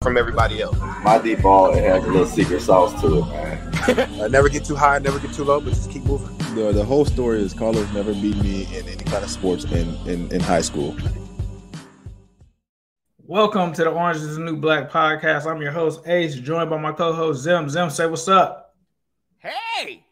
From 0.00 0.16
everybody 0.16 0.62
else. 0.62 0.78
My 1.02 1.20
deep 1.20 1.42
ball, 1.42 1.74
it 1.74 1.82
has 1.82 2.04
a 2.04 2.06
little 2.06 2.24
secret 2.24 2.62
sauce 2.62 3.00
to 3.00 3.18
it, 3.18 3.26
man. 3.26 3.72
I 3.74 4.20
uh, 4.22 4.28
never 4.28 4.48
get 4.48 4.64
too 4.64 4.76
high, 4.76 5.00
never 5.00 5.18
get 5.18 5.34
too 5.34 5.42
low, 5.42 5.60
but 5.60 5.70
just 5.70 5.90
keep 5.90 6.04
moving. 6.04 6.28
The, 6.54 6.70
the 6.70 6.84
whole 6.84 7.04
story 7.04 7.42
is 7.42 7.52
Carlos 7.52 7.92
never 7.92 8.14
beat 8.14 8.36
me 8.36 8.68
in 8.76 8.86
any 8.88 9.02
kind 9.02 9.24
of 9.24 9.28
sports 9.28 9.64
in, 9.64 9.96
in, 10.06 10.30
in 10.30 10.38
high 10.38 10.60
school. 10.60 10.96
Welcome 13.26 13.72
to 13.72 13.82
the 13.82 13.90
Orange 13.90 14.18
is 14.18 14.36
the 14.36 14.42
New 14.44 14.56
Black 14.58 14.88
podcast. 14.88 15.50
I'm 15.50 15.60
your 15.60 15.72
host, 15.72 16.06
Ace, 16.06 16.36
joined 16.36 16.70
by 16.70 16.78
my 16.78 16.92
co 16.92 17.12
host, 17.12 17.42
Zim. 17.42 17.68
Zim, 17.68 17.90
say 17.90 18.06
what's 18.06 18.28
up. 18.28 18.76
Hey! 19.38 20.04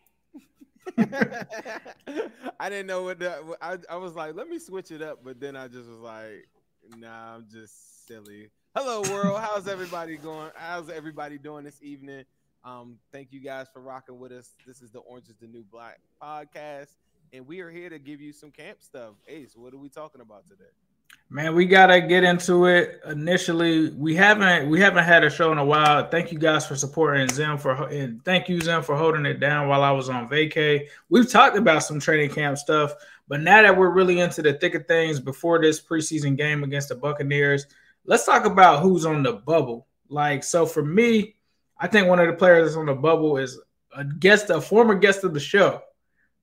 I 2.59 2.69
didn't 2.69 2.89
know 2.89 3.05
what 3.05 3.21
the, 3.21 3.57
I, 3.63 3.79
I 3.89 3.95
was 3.99 4.15
like, 4.15 4.35
let 4.35 4.49
me 4.49 4.59
switch 4.59 4.91
it 4.91 5.01
up, 5.01 5.21
but 5.23 5.39
then 5.39 5.55
I 5.55 5.69
just 5.69 5.89
was 5.89 6.01
like, 6.01 6.49
nah, 6.99 7.37
I'm 7.37 7.47
just 7.49 8.09
silly. 8.09 8.51
Hello, 8.79 9.01
world. 9.11 9.41
How's 9.41 9.69
everybody 9.69 10.19
going? 10.19 10.51
How's 10.55 10.91
everybody 10.91 11.39
doing 11.39 11.65
this 11.65 11.79
evening? 11.81 12.27
Um, 12.63 12.99
thank 13.11 13.33
you 13.33 13.41
guys 13.41 13.69
for 13.73 13.81
rocking 13.81 14.19
with 14.19 14.33
us. 14.33 14.51
This 14.67 14.83
is 14.83 14.91
the 14.91 14.99
Orange 14.99 15.31
is 15.31 15.37
the 15.41 15.47
New 15.47 15.65
Black 15.73 15.99
podcast, 16.23 16.89
and 17.33 17.47
we 17.47 17.61
are 17.61 17.71
here 17.71 17.89
to 17.89 17.99
give 17.99 18.21
you 18.21 18.35
some 18.35 18.51
camp 18.51 18.83
stuff. 18.83 19.15
Ace, 19.29 19.55
what 19.57 19.73
are 19.73 19.79
we 19.79 19.89
talking 19.89 20.21
about 20.21 20.47
today? 20.47 20.69
Man, 21.31 21.55
we 21.55 21.65
gotta 21.65 22.03
get 22.03 22.23
into 22.23 22.67
it. 22.67 23.01
Initially, 23.07 23.93
we 23.93 24.15
haven't 24.15 24.69
we 24.69 24.79
haven't 24.79 25.05
had 25.05 25.25
a 25.25 25.31
show 25.31 25.53
in 25.53 25.59
a 25.59 25.65
while. 25.65 26.07
Thank 26.11 26.31
you 26.31 26.39
guys 26.39 26.67
for 26.67 26.77
supporting 26.77 27.31
Zim 27.31 27.57
for 27.57 27.89
and 27.89 28.23
thank 28.27 28.47
you 28.47 28.61
Zim 28.61 28.83
for 28.83 28.95
holding 28.95 29.25
it 29.25 29.41
down 29.41 29.69
while 29.69 29.85
I 29.85 29.91
was 29.91 30.11
on 30.11 30.29
vacay. 30.29 30.87
We've 31.09 31.31
talked 31.31 31.57
about 31.57 31.83
some 31.83 31.99
training 31.99 32.29
camp 32.29 32.59
stuff, 32.59 32.93
but 33.27 33.41
now 33.41 33.63
that 33.63 33.75
we're 33.75 33.89
really 33.89 34.21
into 34.21 34.43
the 34.43 34.53
thick 34.53 34.75
of 34.75 34.87
things 34.87 35.19
before 35.19 35.63
this 35.63 35.81
preseason 35.81 36.37
game 36.37 36.63
against 36.63 36.91
the 36.91 36.95
Buccaneers, 36.95 37.67
let's 38.07 38.25
talk 38.25 38.45
about 38.45 38.83
who's 38.83 39.05
on 39.05 39.23
the 39.23 39.35
bubble. 39.35 39.87
Like, 40.09 40.45
so 40.45 40.67
for 40.67 40.85
me, 40.85 41.37
I 41.79 41.87
think 41.87 42.09
one 42.09 42.19
of 42.19 42.27
the 42.27 42.33
players 42.33 42.69
that's 42.69 42.77
on 42.77 42.87
the 42.87 42.95
bubble 42.95 43.37
is 43.37 43.59
a 43.95 44.05
guest, 44.05 44.51
a 44.51 44.61
former 44.61 44.95
guest 44.95 45.25
of 45.25 45.35
the 45.35 45.41
show. 45.41 45.83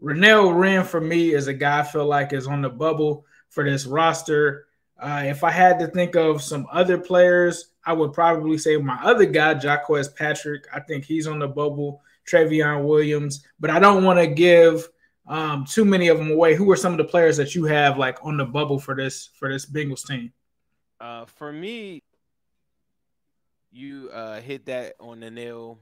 Renell 0.01 0.55
Wren 0.55 0.83
for 0.83 0.99
me 0.99 1.33
is 1.33 1.47
a 1.47 1.53
guy 1.53 1.79
I 1.79 1.83
feel 1.83 2.05
like 2.05 2.33
is 2.33 2.47
on 2.47 2.61
the 2.61 2.69
bubble 2.69 3.25
for 3.49 3.63
this 3.63 3.85
roster. 3.85 4.67
Uh, 4.99 5.23
if 5.25 5.43
I 5.43 5.51
had 5.51 5.79
to 5.79 5.87
think 5.87 6.15
of 6.15 6.41
some 6.41 6.67
other 6.71 6.97
players, 6.97 7.71
I 7.85 7.93
would 7.93 8.13
probably 8.13 8.57
say 8.57 8.77
my 8.77 8.99
other 9.01 9.25
guy, 9.25 9.59
Jaquez 9.59 10.09
Patrick. 10.09 10.65
I 10.73 10.79
think 10.81 11.05
he's 11.05 11.27
on 11.27 11.39
the 11.39 11.47
bubble. 11.47 12.01
Trayveon 12.25 12.85
Williams, 12.85 13.45
but 13.59 13.69
I 13.69 13.79
don't 13.79 14.03
want 14.03 14.19
to 14.19 14.27
give 14.27 14.87
um, 15.27 15.65
too 15.65 15.85
many 15.85 16.07
of 16.07 16.17
them 16.17 16.31
away. 16.31 16.55
Who 16.55 16.69
are 16.71 16.77
some 16.77 16.93
of 16.93 16.97
the 16.97 17.03
players 17.03 17.37
that 17.37 17.55
you 17.55 17.65
have 17.65 17.97
like 17.97 18.17
on 18.23 18.37
the 18.37 18.45
bubble 18.45 18.79
for 18.79 18.95
this 18.95 19.29
for 19.35 19.51
this 19.51 19.65
Bengals 19.65 20.05
team? 20.05 20.31
Uh, 21.03 21.25
for 21.25 21.51
me, 21.51 22.01
you 23.73 24.09
uh, 24.13 24.39
hit 24.39 24.67
that 24.67 24.93
on 25.01 25.19
the 25.19 25.29
nail 25.29 25.77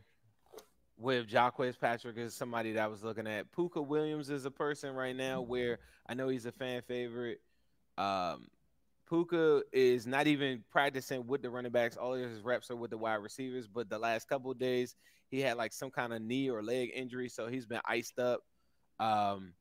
with 0.98 1.32
Jaquez 1.32 1.78
Patrick 1.78 2.18
is 2.18 2.34
somebody 2.34 2.72
that 2.72 2.84
I 2.84 2.88
was 2.88 3.04
looking 3.04 3.28
at. 3.28 3.52
Pooka 3.52 3.86
Williams 3.86 4.31
is 4.31 4.46
a 4.46 4.52
person 4.52 4.96
right 4.96 5.16
now 5.16 5.42
where 5.42 5.78
I 6.10 6.16
know 6.16 6.28
he's 6.28 6.48
a 6.48 6.52
fan 6.52 6.81
favorite. 6.88 7.40
Um, 8.00 8.48
Pooka 9.08 9.62
is 9.72 10.08
not 10.08 10.26
even 10.26 10.64
practicing 10.72 11.28
with 11.28 11.44
the 11.44 11.52
running 11.52 11.72
backs. 11.72 11.98
All 11.98 12.16
of 12.16 12.22
his 12.22 12.42
reps 12.42 12.72
are 12.72 12.76
with 12.76 12.90
the 12.90 12.98
wide 12.98 13.16
receivers. 13.16 13.68
But 13.68 13.92
the 13.92 14.00
last 14.00 14.28
couple 14.28 14.52
days, 14.56 14.96
he 15.30 15.40
had 15.40 15.56
like 15.56 15.72
some 15.72 15.92
kind 15.92 16.14
of 16.14 16.24
knee 16.24 16.50
or 16.50 16.64
leg 16.64 16.90
injury, 16.96 17.30
so 17.30 17.46
he's 17.46 17.68
been 17.68 17.81
iced 17.86 18.18
up. 18.18 18.42
Um, 19.00 19.54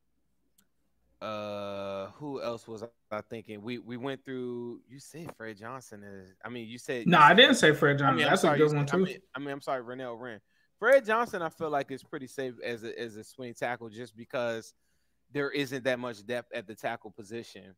uh, 1.22 2.06
who 2.12 2.42
else 2.42 2.66
was 2.66 2.82
I 3.10 3.20
thinking? 3.28 3.62
We 3.62 3.78
we 3.78 3.96
went 3.96 4.24
through. 4.24 4.80
You 4.88 4.98
said 4.98 5.30
Fred 5.36 5.58
Johnson 5.58 6.02
is. 6.02 6.34
I 6.44 6.48
mean, 6.48 6.68
you 6.68 6.78
said. 6.78 7.06
No, 7.06 7.18
I 7.18 7.34
didn't 7.34 7.56
say 7.56 7.72
Fred 7.72 7.98
Johnson. 7.98 8.14
I 8.14 8.16
mean, 8.16 8.26
That's 8.26 8.42
sorry, 8.42 8.56
a 8.56 8.58
good 8.58 8.70
said, 8.70 8.76
one 8.76 8.86
too. 8.86 8.96
I 8.96 9.00
mean, 9.00 9.18
I 9.34 9.38
mean, 9.40 9.50
I'm 9.50 9.60
sorry, 9.60 9.82
Renell 9.82 10.18
Wren. 10.18 10.40
Fred 10.78 11.04
Johnson, 11.04 11.42
I 11.42 11.50
feel 11.50 11.68
like 11.68 11.90
is 11.90 12.02
pretty 12.02 12.26
safe 12.26 12.54
as 12.64 12.84
a 12.84 12.98
as 12.98 13.16
a 13.16 13.24
swing 13.24 13.52
tackle, 13.52 13.90
just 13.90 14.16
because 14.16 14.72
there 15.32 15.50
isn't 15.50 15.84
that 15.84 15.98
much 15.98 16.24
depth 16.26 16.52
at 16.54 16.66
the 16.66 16.74
tackle 16.74 17.10
position. 17.10 17.74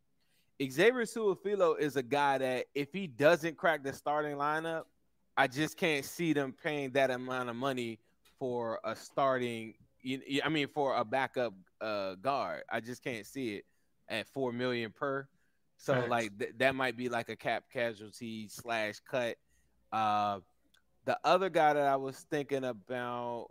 Xavier 0.63 1.03
Su'a-Filo 1.03 1.75
is 1.75 1.97
a 1.97 2.03
guy 2.03 2.39
that 2.39 2.67
if 2.75 2.93
he 2.93 3.09
doesn't 3.09 3.57
crack 3.57 3.83
the 3.83 3.93
starting 3.93 4.37
lineup, 4.37 4.85
I 5.37 5.49
just 5.49 5.77
can't 5.77 6.05
see 6.05 6.33
them 6.33 6.55
paying 6.63 6.93
that 6.93 7.11
amount 7.11 7.49
of 7.49 7.57
money 7.57 7.99
for 8.39 8.79
a 8.85 8.95
starting. 8.95 9.75
I 10.05 10.49
mean, 10.49 10.69
for 10.69 10.97
a 10.97 11.05
backup 11.05 11.55
uh, 11.81 12.15
guard, 12.17 12.63
I 12.71 12.81
just 12.81 13.03
can't 13.05 13.27
see 13.27 13.57
it 13.57 13.65
at 14.09 14.27
four 14.29 14.53
million 14.53 14.91
per. 14.91 15.29
So 15.77 15.95
Facts. 15.95 16.11
like 16.11 16.39
th- 16.39 16.53
that 16.59 16.75
might 16.75 16.97
be 16.97 17.09
like 17.09 17.29
a 17.29 17.37
cap 17.37 17.65
casualty 17.73 18.49
slash 18.49 19.01
cut. 19.01 19.37
Uh, 19.93 20.41
the 21.05 21.19
other 21.25 21.51
guy 21.51 21.73
that 21.75 21.87
I 21.87 21.97
was 21.97 22.17
thinking 22.31 22.65
about 22.65 23.49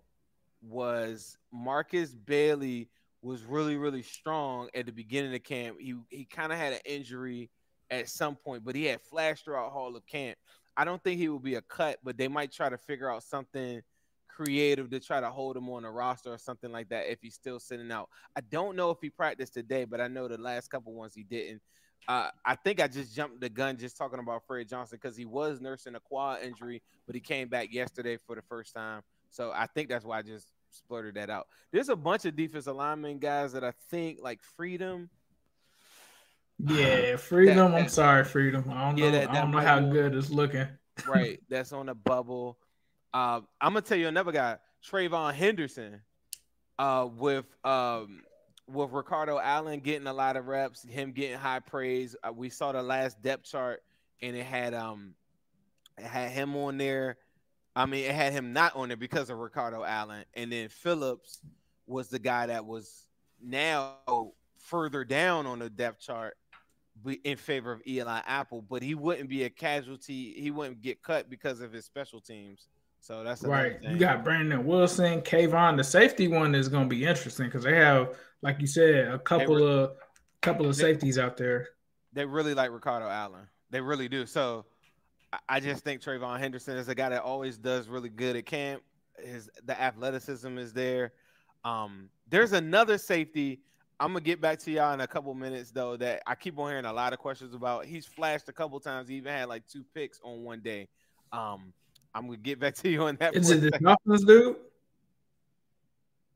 was 0.62 1.38
Markus 1.52 2.14
Bailey 2.14 2.90
was 3.22 3.44
really 3.44 3.76
really 3.76 4.02
strong 4.02 4.70
at 4.74 4.86
the 4.86 4.92
beginning 4.92 5.34
of 5.36 5.44
camp. 5.44 5.78
He 5.80 5.96
he 6.10 6.26
kind 6.26 6.52
of 6.52 6.58
had 6.58 6.74
an 6.74 6.80
injury 6.86 7.50
at 7.90 8.10
some 8.10 8.36
point, 8.36 8.64
but 8.64 8.76
he 8.76 8.86
had 8.86 9.02
flashed 9.02 9.46
throughout 9.46 9.72
Hall 9.72 9.96
of 9.96 10.06
camp. 10.06 10.38
I 10.78 10.86
don't 10.86 11.04
think 11.04 11.20
he 11.20 11.28
will 11.28 11.40
be 11.40 11.56
a 11.56 11.62
cut, 11.62 12.00
but 12.04 12.18
they 12.18 12.28
might 12.28 12.52
try 12.52 12.70
to 12.70 12.78
figure 12.78 13.12
out 13.12 13.24
something 13.24 13.82
creative 14.46 14.90
to 14.90 15.00
try 15.00 15.20
to 15.20 15.30
hold 15.30 15.56
him 15.58 15.70
on 15.70 15.86
a 15.86 15.92
roster 15.92 16.34
or 16.34 16.38
something 16.38 16.72
like 16.72 16.90
that 16.90 17.12
if 17.12 17.20
he's 17.22 17.36
still 17.36 17.60
sitting 17.60 17.92
out. 17.92 18.10
I 18.36 18.42
don't 18.42 18.76
know 18.76 18.90
if 18.90 18.98
he 19.02 19.10
practiced 19.10 19.54
today, 19.54 19.86
but 19.86 20.02
I 20.02 20.08
know 20.08 20.28
the 20.28 20.38
last 20.38 20.70
couple 20.70 20.94
ones 20.94 21.14
he 21.14 21.24
didn't. 21.24 21.62
Uh, 22.08 22.30
I 22.44 22.56
think 22.56 22.82
I 22.82 22.88
just 22.88 23.16
jumped 23.16 23.40
the 23.42 23.50
gun 23.50 23.78
just 23.78 23.96
talking 23.98 24.20
about 24.20 24.42
Fred 24.48 24.68
Johnson 24.68 24.98
because 25.02 25.16
he 25.16 25.26
was 25.26 25.62
nursing 25.62 25.94
a 25.96 26.00
quad 26.00 26.42
injury, 26.42 26.82
but 27.06 27.14
he 27.14 27.22
came 27.22 27.48
back 27.48 27.72
yesterday 27.72 28.18
for 28.26 28.36
the 28.36 28.42
first 28.42 28.74
time. 28.74 29.02
So 29.30 29.52
I 29.54 29.68
think 29.68 29.88
that's 29.90 30.04
why 30.04 30.18
I 30.18 30.22
just 30.24 30.48
splurted 30.74 31.14
that 31.16 31.30
out. 31.30 31.48
There's 31.72 31.90
a 31.90 31.96
bunch 31.96 32.26
of 32.26 32.36
defensive 32.36 32.76
linemen 32.76 33.20
guys 33.20 33.54
that 33.54 33.64
I 33.64 33.74
think 33.92 34.20
like 34.22 34.42
Freedom. 34.58 35.10
Yeah, 36.58 37.16
Freedom. 37.18 37.74
I'm 37.76 37.88
sorry, 37.88 38.24
Freedom. 38.24 38.66
I 38.72 38.90
don't 38.90 38.98
Yeah, 38.98 39.06
know. 39.06 39.12
that- 39.20 39.30
I 39.30 39.34
don't 39.42 39.52
know 39.52 39.60
how 39.60 39.80
good 39.80 40.16
it's 40.16 40.32
looking. 40.32 40.68
right? 41.08 41.40
That's 41.50 41.72
on 41.74 41.86
the 41.86 41.96
bubble. 41.96 42.58
Uh, 43.14 43.42
I'm 43.60 43.74
gonna 43.74 43.82
tell 43.82 43.98
you 43.98 44.08
another 44.08 44.32
guy, 44.32 44.58
Trayvon 44.90 45.34
Henderson, 45.34 46.02
uh, 46.80 47.08
with 47.14 47.46
um, 47.66 48.24
with 48.68 48.92
Ricardo 48.92 49.38
Allen 49.38 49.80
getting 49.80 50.08
a 50.08 50.14
lot 50.14 50.38
of 50.38 50.48
reps, 50.48 50.84
him 50.84 51.12
getting 51.12 51.38
high 51.38 51.60
praise. 51.60 52.16
Uh, 52.24 52.32
we 52.32 52.50
saw 52.50 52.72
the 52.72 52.82
last 52.82 53.22
depth 53.22 53.44
chart, 53.44 53.84
and 54.22 54.36
it 54.36 54.46
had 54.46 54.74
um, 54.74 55.14
it 55.98 56.06
had 56.06 56.32
him 56.32 56.56
on 56.56 56.78
there. 56.78 57.18
I 57.76 57.86
mean, 57.86 58.06
it 58.06 58.16
had 58.16 58.34
him 58.34 58.54
not 58.54 58.76
on 58.76 58.90
there 58.90 58.98
because 58.98 59.30
of 59.30 59.38
Ricardo 59.38 59.84
Allen, 59.84 60.26
and 60.34 60.52
then 60.52 60.70
Phillips 60.70 61.42
was 61.88 62.10
the 62.10 62.20
guy 62.20 62.48
that 62.48 62.66
was 62.66 63.08
now 63.42 63.98
further 64.58 65.04
down 65.04 65.46
on 65.46 65.60
the 65.60 65.70
depth 65.70 66.00
chart 66.00 66.38
in 67.24 67.38
favor 67.38 67.72
of 67.72 67.82
Eli 67.88 68.22
Apple, 68.28 68.62
but 68.62 68.84
he 68.84 68.96
wouldn't 68.96 69.30
be 69.30 69.44
a 69.44 69.50
casualty. 69.50 70.34
He 70.38 70.52
wouldn't 70.52 70.82
get 70.82 71.02
cut 71.02 71.30
because 71.30 71.62
of 71.62 71.72
his 71.72 71.86
special 71.86 72.22
teams. 72.22 72.68
So 73.02 73.24
that's 73.24 73.44
Right. 73.44 73.82
You 73.82 73.98
got 73.98 74.24
Brandon 74.24 74.64
Wilson, 74.66 75.22
Kavon. 75.22 75.76
The 75.76 75.84
safety 75.84 76.28
one 76.28 76.54
is 76.54 76.70
going 76.70 76.88
to 76.88 76.96
be 76.96 77.04
interesting 77.04 77.48
because 77.48 77.64
they 77.64 77.76
have, 77.76 78.16
like 78.44 78.62
you 78.62 78.68
said, 78.68 79.08
a 79.08 79.18
couple 79.20 79.56
re- 79.56 79.64
of 79.66 79.92
couple 80.42 80.68
of 80.68 80.76
they- 80.78 80.84
safeties 80.84 81.18
out 81.18 81.36
there. 81.36 81.70
they 82.14 82.26
really 82.26 82.54
like 82.54 82.72
Ricardo 82.72 83.08
Allen. 83.08 83.48
They 83.72 83.82
really 83.82 84.08
do. 84.08 84.26
So 84.26 84.66
I- 85.34 85.40
I 85.50 85.60
just 85.60 85.84
think 85.84 86.02
Trayvon 86.02 86.40
Henderson 86.40 86.78
is 86.78 86.90
a 86.90 86.96
guy 86.96 87.10
that 87.10 87.24
always 87.24 87.58
does 87.58 87.88
really 87.88 88.10
good 88.10 88.36
at 88.36 88.46
camp. 88.46 88.84
His 89.18 89.50
the 89.64 89.80
athleticism 89.80 90.58
is 90.58 90.72
there. 90.74 91.14
Um, 91.64 92.10
there's 92.28 92.54
another 92.54 92.98
safety. 92.98 93.62
I'm 94.00 94.10
gonna 94.14 94.22
get 94.22 94.42
back 94.42 94.60
to 94.60 94.72
y'all 94.72 94.94
in 94.94 95.02
a 95.02 95.08
couple 95.08 95.34
minutes 95.34 95.72
though. 95.72 95.96
That 95.98 96.22
I 96.28 96.36
keep 96.36 96.58
on 96.60 96.70
hearing 96.70 96.86
a 96.86 96.94
lot 96.94 97.14
of 97.14 97.20
questions 97.20 97.54
about. 97.54 97.86
He's 97.86 98.06
flashed 98.06 98.48
a 98.50 98.54
couple 98.54 98.80
times. 98.80 99.10
He 99.10 99.16
even 99.16 99.32
had 99.32 99.48
like 99.48 99.66
two 99.68 99.84
picks 99.94 100.20
on 100.24 100.44
one 100.44 100.60
day. 100.62 100.88
Um, 101.32 101.72
I'm 102.14 102.26
gonna 102.26 102.38
get 102.38 102.60
back 102.60 102.76
to 102.76 102.90
you 102.90 103.04
on 103.04 103.16
that. 103.20 103.36
Is 103.36 103.50
it 103.50 103.62
the. 103.62 103.72
Dolphins 103.72 104.26
dude? 104.26 104.56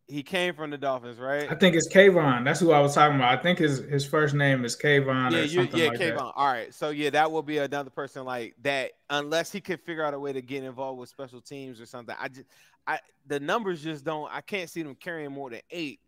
He 0.07 0.21
came 0.21 0.53
from 0.53 0.69
the 0.69 0.77
Dolphins, 0.77 1.17
right? 1.17 1.51
I 1.51 1.55
think 1.55 1.75
it's 1.75 1.91
Kavon. 1.91 2.45
That's 2.45 2.59
who 2.59 2.71
I 2.71 2.79
was 2.79 2.93
talking 2.93 3.15
about. 3.15 3.37
I 3.37 3.41
think 3.41 3.57
his 3.57 3.79
his 3.79 4.05
first 4.05 4.35
name 4.35 4.63
is 4.63 4.75
Kavon 4.75 5.31
yeah, 5.31 5.39
you, 5.39 5.61
yeah, 5.73 5.89
like 5.89 5.99
Kavon. 5.99 6.17
that. 6.17 6.21
All 6.35 6.45
right, 6.45 6.71
so 6.73 6.91
yeah, 6.91 7.09
that 7.09 7.31
will 7.31 7.41
be 7.41 7.57
another 7.57 7.89
person 7.89 8.23
like 8.23 8.53
that, 8.61 8.91
unless 9.09 9.51
he 9.51 9.59
could 9.59 9.81
figure 9.81 10.03
out 10.03 10.13
a 10.13 10.19
way 10.19 10.31
to 10.31 10.41
get 10.41 10.63
involved 10.63 10.99
with 10.99 11.09
special 11.09 11.41
teams 11.41 11.81
or 11.81 11.87
something. 11.87 12.15
I 12.19 12.27
just, 12.27 12.45
I 12.85 12.99
the 13.25 13.39
numbers 13.39 13.83
just 13.83 14.05
don't. 14.05 14.31
I 14.31 14.41
can't 14.41 14.69
see 14.69 14.83
them 14.83 14.93
carrying 14.93 15.31
more 15.31 15.49
than 15.49 15.61
eight. 15.71 15.99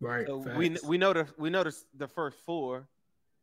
Right. 0.00 0.26
So 0.26 0.36
we 0.56 0.76
we 0.86 0.96
know 0.96 1.12
the 1.12 1.26
we 1.36 1.50
know 1.50 1.64
the 1.64 1.76
the 1.96 2.06
first 2.06 2.38
four. 2.46 2.86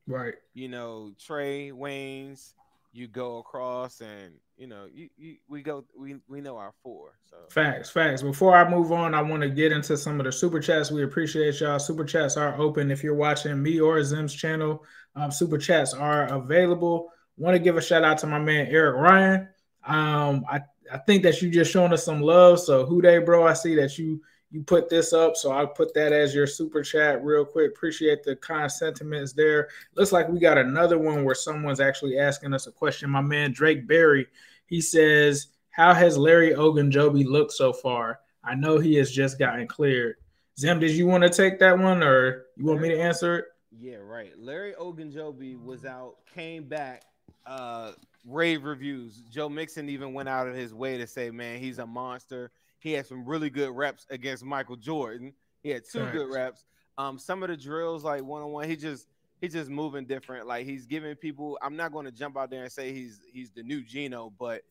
right. 0.08 0.36
You 0.54 0.70
know, 0.70 1.12
Trae 1.20 1.74
Waynes. 1.74 2.54
You 2.94 3.08
go 3.08 3.38
across, 3.38 4.02
and 4.02 4.34
you 4.62 4.68
know, 4.68 4.86
you, 4.94 5.10
you 5.18 5.38
we 5.50 5.64
go 5.64 5.84
we 5.98 6.18
we 6.28 6.40
know 6.40 6.56
our 6.56 6.72
four. 6.84 7.18
So 7.28 7.38
Facts, 7.50 7.90
facts. 7.90 8.22
Before 8.22 8.56
I 8.56 8.70
move 8.70 8.92
on, 8.92 9.16
I 9.16 9.22
want 9.24 9.42
to 9.42 9.50
get 9.50 9.72
into 9.72 9.98
some 9.98 10.20
of 10.20 10.28
the 10.28 10.32
super 10.32 10.60
chats. 10.60 10.92
We 10.92 11.04
appreciate 11.04 11.60
y'all. 11.60 11.80
Super 11.80 12.06
chats 12.06 12.38
are 12.38 12.56
open 12.62 12.92
if 12.92 13.04
you're 13.04 13.16
watching 13.16 13.62
me 13.62 13.80
or 13.80 14.04
Zim's 14.04 14.36
channel. 14.36 14.86
Um, 15.16 15.32
super 15.32 15.58
chats 15.58 15.96
are 15.96 16.32
available. 16.32 17.12
Want 17.38 17.56
to 17.56 17.60
give 17.60 17.76
a 17.76 17.82
shout 17.82 18.04
out 18.04 18.20
to 18.20 18.28
my 18.28 18.38
man 18.38 18.68
Eric 18.68 18.98
Ryan. 18.98 19.50
Um, 19.84 20.46
I 20.48 20.62
I 20.94 21.00
think 21.08 21.24
that 21.24 21.42
you 21.42 21.50
just 21.50 21.72
showing 21.72 21.92
us 21.92 22.06
some 22.06 22.22
love. 22.22 22.60
So 22.60 22.86
who 22.86 23.02
they, 23.02 23.18
bro? 23.18 23.48
I 23.48 23.54
see 23.54 23.74
that 23.78 23.98
you 23.98 24.22
you 24.52 24.62
put 24.62 24.90
this 24.90 25.14
up, 25.14 25.38
so 25.38 25.52
I'll 25.52 25.66
put 25.66 25.94
that 25.94 26.12
as 26.12 26.36
your 26.36 26.46
super 26.46 26.84
chat 26.84 27.24
real 27.24 27.46
quick. 27.46 27.72
Appreciate 27.72 28.24
the 28.24 28.36
kind 28.36 28.70
sentiments 28.70 29.32
there. 29.32 29.70
Looks 29.96 30.12
like 30.12 30.28
we 30.28 30.40
got 30.40 30.58
another 30.58 31.00
one 31.00 31.24
where 31.24 31.34
someone's 31.34 31.80
actually 31.80 32.20
asking 32.20 32.54
us 32.54 32.68
a 32.68 32.72
question. 32.72 33.10
My 33.10 33.22
man 33.22 33.54
Drake 33.54 33.88
Berry, 33.88 34.28
he 34.72 34.82
says, 34.82 35.48
"How 35.70 35.94
has 35.94 36.18
Larry 36.18 36.52
Ogunjobi 36.52 37.26
looked 37.26 37.52
so 37.52 37.72
far? 37.72 38.22
I 38.44 38.56
know 38.56 38.80
he 38.80 38.96
has 38.96 39.12
just 39.12 39.38
gotten 39.38 39.68
cleared." 39.68 40.16
Zim, 40.58 40.80
did 40.80 40.92
you 40.92 41.06
want 41.06 41.24
to 41.24 41.30
take 41.30 41.60
that 41.60 41.78
one, 41.78 42.02
or 42.02 42.46
you 42.56 42.66
want 42.66 42.82
me 42.82 42.90
to 42.90 43.00
answer 43.00 43.38
it? 43.38 43.46
Yeah, 43.78 43.98
right. 43.98 44.32
Larry 44.38 44.74
Ogunjobi 44.74 45.62
was 45.62 45.86
out, 45.86 46.16
came 46.34 46.64
back, 46.64 47.04
uh, 47.46 47.92
rave 48.26 48.64
reviews. 48.64 49.24
Joe 49.30 49.50
Mixon 49.50 49.90
even 49.90 50.14
went 50.14 50.30
out 50.30 50.48
of 50.48 50.56
his 50.56 50.74
way 50.74 50.98
to 50.98 51.08
say, 51.08 51.32
man, 51.32 51.60
he's 51.60 51.80
a 51.80 51.86
monster. 51.86 52.52
He 52.80 52.94
had 52.94 53.06
some 53.06 53.26
really 53.26 53.50
good 53.50 53.72
reps 53.72 54.06
against 54.10 54.44
Michael 54.44 54.76
Jordan. 54.76 55.34
He 55.64 55.70
had 55.70 55.84
two 55.90 56.06
good 56.12 56.34
reps. 56.34 56.66
Um, 56.98 57.18
some 57.18 57.44
of 57.44 57.50
the 57.50 57.58
drills, 57.58 58.04
like 58.04 58.24
one 58.24 58.42
on 58.42 58.52
one, 58.52 58.70
he 58.70 58.76
just 58.76 59.08
he's 59.42 59.54
just 59.54 59.70
moving 59.70 60.06
different. 60.06 60.48
Like 60.48 60.66
he's 60.66 60.86
giving 60.86 61.16
people. 61.16 61.58
I'm 61.62 61.76
not 61.76 61.92
going 61.92 62.06
to 62.06 62.12
jump 62.12 62.38
out 62.38 62.50
there 62.50 62.64
and 62.64 62.72
say 62.72 62.94
he's 62.94 63.20
he's 63.34 63.52
the 63.52 63.64
new 63.64 63.82
Geno, 63.84 64.32
but 64.40 64.62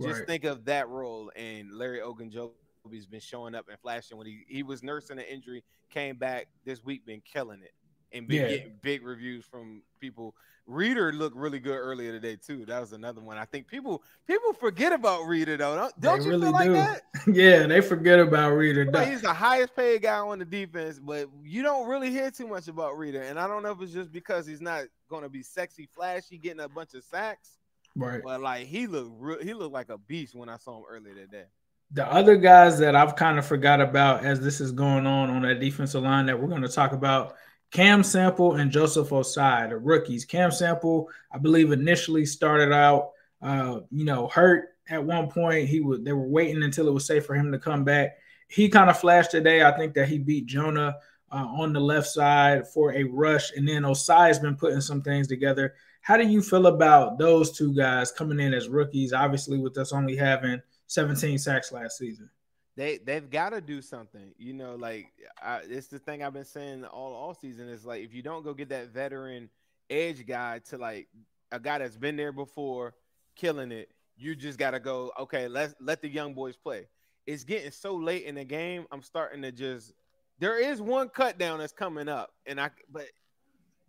just 0.00 0.20
Right. 0.20 0.26
think 0.26 0.44
of 0.44 0.64
that 0.64 0.88
role. 0.88 1.30
And 1.36 1.72
Larry 1.72 1.98
Ogunjobi's 2.00 3.06
been 3.06 3.20
showing 3.20 3.54
up 3.54 3.68
and 3.68 3.78
flashing 3.80 4.16
when 4.16 4.26
he 4.26 4.44
he 4.48 4.62
was 4.62 4.82
nursing 4.82 5.18
an 5.18 5.24
injury, 5.24 5.62
came 5.90 6.16
back 6.16 6.46
this 6.64 6.82
week, 6.84 7.04
been 7.04 7.20
killing 7.20 7.60
it, 7.62 7.72
and 8.12 8.26
been 8.28 8.42
Yeah. 8.42 8.48
getting 8.48 8.72
big 8.82 9.04
reviews 9.04 9.44
from 9.44 9.82
people. 10.00 10.34
Reader 10.66 11.12
looked 11.12 11.34
really 11.36 11.58
good 11.58 11.76
earlier 11.76 12.12
today 12.12 12.36
too. 12.36 12.64
That 12.66 12.80
was 12.80 12.92
another 12.92 13.20
one. 13.20 13.36
I 13.38 13.44
think 13.44 13.66
people 13.66 14.04
people 14.28 14.52
forget 14.52 14.92
about 14.92 15.26
Reader 15.26 15.56
though. 15.56 15.74
Don't, 15.76 16.00
don't 16.00 16.18
They 16.20 16.24
you 16.26 16.30
really 16.30 16.42
feel 16.44 16.52
like 16.52 16.68
do. 16.68 16.72
that? 16.74 17.02
yeah, 17.26 17.66
they 17.66 17.80
forget 17.80 18.20
about 18.20 18.50
Reader. 18.52 18.84
Like, 18.90 19.08
he's 19.08 19.22
the 19.22 19.32
highest 19.32 19.74
paid 19.74 20.02
guy 20.02 20.18
on 20.18 20.38
the 20.38 20.44
defense, 20.44 21.00
but 21.00 21.28
you 21.42 21.62
don't 21.62 21.88
really 21.88 22.10
hear 22.10 22.30
too 22.30 22.46
much 22.46 22.68
about 22.68 22.96
Reader. 22.98 23.22
And 23.22 23.38
I 23.38 23.48
don't 23.48 23.62
know 23.64 23.72
if 23.72 23.80
it's 23.80 23.92
just 23.92 24.12
because 24.12 24.46
he's 24.46 24.60
not 24.60 24.84
going 25.08 25.24
to 25.24 25.28
be 25.28 25.42
sexy, 25.42 25.86
flashy, 25.92 26.38
getting 26.38 26.60
a 26.60 26.68
bunch 26.68 26.94
of 26.94 27.02
sacks, 27.02 27.58
Right. 27.96 28.20
but 28.22 28.40
like 28.40 28.66
he 28.66 28.86
looked 28.86 29.10
re- 29.18 29.42
he 29.44 29.54
looked 29.54 29.72
like 29.74 29.88
a 29.88 29.98
beast 29.98 30.36
when 30.36 30.48
I 30.48 30.56
saw 30.58 30.78
him 30.78 30.84
earlier 30.88 31.14
today. 31.14 31.44
The 31.92 32.06
other 32.06 32.36
guys 32.36 32.78
that 32.78 32.94
I've 32.94 33.16
kind 33.16 33.36
of 33.40 33.44
forgot 33.44 33.80
about 33.80 34.24
as 34.24 34.40
this 34.40 34.60
is 34.60 34.70
going 34.70 35.04
on 35.04 35.28
on 35.30 35.42
that 35.42 35.58
defensive 35.58 36.04
line 36.04 36.26
that 36.26 36.40
we're 36.40 36.46
going 36.46 36.62
to 36.62 36.68
talk 36.68 36.92
about 36.92 37.34
Cam 37.70 38.02
Sample 38.02 38.56
and 38.56 38.70
Joseph 38.70 39.10
Ossai, 39.10 39.68
the 39.68 39.76
rookies. 39.76 40.24
Cam 40.24 40.50
Sample, 40.50 41.08
I 41.32 41.38
believe, 41.38 41.70
initially 41.70 42.26
started 42.26 42.72
out, 42.72 43.10
uh, 43.42 43.80
you 43.90 44.04
know, 44.04 44.28
hurt 44.28 44.70
at 44.88 45.04
one 45.04 45.28
point. 45.28 45.68
He 45.68 45.80
would 45.80 46.04
they 46.04 46.12
were 46.12 46.28
waiting 46.28 46.62
until 46.62 46.88
it 46.88 46.94
was 46.94 47.06
safe 47.06 47.24
for 47.24 47.34
him 47.34 47.52
to 47.52 47.58
come 47.58 47.84
back. 47.84 48.18
He 48.48 48.68
kind 48.68 48.90
of 48.90 48.98
flashed 48.98 49.30
today. 49.30 49.62
I 49.62 49.76
think 49.76 49.94
that 49.94 50.08
he 50.08 50.18
beat 50.18 50.46
Jonah 50.46 50.96
uh, 51.30 51.36
on 51.36 51.72
the 51.72 51.80
left 51.80 52.08
side 52.08 52.66
for 52.66 52.92
a 52.92 53.04
rush, 53.04 53.52
and 53.52 53.68
then 53.68 53.82
Ossai 53.82 54.26
has 54.26 54.40
been 54.40 54.56
putting 54.56 54.80
some 54.80 55.02
things 55.02 55.28
together. 55.28 55.74
How 56.00 56.16
do 56.16 56.26
you 56.26 56.42
feel 56.42 56.66
about 56.66 57.18
those 57.18 57.56
two 57.56 57.72
guys 57.74 58.10
coming 58.10 58.40
in 58.40 58.52
as 58.52 58.68
rookies? 58.68 59.12
Obviously, 59.12 59.58
with 59.58 59.78
us 59.78 59.92
only 59.92 60.16
having 60.16 60.60
17 60.88 61.38
sacks 61.38 61.70
last 61.70 61.98
season. 61.98 62.28
They 62.80 62.96
they've 62.96 63.28
got 63.28 63.50
to 63.50 63.60
do 63.60 63.82
something. 63.82 64.32
You 64.38 64.54
know, 64.54 64.74
like 64.74 65.12
I, 65.42 65.60
it's 65.68 65.88
the 65.88 65.98
thing 65.98 66.22
I've 66.22 66.32
been 66.32 66.46
saying 66.46 66.86
all 66.86 67.12
all 67.12 67.34
season 67.34 67.68
is 67.68 67.84
like 67.84 68.02
if 68.02 68.14
you 68.14 68.22
don't 68.22 68.42
go 68.42 68.54
get 68.54 68.70
that 68.70 68.88
veteran 68.88 69.50
edge 69.90 70.26
guy 70.26 70.60
to 70.70 70.78
like 70.78 71.06
a 71.52 71.60
guy 71.60 71.76
that's 71.76 71.98
been 71.98 72.16
there 72.16 72.32
before, 72.32 72.94
killing 73.36 73.70
it, 73.70 73.90
you 74.16 74.34
just 74.34 74.58
got 74.58 74.70
to 74.70 74.80
go. 74.80 75.12
Okay, 75.20 75.46
let's 75.46 75.74
let 75.78 76.00
the 76.00 76.08
young 76.08 76.32
boys 76.32 76.56
play. 76.56 76.86
It's 77.26 77.44
getting 77.44 77.70
so 77.70 77.96
late 77.96 78.24
in 78.24 78.36
the 78.36 78.44
game. 78.46 78.86
I'm 78.90 79.02
starting 79.02 79.42
to 79.42 79.52
just. 79.52 79.92
There 80.38 80.58
is 80.58 80.80
one 80.80 81.10
cut 81.10 81.36
down 81.36 81.58
that's 81.58 81.74
coming 81.74 82.08
up, 82.08 82.30
and 82.46 82.58
I 82.58 82.70
but 82.90 83.08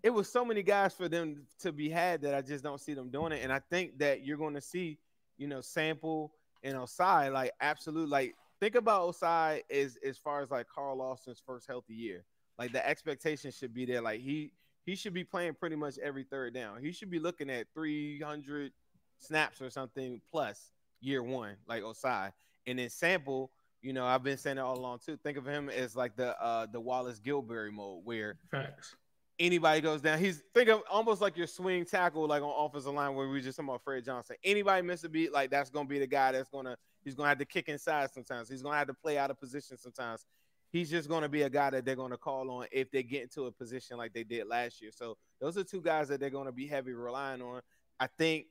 it 0.04 0.10
was 0.10 0.30
so 0.30 0.44
many 0.44 0.64
guys 0.64 0.94
for 0.94 1.08
them 1.08 1.44
to 1.60 1.72
be 1.72 1.88
had 1.88 2.24
that 2.24 2.36
I 2.36 2.42
just 2.42 2.62
don't 2.62 2.82
see 2.82 2.94
them 2.94 3.10
doing 3.10 3.32
it. 3.32 3.40
And 3.42 3.54
I 3.54 3.60
think 3.70 4.00
that 4.00 4.26
you're 4.26 4.36
going 4.36 4.56
to 4.56 4.62
see, 4.62 4.98
you 5.38 5.48
know, 5.48 5.62
sample 5.62 6.34
and 6.62 6.76
Ossai 6.76 7.32
like 7.32 7.54
absolute 7.62 8.10
like 8.10 8.36
think 8.62 8.76
about 8.76 9.10
Ossai 9.10 9.62
as 9.70 9.98
as 10.08 10.18
far 10.18 10.42
as 10.42 10.52
like 10.52 10.68
Carl 10.70 10.98
Lawson's 10.98 11.42
first 11.46 11.68
healthy 11.68 11.96
year. 11.96 12.24
Like 12.58 12.72
the 12.72 12.88
expectation 12.88 13.52
should 13.52 13.74
be 13.74 13.86
there. 13.86 14.02
Like 14.02 14.22
he 14.22 14.54
he 14.86 14.96
should 14.96 15.14
be 15.14 15.26
playing 15.26 15.56
pretty 15.56 15.76
much 15.76 15.98
every 15.98 16.24
third 16.24 16.54
down. 16.54 16.82
He 16.82 16.92
should 16.94 17.10
be 17.10 17.20
looking 17.20 17.50
at 17.50 17.68
300 17.74 18.72
snaps 19.18 19.62
or 19.62 19.70
something 19.70 20.22
plus 20.32 20.72
year 21.02 21.22
one, 21.24 21.56
like 21.68 21.84
Ossai. 21.84 22.32
And 22.68 22.80
then 22.80 22.90
sample, 22.90 23.52
you 23.82 23.94
know, 23.94 24.06
I've 24.06 24.24
been 24.24 24.38
saying 24.38 24.58
it 24.58 24.62
all 24.62 24.78
along 24.78 25.00
too. 25.06 25.18
Think 25.18 25.38
of 25.38 25.46
him 25.46 25.70
as 25.70 25.96
like 25.96 26.16
the 26.16 26.40
uh 26.42 26.68
the 26.68 26.80
Wallace 26.80 27.20
Gilberry 27.20 27.72
mode, 27.72 28.06
where 28.06 28.38
Facts. 28.52 28.96
Anybody 29.42 29.82
goes 29.82 30.02
down, 30.02 30.20
he's 30.20 30.44
think 30.54 30.70
of 30.70 30.84
almost 30.90 31.20
like 31.20 31.36
your 31.36 31.48
swing 31.48 31.84
tackle, 31.84 32.28
like 32.28 32.44
on 32.44 32.54
offensive 32.66 32.94
line 32.94 33.16
where 33.16 33.28
we 33.28 33.42
just 33.42 33.58
talking 33.58 33.70
about 33.70 33.84
Fred 33.84 34.06
Johnson. 34.06 34.36
Anybody 34.44 34.86
miss 34.86 35.04
a 35.04 35.10
beat, 35.10 35.34
like 35.34 35.50
that's 35.50 35.70
gonna 35.70 35.90
be 35.90 36.00
the 36.00 36.08
guy 36.08 36.32
that's 36.32 36.50
gonna 36.50 36.78
he's 37.04 37.16
gonna 37.16 37.28
have 37.28 37.40
to 37.40 37.46
kick 37.46 37.68
inside 37.68 38.12
sometimes. 38.12 38.48
He's 38.48 38.62
gonna 38.62 38.78
have 38.78 38.88
to 38.88 38.94
play 38.94 39.18
out 39.18 39.32
of 39.32 39.40
position 39.40 39.78
sometimes. 39.78 40.26
He's 40.70 40.90
just 40.90 41.10
gonna 41.10 41.28
be 41.28 41.42
a 41.42 41.50
guy 41.50 41.72
that 41.72 41.84
they're 41.84 41.96
gonna 41.96 42.18
call 42.18 42.50
on 42.52 42.68
if 42.72 42.92
they 42.92 43.04
get 43.04 43.24
into 43.24 43.46
a 43.46 43.52
position 43.52 43.98
like 43.98 44.14
they 44.14 44.24
did 44.24 44.48
last 44.48 44.82
year. 44.82 44.92
So 44.94 45.18
those 45.40 45.58
are 45.58 45.64
two 45.64 45.82
guys 45.82 46.08
that 46.10 46.20
they're 46.20 46.30
gonna 46.30 46.52
be 46.52 46.68
heavy 46.68 46.94
relying 46.94 47.42
on. 47.42 47.62
I 48.00 48.08
think 48.08 48.46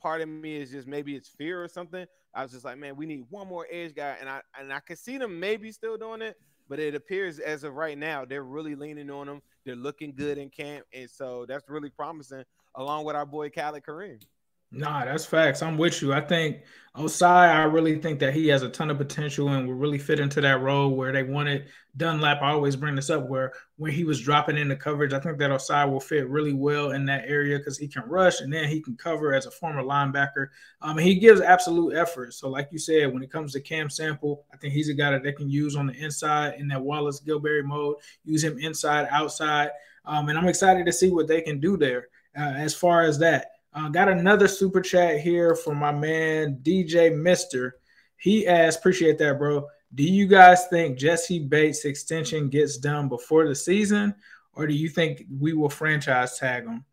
part 0.00 0.20
of 0.20 0.28
me 0.28 0.56
is 0.56 0.70
just 0.70 0.86
maybe 0.86 1.16
it's 1.16 1.28
fear 1.28 1.62
or 1.62 1.68
something. 1.68 2.06
I 2.32 2.42
was 2.42 2.52
just 2.52 2.64
like, 2.64 2.78
man, 2.78 2.96
we 2.96 3.06
need 3.06 3.24
one 3.30 3.48
more 3.48 3.66
edge 3.70 3.94
guy, 3.94 4.16
and 4.20 4.28
I 4.28 4.42
and 4.58 4.72
I 4.72 4.80
can 4.80 4.96
see 4.96 5.18
them 5.18 5.40
maybe 5.40 5.72
still 5.72 5.96
doing 5.96 6.22
it, 6.22 6.36
but 6.68 6.78
it 6.78 6.94
appears 6.94 7.38
as 7.38 7.64
of 7.64 7.74
right 7.74 7.96
now 7.98 8.24
they're 8.24 8.44
really 8.44 8.74
leaning 8.74 9.10
on 9.10 9.26
them. 9.26 9.42
They're 9.64 9.76
looking 9.76 10.14
good 10.14 10.38
in 10.38 10.50
camp, 10.50 10.86
and 10.92 11.08
so 11.08 11.46
that's 11.46 11.68
really 11.68 11.90
promising. 11.90 12.44
Along 12.74 13.04
with 13.04 13.16
our 13.16 13.26
boy 13.26 13.50
Khalid 13.50 13.84
Kareem. 13.84 14.20
Nah, 14.74 15.04
that's 15.04 15.24
facts. 15.24 15.62
I'm 15.62 15.78
with 15.78 16.02
you. 16.02 16.12
I 16.12 16.20
think 16.20 16.62
Ossai, 16.96 17.48
I 17.54 17.62
really 17.62 17.98
think 18.00 18.18
that 18.20 18.34
he 18.34 18.48
has 18.48 18.62
a 18.62 18.68
ton 18.68 18.90
of 18.90 18.98
potential 18.98 19.48
and 19.48 19.68
will 19.68 19.74
really 19.74 19.98
fit 19.98 20.18
into 20.18 20.40
that 20.40 20.62
role 20.62 20.90
where 20.90 21.12
they 21.12 21.22
wanted 21.22 21.66
Dunlap. 21.96 22.42
I 22.42 22.50
always 22.50 22.74
bring 22.74 22.96
this 22.96 23.08
up 23.08 23.28
where 23.28 23.52
when 23.76 23.92
he 23.92 24.02
was 24.02 24.20
dropping 24.20 24.58
into 24.58 24.74
coverage, 24.74 25.12
I 25.12 25.20
think 25.20 25.38
that 25.38 25.52
Ossai 25.52 25.88
will 25.88 26.00
fit 26.00 26.28
really 26.28 26.52
well 26.52 26.90
in 26.90 27.04
that 27.06 27.24
area 27.26 27.58
because 27.58 27.78
he 27.78 27.86
can 27.86 28.02
rush 28.08 28.40
and 28.40 28.52
then 28.52 28.68
he 28.68 28.80
can 28.80 28.96
cover 28.96 29.32
as 29.32 29.46
a 29.46 29.50
former 29.52 29.82
linebacker. 29.82 30.48
Um, 30.82 30.98
he 30.98 31.14
gives 31.14 31.40
absolute 31.40 31.94
effort. 31.94 32.34
So, 32.34 32.48
like 32.48 32.68
you 32.72 32.78
said, 32.78 33.12
when 33.12 33.22
it 33.22 33.30
comes 33.30 33.52
to 33.52 33.60
Cam 33.60 33.88
Sample, 33.88 34.44
I 34.52 34.56
think 34.56 34.74
he's 34.74 34.88
a 34.88 34.94
guy 34.94 35.12
that 35.12 35.22
they 35.22 35.32
can 35.32 35.48
use 35.48 35.76
on 35.76 35.86
the 35.86 35.94
inside 35.94 36.54
in 36.58 36.66
that 36.68 36.82
Wallace 36.82 37.20
Gilberry 37.20 37.64
mode, 37.64 37.96
use 38.24 38.42
him 38.42 38.58
inside, 38.58 39.06
outside. 39.10 39.70
Um, 40.04 40.28
and 40.28 40.38
I'm 40.38 40.48
excited 40.48 40.84
to 40.86 40.92
see 40.92 41.10
what 41.10 41.28
they 41.28 41.42
can 41.42 41.60
do 41.60 41.76
there 41.76 42.08
uh, 42.36 42.54
as 42.56 42.74
far 42.74 43.02
as 43.02 43.18
that. 43.20 43.52
Uh, 43.74 43.88
got 43.88 44.08
another 44.08 44.46
super 44.46 44.80
chat 44.80 45.20
here 45.20 45.56
from 45.56 45.78
my 45.78 45.90
man 45.90 46.60
DJ 46.62 47.14
Mister. 47.14 47.76
He 48.16 48.46
asked, 48.46 48.78
appreciate 48.78 49.18
that, 49.18 49.38
bro. 49.38 49.66
Do 49.94 50.04
you 50.04 50.26
guys 50.26 50.66
think 50.68 50.96
Jessie 50.96 51.40
Bates 51.40 51.84
extension 51.84 52.48
gets 52.48 52.78
done 52.78 53.08
before 53.08 53.46
the 53.48 53.54
season, 53.54 54.14
or 54.54 54.66
do 54.66 54.74
you 54.74 54.88
think 54.88 55.24
we 55.40 55.52
will 55.52 55.68
franchise 55.68 56.38
tag 56.38 56.64
him? 56.64 56.84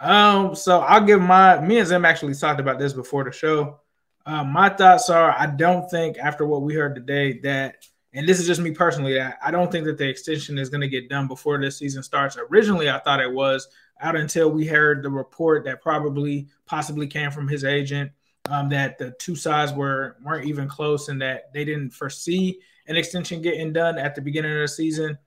Um, 0.00 0.54
so 0.54 0.80
I'll 0.80 1.04
give 1.04 1.20
my 1.20 1.60
me 1.60 1.78
and 1.78 1.86
Zim 1.88 2.04
actually 2.04 2.34
talked 2.34 2.60
about 2.60 2.78
this 2.78 2.92
before 2.92 3.24
the 3.24 3.32
show. 3.32 3.80
Uh, 4.26 4.44
my 4.44 4.68
thoughts 4.68 5.10
are 5.10 5.30
I 5.30 5.46
don't 5.46 5.88
think 5.90 6.18
after 6.18 6.46
what 6.46 6.62
we 6.62 6.74
heard 6.74 6.94
today 6.94 7.38
that, 7.44 7.76
and 8.14 8.26
this 8.26 8.40
is 8.40 8.46
just 8.46 8.60
me 8.60 8.70
personally, 8.70 9.14
that 9.14 9.38
I 9.42 9.50
don't 9.50 9.70
think 9.70 9.84
that 9.84 9.98
the 9.98 10.08
extension 10.08 10.58
is 10.58 10.70
going 10.70 10.80
to 10.80 10.88
get 10.88 11.08
done 11.08 11.28
before 11.28 11.60
this 11.60 11.78
season 11.78 12.02
starts. 12.02 12.38
Originally, 12.50 12.88
I 12.88 12.98
thought 12.98 13.20
it 13.20 13.32
was 13.32 13.68
out 14.00 14.16
until 14.16 14.50
we 14.50 14.66
heard 14.66 15.02
the 15.02 15.10
report 15.10 15.64
that 15.64 15.82
probably 15.82 16.48
possibly 16.66 17.06
came 17.06 17.30
from 17.30 17.48
his 17.48 17.64
agent 17.64 18.12
um, 18.50 18.68
that 18.70 18.98
the 18.98 19.10
two 19.18 19.36
sides 19.36 19.72
were 19.72 20.16
weren't 20.24 20.46
even 20.46 20.68
close 20.68 21.08
and 21.08 21.20
that 21.20 21.52
they 21.52 21.64
didn't 21.64 21.90
foresee 21.90 22.60
an 22.86 22.96
extension 22.96 23.42
getting 23.42 23.72
done 23.72 23.98
at 23.98 24.14
the 24.14 24.22
beginning 24.22 24.52
of 24.52 24.60
the 24.60 24.68
season. 24.68 25.18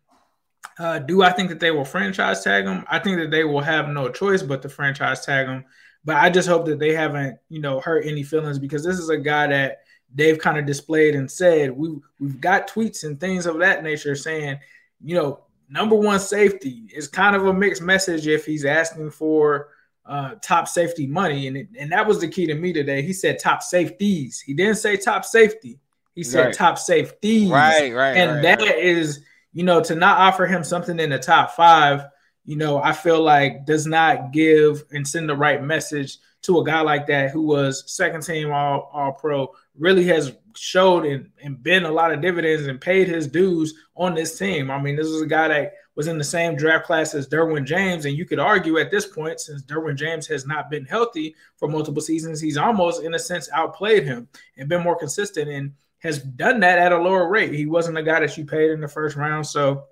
Uh, 0.79 0.99
do 0.99 1.21
I 1.21 1.31
think 1.31 1.49
that 1.49 1.59
they 1.59 1.71
will 1.71 1.85
franchise 1.85 2.43
tag 2.43 2.65
him? 2.65 2.83
I 2.89 2.97
think 2.97 3.17
that 3.17 3.29
they 3.29 3.43
will 3.43 3.61
have 3.61 3.89
no 3.89 4.09
choice 4.09 4.41
but 4.41 4.61
to 4.63 4.69
franchise 4.69 5.25
tag 5.25 5.47
him. 5.47 5.65
But 6.03 6.15
I 6.15 6.31
just 6.31 6.47
hope 6.47 6.65
that 6.65 6.79
they 6.79 6.93
haven't, 6.93 7.37
you 7.49 7.61
know, 7.61 7.79
hurt 7.79 8.05
any 8.05 8.23
feelings 8.23 8.57
because 8.57 8.83
this 8.83 8.97
is 8.97 9.09
a 9.09 9.17
guy 9.17 9.47
that 9.47 9.81
they've 10.13 10.39
kind 10.39 10.57
of 10.57 10.65
displayed 10.65 11.15
and 11.15 11.29
said 11.29 11.71
we 11.71 11.97
we've 12.19 12.41
got 12.41 12.69
tweets 12.69 13.03
and 13.03 13.19
things 13.19 13.45
of 13.45 13.59
that 13.59 13.83
nature 13.83 14.15
saying, 14.15 14.59
you 15.03 15.15
know, 15.15 15.41
number 15.69 15.95
one 15.95 16.19
safety 16.19 16.83
is 16.93 17.07
kind 17.07 17.35
of 17.35 17.45
a 17.45 17.53
mixed 17.53 17.81
message 17.81 18.27
if 18.27 18.45
he's 18.45 18.65
asking 18.65 19.09
for 19.09 19.69
uh, 20.05 20.35
top 20.41 20.67
safety 20.67 21.07
money. 21.07 21.47
And, 21.47 21.57
it, 21.57 21.67
and 21.79 21.91
that 21.91 22.05
was 22.05 22.19
the 22.19 22.27
key 22.27 22.45
to 22.47 22.55
me 22.55 22.73
today. 22.73 23.01
He 23.01 23.13
said 23.13 23.39
top 23.39 23.63
safeties. 23.63 24.41
He 24.41 24.53
didn't 24.53 24.75
say 24.75 24.97
top 24.97 25.25
safety. 25.25 25.79
He 26.13 26.23
said 26.23 26.47
right. 26.47 26.53
top 26.53 26.77
safeties. 26.77 27.49
Right, 27.49 27.93
right. 27.93 28.17
And 28.17 28.31
right, 28.31 28.41
that 28.41 28.61
right. 28.61 28.77
is, 28.77 29.23
you 29.53 29.63
know, 29.63 29.81
to 29.81 29.95
not 29.95 30.19
offer 30.19 30.45
him 30.45 30.63
something 30.63 30.99
in 30.99 31.11
the 31.11 31.19
top 31.19 31.51
five, 31.51 32.05
you 32.43 32.57
know, 32.57 32.81
I 32.81 32.91
feel 32.91 33.21
like 33.21 33.65
does 33.65 33.85
not 33.85 34.33
give 34.33 34.83
and 34.91 35.07
send 35.07 35.29
the 35.29 35.35
right 35.35 35.63
message 35.63 36.17
to 36.43 36.59
a 36.59 36.65
guy 36.65 36.81
like 36.81 37.07
that 37.07 37.31
who 37.31 37.43
was 37.43 37.83
second 37.89 38.23
team 38.23 38.51
all, 38.51 38.89
all 38.91 39.13
pro, 39.13 39.47
really 39.77 40.03
has 40.05 40.33
showed 40.55 41.05
and, 41.05 41.29
and 41.41 41.61
been 41.63 41.85
a 41.85 41.91
lot 41.91 42.11
of 42.11 42.21
dividends 42.21 42.67
and 42.67 42.81
paid 42.81 43.07
his 43.07 43.27
dues 43.27 43.73
on 43.95 44.13
this 44.13 44.37
team. 44.37 44.69
I 44.69 44.81
mean, 44.81 44.95
this 44.95 45.07
is 45.07 45.21
a 45.21 45.27
guy 45.27 45.47
that 45.47 45.73
was 45.95 46.07
in 46.07 46.17
the 46.17 46.23
same 46.23 46.55
draft 46.55 46.85
class 46.85 47.13
as 47.13 47.27
Derwin 47.27 47.65
James. 47.65 48.05
And 48.05 48.17
you 48.17 48.25
could 48.25 48.39
argue 48.39 48.77
at 48.77 48.91
this 48.91 49.05
point, 49.05 49.39
since 49.39 49.63
Derwin 49.63 49.95
James 49.95 50.27
has 50.27 50.45
not 50.45 50.69
been 50.69 50.85
healthy 50.85 51.35
for 51.57 51.67
multiple 51.67 52.01
seasons, 52.01 52.41
he's 52.41 52.57
almost, 52.57 53.03
in 53.03 53.13
a 53.13 53.19
sense, 53.19 53.49
outplayed 53.53 54.03
him 54.03 54.27
and 54.57 54.69
been 54.69 54.83
more 54.83 54.97
consistent 54.97 55.49
and 55.49 55.73
has 55.99 56.19
done 56.19 56.59
that 56.61 56.79
at 56.79 56.91
a 56.91 56.97
lower 56.97 57.29
rate. 57.29 57.53
He 57.53 57.65
wasn't 57.65 57.97
a 57.97 58.03
guy 58.03 58.19
that 58.19 58.37
you 58.37 58.45
paid 58.45 58.71
in 58.71 58.81
the 58.81 58.87
first 58.87 59.15
round. 59.15 59.45
So 59.45 59.85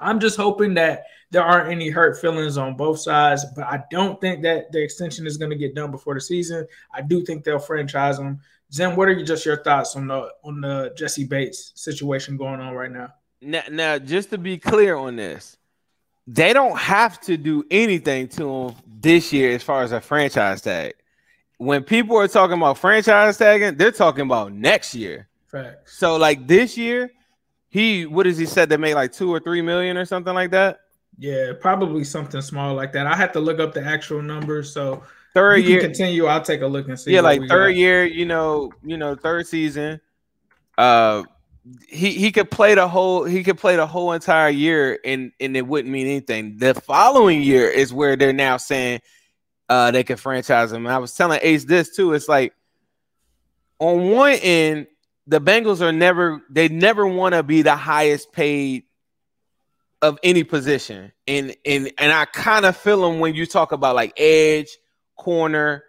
I'm 0.00 0.18
just 0.18 0.36
hoping 0.36 0.74
that 0.74 1.04
there 1.30 1.42
aren't 1.42 1.70
any 1.70 1.90
hurt 1.90 2.20
feelings 2.20 2.56
on 2.56 2.76
both 2.76 3.00
sides, 3.00 3.44
but 3.56 3.64
I 3.64 3.82
don't 3.90 4.20
think 4.20 4.42
that 4.42 4.70
the 4.72 4.82
extension 4.82 5.26
is 5.26 5.36
going 5.36 5.50
to 5.50 5.56
get 5.56 5.74
done 5.74 5.90
before 5.90 6.14
the 6.14 6.20
season. 6.20 6.66
I 6.92 7.02
do 7.02 7.24
think 7.24 7.44
they'll 7.44 7.58
franchise 7.58 8.18
him. 8.18 8.40
Zim, 8.74 8.96
what 8.96 9.06
are 9.06 9.12
you 9.12 9.24
just 9.24 9.46
your 9.46 9.62
thoughts 9.62 9.94
on 9.94 10.08
the 10.08 10.30
on 10.42 10.60
the 10.60 10.92
Jessie 10.96 11.24
Bates 11.24 11.70
situation 11.76 12.36
going 12.36 12.60
on 12.60 12.74
right 12.74 12.90
now? 12.90 13.14
Now, 13.40 13.62
now, 13.70 13.98
just 13.98 14.30
to 14.30 14.38
be 14.38 14.58
clear 14.58 14.96
on 14.96 15.14
this, 15.14 15.56
they 16.26 16.52
don't 16.52 16.76
have 16.76 17.20
to 17.22 17.36
do 17.36 17.64
anything 17.70 18.26
to 18.28 18.50
him 18.50 18.74
this 19.00 19.32
year 19.32 19.52
as 19.52 19.62
far 19.62 19.82
as 19.82 19.92
a 19.92 20.00
franchise 20.00 20.60
tag. 20.60 20.94
When 21.58 21.84
people 21.84 22.16
are 22.16 22.26
talking 22.26 22.56
about 22.56 22.78
franchise 22.78 23.38
tagging, 23.38 23.76
they're 23.76 23.92
talking 23.92 24.22
about 24.22 24.52
next 24.52 24.92
year. 24.92 25.28
Facts. 25.46 25.96
So, 25.96 26.16
like 26.16 26.48
this 26.48 26.76
year, 26.76 27.12
he 27.68 28.06
what 28.06 28.24
does 28.24 28.38
he 28.38 28.46
said 28.46 28.68
they 28.68 28.76
made 28.76 28.94
like 28.94 29.12
two 29.12 29.32
or 29.32 29.38
three 29.38 29.62
million 29.62 29.96
or 29.96 30.04
something 30.04 30.34
like 30.34 30.50
that? 30.50 30.80
Yeah, 31.16 31.52
probably 31.60 32.02
something 32.02 32.40
small 32.40 32.74
like 32.74 32.92
that. 32.94 33.06
I 33.06 33.14
have 33.14 33.30
to 33.32 33.40
look 33.40 33.60
up 33.60 33.72
the 33.72 33.84
actual 33.84 34.20
numbers. 34.20 34.72
So 34.72 35.04
third 35.34 35.56
you 35.58 35.70
year 35.70 35.80
continue. 35.80 36.26
I'll 36.26 36.42
take 36.42 36.62
a 36.62 36.66
look 36.66 36.88
and 36.88 36.98
see. 36.98 37.12
Yeah, 37.12 37.20
like 37.20 37.40
third 37.48 37.72
got. 37.72 37.76
year, 37.76 38.04
you 38.04 38.24
know, 38.24 38.72
you 38.82 38.96
know, 38.96 39.14
third 39.14 39.46
season. 39.46 40.00
Uh 40.78 41.24
he 41.88 42.12
he 42.12 42.30
could 42.30 42.50
play 42.50 42.74
the 42.74 42.86
whole 42.86 43.24
he 43.24 43.42
could 43.42 43.58
play 43.58 43.76
the 43.76 43.86
whole 43.86 44.12
entire 44.12 44.50
year 44.50 44.98
and 45.04 45.32
and 45.40 45.56
it 45.56 45.66
wouldn't 45.66 45.92
mean 45.92 46.06
anything. 46.06 46.58
The 46.58 46.74
following 46.74 47.42
year 47.42 47.68
is 47.68 47.92
where 47.92 48.16
they're 48.16 48.32
now 48.32 48.56
saying 48.56 49.00
uh 49.68 49.90
they 49.90 50.04
could 50.04 50.20
franchise 50.20 50.72
him. 50.72 50.86
And 50.86 50.94
I 50.94 50.98
was 50.98 51.14
telling 51.14 51.40
Ace 51.42 51.64
this 51.64 51.94
too. 51.94 52.12
It's 52.12 52.28
like 52.28 52.54
on 53.78 54.10
one 54.10 54.38
end, 54.42 54.86
the 55.26 55.40
Bengals 55.40 55.80
are 55.80 55.92
never 55.92 56.42
they 56.50 56.68
never 56.68 57.06
want 57.06 57.34
to 57.34 57.42
be 57.42 57.62
the 57.62 57.76
highest 57.76 58.32
paid 58.32 58.84
of 60.02 60.18
any 60.22 60.44
position. 60.44 61.12
And 61.26 61.56
and 61.64 61.90
and 61.98 62.12
I 62.12 62.26
kind 62.26 62.66
of 62.66 62.76
feel 62.76 63.00
them 63.08 63.20
when 63.20 63.34
you 63.34 63.46
talk 63.46 63.72
about 63.72 63.94
like 63.94 64.12
edge, 64.18 64.68
corner, 65.16 65.84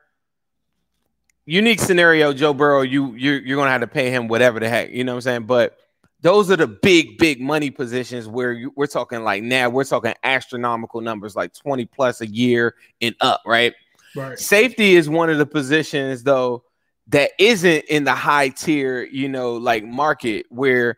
unique 1.45 1.79
scenario, 1.79 2.33
Joe 2.33 2.53
Burrow, 2.53 2.81
you 2.81 3.13
you're, 3.13 3.39
you're 3.39 3.57
gonna 3.57 3.71
have 3.71 3.81
to 3.81 3.87
pay 3.87 4.09
him 4.09 4.27
whatever 4.27 4.59
the 4.59 4.69
heck, 4.69 4.91
you 4.91 5.03
know 5.03 5.13
what 5.13 5.17
I'm 5.17 5.21
saying? 5.21 5.43
But 5.43 5.77
those 6.21 6.49
are 6.49 6.55
the 6.55 6.67
big, 6.67 7.17
big 7.17 7.39
money 7.39 7.69
positions 7.69 8.27
where 8.27 8.51
you, 8.51 8.73
we're 8.75 8.87
talking 8.87 9.23
like 9.23 9.43
now 9.43 9.69
we're 9.69 9.83
talking 9.83 10.13
astronomical 10.23 11.01
numbers, 11.01 11.35
like 11.35 11.53
20 11.53 11.85
plus 11.85 12.21
a 12.21 12.27
year 12.27 12.75
and 13.01 13.15
up, 13.21 13.41
right? 13.45 13.73
Right. 14.15 14.39
Safety 14.39 14.95
is 14.95 15.07
one 15.09 15.29
of 15.29 15.37
the 15.37 15.45
positions 15.45 16.23
though 16.23 16.63
that 17.07 17.31
isn't 17.37 17.85
in 17.85 18.05
the 18.05 18.15
high 18.15 18.49
tier, 18.49 19.03
you 19.03 19.29
know, 19.29 19.53
like 19.53 19.83
market 19.83 20.47
where 20.49 20.97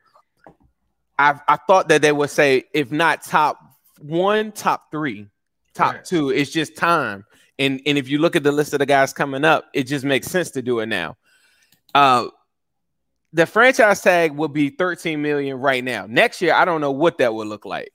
I 1.20 1.40
I 1.48 1.58
thought 1.68 1.90
that 1.90 2.02
they 2.02 2.12
would 2.12 2.30
say 2.30 2.66
if 2.74 2.92
not 2.92 3.24
top 3.24 3.60
one, 4.00 4.52
top 4.52 4.92
three, 4.92 5.28
top 5.74 5.96
Right. 5.96 6.06
two. 6.06 6.30
It's 6.30 6.52
just 6.52 6.78
time. 6.78 7.26
And 7.60 7.82
and 7.86 7.98
if 7.98 8.10
you 8.10 8.20
look 8.20 8.36
at 8.36 8.44
the 8.44 8.52
list 8.52 8.74
of 8.74 8.80
the 8.80 8.86
guys 8.86 9.14
coming 9.14 9.44
up, 9.44 9.66
it 9.74 9.84
just 9.84 10.06
makes 10.06 10.28
sense 10.28 10.52
to 10.52 10.62
do 10.62 10.80
it 10.80 10.88
now. 10.88 11.18
Uh 11.94 12.28
the 13.34 13.46
franchise 13.46 14.02
tag 14.02 14.32
will 14.32 14.48
be 14.48 14.70
13 14.70 15.22
million 15.22 15.58
right 15.58 15.84
now. 15.84 16.06
Next 16.08 16.42
year, 16.42 16.54
I 16.54 16.66
don't 16.66 16.82
know 16.82 16.92
what 16.92 17.18
that 17.18 17.34
would 17.34 17.48
look 17.48 17.66
like. 17.66 17.92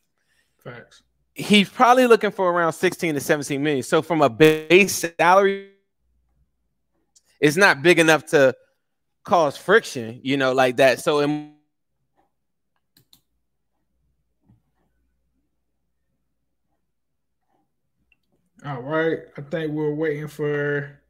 Facts. 0.62 1.02
He's 1.35 1.69
probably 1.69 2.07
looking 2.07 2.31
for 2.31 2.50
around 2.52 2.75
16 2.75 3.14
to 3.14 3.21
17 3.21 3.62
million. 3.62 3.83
So 3.83 4.02
from 4.02 4.21
a 4.21 4.28
base 4.28 5.07
salary, 5.19 5.71
it's 7.40 7.57
not 7.57 7.83
big 7.83 7.99
enough 7.99 8.26
to 8.26 8.54
cause 9.25 9.57
friction, 9.57 10.21
you 10.23 10.37
know, 10.37 10.52
like 10.52 10.76
that. 10.76 11.00
So 11.00 11.21
in 11.21 11.54
All 18.64 18.81
right. 18.81 19.19
I 19.37 19.40
think 19.40 19.73
we're 19.73 19.95
waiting 19.95 20.28
for 20.28 21.00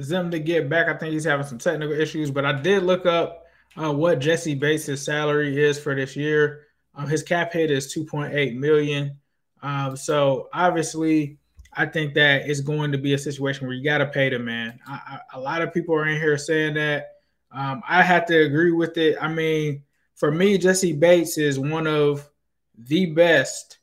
Zim 0.00 0.30
to 0.30 0.38
get 0.38 0.68
back. 0.68 0.88
I 0.88 0.96
think 0.96 1.12
he's 1.12 1.24
having 1.24 1.46
some 1.46 1.58
technical 1.58 1.98
issues, 1.98 2.30
but 2.30 2.44
I 2.44 2.52
did 2.52 2.84
look 2.84 3.06
up 3.06 3.46
uh, 3.76 3.92
what 3.92 4.20
Jessie 4.20 4.54
Bates' 4.54 5.02
salary 5.02 5.62
is 5.62 5.78
for 5.78 5.94
this 5.94 6.14
year. 6.14 6.66
Um, 6.94 7.08
his 7.08 7.22
cap 7.22 7.52
hit 7.52 7.70
is 7.70 7.92
2.8 7.92 8.56
million. 8.56 9.18
Um, 9.62 9.96
so 9.96 10.48
obviously, 10.52 11.38
I 11.72 11.86
think 11.86 12.14
that 12.14 12.48
it's 12.48 12.60
going 12.60 12.92
to 12.92 12.98
be 12.98 13.14
a 13.14 13.18
situation 13.18 13.66
where 13.66 13.76
you 13.76 13.84
got 13.84 13.98
to 13.98 14.06
pay 14.06 14.30
the 14.30 14.38
man. 14.38 14.78
I, 14.86 14.92
I, 14.94 15.20
a 15.34 15.40
lot 15.40 15.62
of 15.62 15.74
people 15.74 15.94
are 15.94 16.06
in 16.06 16.20
here 16.20 16.38
saying 16.38 16.74
that. 16.74 17.08
Um, 17.52 17.82
I 17.88 18.02
have 18.02 18.26
to 18.26 18.42
agree 18.42 18.72
with 18.72 18.96
it. 18.96 19.16
I 19.20 19.28
mean, 19.28 19.82
for 20.14 20.30
me, 20.30 20.58
Jessie 20.58 20.92
Bates 20.92 21.38
is 21.38 21.58
one 21.58 21.86
of 21.86 22.28
the 22.76 23.06
best 23.06 23.75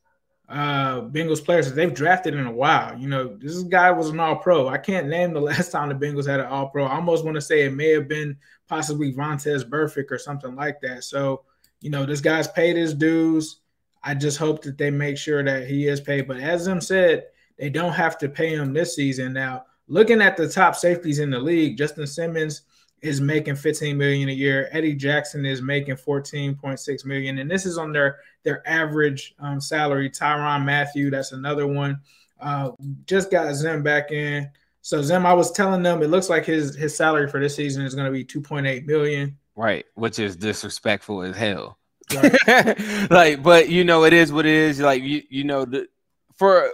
uh 0.54 1.02
Bengals 1.02 1.44
players 1.44 1.68
that 1.68 1.76
they've 1.76 1.94
drafted 1.94 2.36
in 2.36 2.46
a 2.46 2.52
while. 2.52 2.98
You 2.98 3.08
know, 3.08 3.36
this 3.36 3.64
guy 3.64 3.90
was 3.90 4.10
an 4.10 4.20
all 4.20 4.36
pro. 4.36 4.68
I 4.68 4.78
can't 4.78 5.08
name 5.08 5.34
the 5.34 5.42
last 5.52 5.72
time 5.72 5.90
the 5.90 5.96
Bengals 5.96 6.28
had 6.28 6.40
an 6.40 6.46
all 6.46 6.70
pro. 6.70 6.86
I 6.86 6.96
almost 6.96 7.26
want 7.26 7.36
to 7.36 7.42
say 7.42 7.66
it 7.66 7.74
may 7.74 7.90
have 7.90 8.08
been 8.08 8.38
possibly 8.68 9.12
Vontaze 9.12 9.68
Burfict 9.68 10.12
or 10.12 10.20
something 10.20 10.56
like 10.56 10.80
that. 10.82 11.06
So, 11.06 11.42
you 11.82 11.90
know, 11.90 12.06
this 12.06 12.22
guy's 12.22 12.48
paid 12.48 12.78
his 12.78 12.94
dues. 12.94 13.62
I 14.04 14.14
just 14.14 14.38
hope 14.38 14.62
that 14.64 14.78
they 14.78 14.92
make 14.92 15.18
sure 15.18 15.44
that 15.44 15.68
he 15.68 15.88
is 15.88 16.00
paid. 16.00 16.28
But 16.28 16.38
as 16.38 16.66
them 16.66 16.82
said, 16.82 17.26
they 17.58 17.70
don't 17.70 17.94
have 17.94 18.18
to 18.20 18.30
pay 18.30 18.54
him 18.54 18.74
this 18.74 18.96
season. 18.96 19.34
Now, 19.34 19.66
looking 19.88 20.22
at 20.22 20.38
the 20.38 20.48
top 20.48 20.76
safeties 20.76 21.20
in 21.20 21.32
the 21.32 21.40
league, 21.40 21.78
Justin 21.78 22.06
Simmons 22.06 22.62
is 23.04 23.20
making 23.20 23.56
15 23.56 23.98
million 23.98 24.30
a 24.30 24.32
year. 24.32 24.70
Eddie 24.72 24.96
Jackson 24.96 25.46
is 25.46 25.62
making 25.62 25.96
14.6 25.96 27.06
million, 27.06 27.38
and 27.38 27.52
this 27.52 27.66
is 27.66 27.78
on 27.78 27.92
their 27.92 28.20
their 28.44 28.68
average 28.68 29.36
um, 29.40 29.60
salary. 29.60 30.10
Tyrann 30.10 30.64
Mathieu, 30.64 31.12
that's 31.12 31.34
another 31.34 31.68
one. 31.68 32.00
Uh, 32.40 32.72
just 33.06 33.30
got 33.30 33.54
Zim 33.54 33.84
back 33.84 34.12
in. 34.12 34.50
So 34.82 35.02
Zim, 35.02 35.26
I 35.26 35.34
was 35.34 35.52
telling 35.52 35.84
them 35.84 36.02
it 36.02 36.08
looks 36.08 36.30
like 36.30 36.46
his 36.46 36.76
his 36.76 36.96
salary 36.96 37.30
for 37.30 37.40
this 37.40 37.56
season 37.56 37.86
is 37.86 37.94
going 37.94 38.08
to 38.08 38.12
be 38.12 38.24
2.8 38.24 38.86
million. 38.86 39.38
Right, 39.56 39.86
which 39.96 40.18
is 40.18 40.38
disrespectful 40.38 41.24
as 41.24 41.36
hell. 41.36 41.78
Right. 42.16 43.10
like, 43.12 43.44
but 43.44 43.70
you 43.70 43.84
know, 43.84 44.06
it 44.06 44.14
is 44.14 44.32
what 44.32 44.46
it 44.46 44.54
is. 44.54 44.80
Like 44.80 45.04
you, 45.04 45.24
you 45.30 45.44
know, 45.44 45.66
the, 45.66 45.88
for 46.36 46.72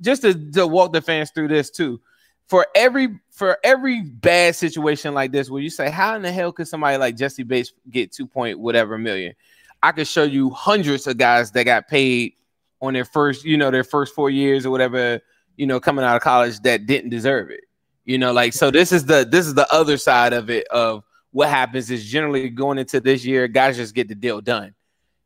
just 0.00 0.22
to, 0.22 0.34
to 0.52 0.66
walk 0.66 0.92
the 0.92 1.00
fans 1.00 1.30
through 1.30 1.48
this 1.48 1.70
too 1.70 2.00
for 2.48 2.66
every 2.74 3.20
for 3.30 3.58
every 3.62 4.02
bad 4.02 4.56
situation 4.56 5.14
like 5.14 5.30
this 5.30 5.50
where 5.50 5.62
you 5.62 5.70
say 5.70 5.90
how 5.90 6.16
in 6.16 6.22
the 6.22 6.32
hell 6.32 6.50
could 6.50 6.66
somebody 6.66 6.96
like 6.96 7.16
jessie 7.16 7.42
Bates 7.42 7.72
get 7.90 8.10
2 8.12 8.26
point 8.26 8.58
whatever 8.58 8.98
million? 8.98 9.34
I 9.82 9.92
could 9.92 10.08
show 10.08 10.24
you 10.24 10.50
hundreds 10.50 11.06
of 11.06 11.18
guys 11.18 11.52
that 11.52 11.64
got 11.64 11.86
paid 11.86 12.34
on 12.80 12.94
their 12.94 13.04
first 13.04 13.44
you 13.44 13.56
know 13.56 13.70
their 13.70 13.84
first 13.84 14.14
4 14.14 14.30
years 14.30 14.66
or 14.66 14.70
whatever 14.70 15.20
you 15.56 15.66
know 15.66 15.78
coming 15.78 16.04
out 16.04 16.16
of 16.16 16.22
college 16.22 16.58
that 16.60 16.86
didn't 16.86 17.10
deserve 17.10 17.50
it. 17.50 17.64
You 18.04 18.18
know 18.18 18.32
like 18.32 18.54
so 18.54 18.70
this 18.70 18.92
is 18.92 19.04
the 19.04 19.26
this 19.30 19.46
is 19.46 19.54
the 19.54 19.72
other 19.72 19.96
side 19.96 20.32
of 20.32 20.50
it 20.50 20.66
of 20.68 21.04
what 21.30 21.50
happens 21.50 21.90
is 21.90 22.06
generally 22.06 22.48
going 22.48 22.78
into 22.78 23.00
this 23.00 23.24
year 23.24 23.46
guys 23.46 23.76
just 23.76 23.94
get 23.94 24.08
the 24.08 24.14
deal 24.14 24.40
done. 24.40 24.74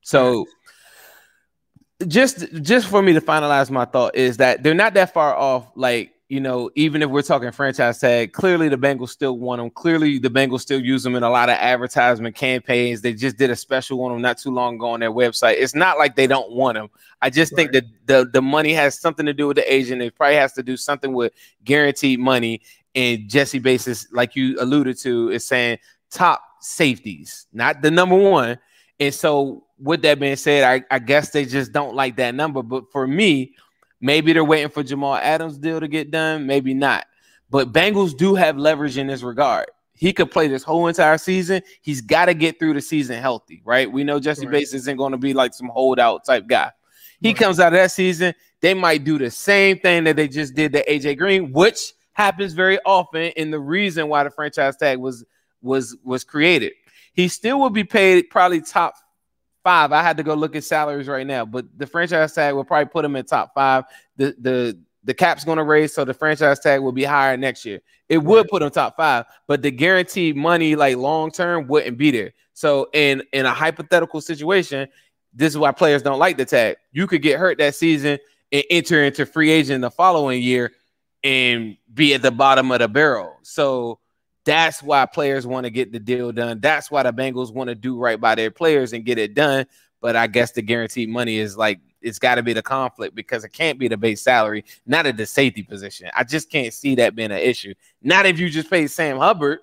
So 0.02 0.46
just 2.08 2.52
just 2.62 2.88
for 2.88 3.00
me 3.00 3.12
to 3.12 3.20
finalize 3.20 3.70
my 3.70 3.84
thought 3.84 4.16
is 4.16 4.38
that 4.38 4.64
they're 4.64 4.74
not 4.74 4.94
that 4.94 5.14
far 5.14 5.36
off 5.36 5.70
like 5.76 6.12
you 6.32 6.40
know, 6.40 6.70
even 6.76 7.02
if 7.02 7.10
we're 7.10 7.20
talking 7.20 7.52
franchise 7.52 7.98
tag, 7.98 8.32
clearly 8.32 8.70
the 8.70 8.78
Bengals 8.78 9.10
still 9.10 9.36
want 9.36 9.60
them. 9.60 9.68
Clearly 9.68 10.18
the 10.18 10.30
Bengals 10.30 10.60
still 10.60 10.80
use 10.80 11.02
them 11.02 11.14
in 11.14 11.22
a 11.22 11.28
lot 11.28 11.50
of 11.50 11.56
advertisement 11.56 12.34
campaigns. 12.34 13.02
They 13.02 13.12
just 13.12 13.36
did 13.36 13.50
a 13.50 13.54
special 13.54 14.02
on 14.02 14.12
them 14.12 14.22
not 14.22 14.38
too 14.38 14.50
long 14.50 14.76
ago 14.76 14.92
on 14.92 15.00
their 15.00 15.12
website. 15.12 15.56
It's 15.58 15.74
not 15.74 15.98
like 15.98 16.16
they 16.16 16.26
don't 16.26 16.50
want 16.50 16.76
them. 16.76 16.88
I 17.20 17.28
just 17.28 17.52
right. 17.52 17.70
think 17.70 17.72
that 17.72 17.84
the, 18.06 18.30
the 18.32 18.40
money 18.40 18.72
has 18.72 18.98
something 18.98 19.26
to 19.26 19.34
do 19.34 19.46
with 19.46 19.58
the 19.58 19.70
agent. 19.70 20.00
It 20.00 20.16
probably 20.16 20.36
has 20.36 20.54
to 20.54 20.62
do 20.62 20.74
something 20.74 21.12
with 21.12 21.34
guaranteed 21.64 22.18
money. 22.18 22.62
And 22.94 23.28
Jessie 23.28 23.58
Bates, 23.58 24.10
like 24.10 24.34
you 24.34 24.56
alluded 24.58 24.96
to, 25.00 25.28
is 25.28 25.44
saying 25.44 25.80
top 26.10 26.42
safeties, 26.60 27.46
not 27.52 27.82
the 27.82 27.90
number 27.90 28.16
one. 28.16 28.58
And 28.98 29.12
so, 29.12 29.64
with 29.78 30.00
that 30.00 30.18
being 30.18 30.36
said, 30.36 30.64
I, 30.64 30.94
I 30.94 30.98
guess 30.98 31.28
they 31.28 31.44
just 31.44 31.72
don't 31.72 31.94
like 31.94 32.16
that 32.16 32.34
number. 32.34 32.62
But 32.62 32.90
for 32.90 33.06
me, 33.06 33.54
Maybe 34.02 34.32
they're 34.32 34.44
waiting 34.44 34.68
for 34.68 34.82
Jamal 34.82 35.14
Adams' 35.14 35.56
deal 35.56 35.80
to 35.80 35.88
get 35.88 36.10
done, 36.10 36.46
maybe 36.46 36.74
not. 36.74 37.06
But 37.48 37.72
Bengals 37.72 38.16
do 38.16 38.34
have 38.34 38.58
leverage 38.58 38.98
in 38.98 39.06
this 39.06 39.22
regard. 39.22 39.66
He 39.94 40.12
could 40.12 40.32
play 40.32 40.48
this 40.48 40.64
whole 40.64 40.88
entire 40.88 41.16
season. 41.18 41.62
He's 41.80 42.00
got 42.00 42.24
to 42.24 42.34
get 42.34 42.58
through 42.58 42.74
the 42.74 42.80
season 42.80 43.20
healthy, 43.20 43.62
right? 43.64 43.90
We 43.90 44.02
know 44.02 44.18
Jessie 44.18 44.46
right. 44.46 44.52
Bates 44.52 44.74
isn't 44.74 44.96
going 44.96 45.12
to 45.12 45.18
be 45.18 45.32
like 45.32 45.54
some 45.54 45.68
holdout 45.68 46.24
type 46.24 46.48
guy. 46.48 46.72
He 47.20 47.28
right. 47.28 47.36
comes 47.36 47.60
out 47.60 47.68
of 47.68 47.78
that 47.78 47.92
season, 47.92 48.34
they 48.60 48.74
might 48.74 49.04
do 49.04 49.18
the 49.18 49.30
same 49.30 49.78
thing 49.78 50.04
that 50.04 50.16
they 50.16 50.26
just 50.26 50.54
did 50.54 50.72
to 50.72 50.84
AJ 50.86 51.18
Green, 51.18 51.52
which 51.52 51.92
happens 52.14 52.52
very 52.52 52.80
often. 52.84 53.32
And 53.36 53.52
the 53.52 53.60
reason 53.60 54.08
why 54.08 54.24
the 54.24 54.30
franchise 54.30 54.76
tag 54.76 54.98
was 54.98 55.24
was 55.60 55.96
was 56.02 56.24
created. 56.24 56.72
He 57.12 57.28
still 57.28 57.60
will 57.60 57.70
be 57.70 57.84
paid 57.84 58.30
probably 58.30 58.60
top 58.60 58.94
five. 59.62 59.92
I 59.92 60.02
had 60.02 60.16
to 60.16 60.22
go 60.22 60.34
look 60.34 60.56
at 60.56 60.64
salaries 60.64 61.08
right 61.08 61.26
now, 61.26 61.44
but 61.44 61.66
the 61.78 61.86
franchise 61.86 62.32
tag 62.32 62.54
will 62.54 62.64
probably 62.64 62.90
put 62.90 63.04
him 63.04 63.16
in 63.16 63.24
top 63.24 63.54
five. 63.54 63.84
The 64.16 64.34
the 64.38 64.78
the 65.04 65.14
cap's 65.14 65.44
going 65.44 65.58
to 65.58 65.64
raise, 65.64 65.92
so 65.92 66.04
the 66.04 66.14
franchise 66.14 66.60
tag 66.60 66.80
will 66.80 66.92
be 66.92 67.04
higher 67.04 67.36
next 67.36 67.64
year. 67.64 67.80
It 68.08 68.18
would 68.18 68.48
put 68.48 68.62
him 68.62 68.70
top 68.70 68.96
five, 68.96 69.24
but 69.48 69.62
the 69.62 69.70
guaranteed 69.70 70.36
money, 70.36 70.76
like 70.76 70.96
long 70.96 71.30
term, 71.30 71.66
wouldn't 71.66 71.98
be 71.98 72.10
there. 72.10 72.32
So 72.54 72.88
in 72.92 73.22
in 73.32 73.46
a 73.46 73.52
hypothetical 73.52 74.20
situation, 74.20 74.88
this 75.32 75.52
is 75.52 75.58
why 75.58 75.72
players 75.72 76.02
don't 76.02 76.18
like 76.18 76.36
the 76.36 76.44
tag. 76.44 76.76
You 76.92 77.06
could 77.06 77.22
get 77.22 77.38
hurt 77.38 77.58
that 77.58 77.74
season 77.74 78.18
and 78.52 78.64
enter 78.70 79.02
into 79.02 79.26
free 79.26 79.50
agent 79.50 79.82
the 79.82 79.90
following 79.90 80.42
year 80.42 80.72
and 81.24 81.76
be 81.94 82.14
at 82.14 82.22
the 82.22 82.30
bottom 82.30 82.70
of 82.70 82.80
the 82.80 82.88
barrel. 82.88 83.38
So 83.42 83.98
that's 84.44 84.82
why 84.82 85.06
players 85.06 85.46
want 85.46 85.64
to 85.64 85.70
get 85.70 85.92
the 85.92 86.00
deal 86.00 86.32
done. 86.32 86.60
That's 86.60 86.90
why 86.90 87.02
the 87.02 87.12
Bengals 87.12 87.52
want 87.52 87.68
to 87.68 87.74
do 87.74 87.96
right 87.96 88.20
by 88.20 88.34
their 88.34 88.50
players 88.50 88.92
and 88.92 89.04
get 89.04 89.18
it 89.18 89.34
done. 89.34 89.66
But 90.00 90.16
I 90.16 90.26
guess 90.26 90.52
the 90.52 90.62
guaranteed 90.62 91.08
money 91.08 91.38
is 91.38 91.56
like 91.56 91.80
it's 92.00 92.18
got 92.18 92.34
to 92.34 92.42
be 92.42 92.52
the 92.52 92.62
conflict 92.62 93.14
because 93.14 93.44
it 93.44 93.52
can't 93.52 93.78
be 93.78 93.86
the 93.86 93.96
base 93.96 94.22
salary, 94.22 94.64
not 94.86 95.06
at 95.06 95.16
the 95.16 95.26
safety 95.26 95.62
position. 95.62 96.10
I 96.14 96.24
just 96.24 96.50
can't 96.50 96.74
see 96.74 96.96
that 96.96 97.14
being 97.14 97.30
an 97.30 97.38
issue. 97.38 97.74
Not 98.02 98.26
if 98.26 98.40
you 98.40 98.50
just 98.50 98.68
pay 98.68 98.88
Sam 98.88 99.18
Hubbard 99.18 99.60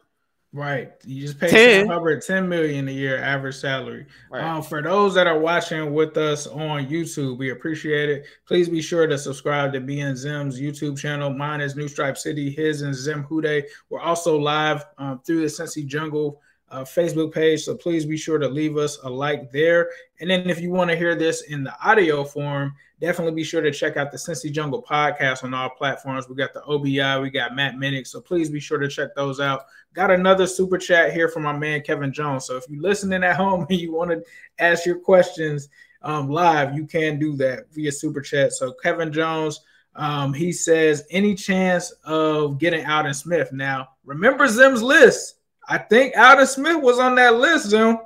Right. 0.52 0.92
You 1.06 1.22
just 1.22 1.40
pay 1.40 1.50
10. 1.50 1.82
Sam 1.82 1.88
Hubbard 1.90 2.24
10 2.24 2.50
million 2.50 2.88
a 2.88 2.92
year 2.92 3.22
average 3.22 3.56
salary. 3.56 4.08
Right. 4.32 4.44
Um, 4.44 4.64
for 4.64 4.82
those 4.82 5.14
that 5.14 5.28
are 5.28 5.38
watching 5.38 5.94
with 5.94 6.18
us 6.18 6.48
on 6.48 6.88
YouTube, 6.88 7.38
we 7.38 7.52
appreciate 7.52 8.10
it. 8.10 8.26
Please 8.48 8.68
be 8.68 8.82
sure 8.82 9.06
to 9.06 9.18
subscribe 9.18 9.74
to 9.74 9.82
BN 9.82 10.16
Zim's 10.16 10.60
YouTube 10.60 10.98
channel. 10.98 11.30
Mine 11.30 11.62
is 11.62 11.76
New 11.76 11.88
Stripe 11.88 12.18
City, 12.18 12.50
his 12.50 12.82
and 12.82 12.96
Zim 12.96 13.28
Hude. 13.30 13.66
We're 13.90 14.00
also 14.00 14.40
live 14.40 14.86
um, 14.98 15.22
through 15.24 15.42
the 15.42 15.48
Cincy 15.48 15.86
Jungle 15.86 16.42
uh, 16.72 16.82
Facebook 16.82 17.34
page. 17.34 17.64
So 17.64 17.76
please 17.76 18.06
be 18.06 18.18
sure 18.18 18.38
to 18.38 18.48
leave 18.48 18.78
us 18.78 19.00
a 19.04 19.10
like 19.10 19.52
there. 19.52 19.90
And 20.20 20.30
then 20.30 20.50
if 20.50 20.60
you 20.60 20.70
want 20.72 20.90
to 20.90 20.98
hear 20.98 21.16
this 21.16 21.42
in 21.44 21.64
the 21.64 21.74
audio 21.84 22.24
form, 22.24 22.74
definitely 23.00 23.34
be 23.34 23.44
sure 23.44 23.62
to 23.62 23.72
check 23.72 23.98
out 23.98 24.12
the 24.12 24.18
Cincy 24.18 24.52
Jungle 24.52 24.84
podcast 24.84 25.44
on 25.44 25.54
all 25.54 25.70
platforms. 25.70 26.28
We 26.28 26.36
got 26.36 26.54
the 26.54 26.64
OBI, 26.64 27.22
we 27.22 27.30
got 27.30 27.56
Matt 27.56 27.76
Minnick. 27.76 28.08
So 28.08 28.22
please 28.22 28.50
be 28.50 28.60
sure 28.60 28.78
to 28.78 28.88
check 28.88 29.16
those 29.16 29.40
out. 29.40 29.66
Got 29.94 30.12
another 30.12 30.46
super 30.46 30.78
chat 30.78 31.14
here 31.14 31.30
from 31.30 31.44
my 31.44 31.58
man 31.58 31.82
Kevin 31.82 32.14
Jones. 32.14 32.46
So 32.46 32.58
if 32.58 32.66
you're 32.70 32.82
listening 32.82 33.24
at 33.24 33.36
home 33.36 33.66
and 33.70 33.80
you 33.80 33.94
want 33.94 34.12
to 34.12 34.24
ask 34.60 34.86
your 34.86 35.00
questions 35.00 35.70
um, 36.02 36.30
live, 36.30 36.76
you 36.76 36.86
can 36.86 37.20
do 37.20 37.36
that 37.38 37.72
via 37.72 37.92
super 37.92 38.22
chat. 38.22 38.54
So 38.54 38.74
Kevin 38.84 39.12
Jones, 39.12 39.62
um, 39.96 40.34
he 40.34 40.52
says, 40.52 41.06
any 41.10 41.36
chance 41.36 41.92
of 42.06 42.60
getting 42.60 42.86
Aldon 42.86 43.14
Smith? 43.14 43.52
Now, 43.52 43.90
remember 44.06 44.48
Zim's 44.48 44.84
list. 44.84 45.39
I 45.70 45.78
think 45.78 46.18
Aldon 46.18 46.48
Smith 46.48 46.82
was 46.82 46.98
on 46.98 47.14
that 47.16 47.36
list, 47.36 47.70
Zim. 47.70 48.00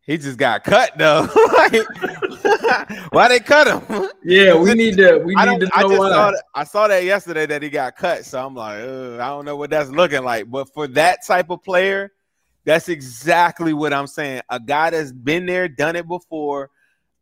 He 0.00 0.16
just 0.16 0.38
got 0.38 0.64
cut 0.64 0.92
though. 0.98 1.26
why 3.10 3.28
they 3.28 3.40
cut 3.40 3.66
him? 3.68 4.08
Yeah, 4.24 4.54
we 4.56 4.72
need 4.74 4.96
to. 4.96 5.18
We 5.18 5.34
need 5.34 5.60
to 5.60 5.66
know 5.66 5.70
I 5.74 5.84
why. 5.84 6.08
Saw 6.08 6.30
that, 6.30 6.44
I 6.54 6.64
saw 6.64 6.88
that 6.88 7.04
yesterday 7.04 7.46
that 7.46 7.62
he 7.62 7.68
got 7.68 7.94
cut, 7.94 8.24
so 8.24 8.44
I'm 8.44 8.54
like, 8.54 8.78
I 8.78 9.28
don't 9.28 9.44
know 9.44 9.56
what 9.56 9.70
that's 9.70 9.90
looking 9.90 10.24
like. 10.24 10.50
But 10.50 10.72
for 10.72 10.88
that 10.88 11.26
type 11.26 11.50
of 11.50 11.62
player, 11.62 12.10
that's 12.64 12.88
exactly 12.88 13.74
what 13.74 13.92
I'm 13.92 14.06
saying. 14.06 14.40
A 14.48 14.58
guy 14.58 14.90
that's 14.90 15.12
been 15.12 15.46
there, 15.46 15.68
done 15.68 15.94
it 15.94 16.08
before. 16.08 16.70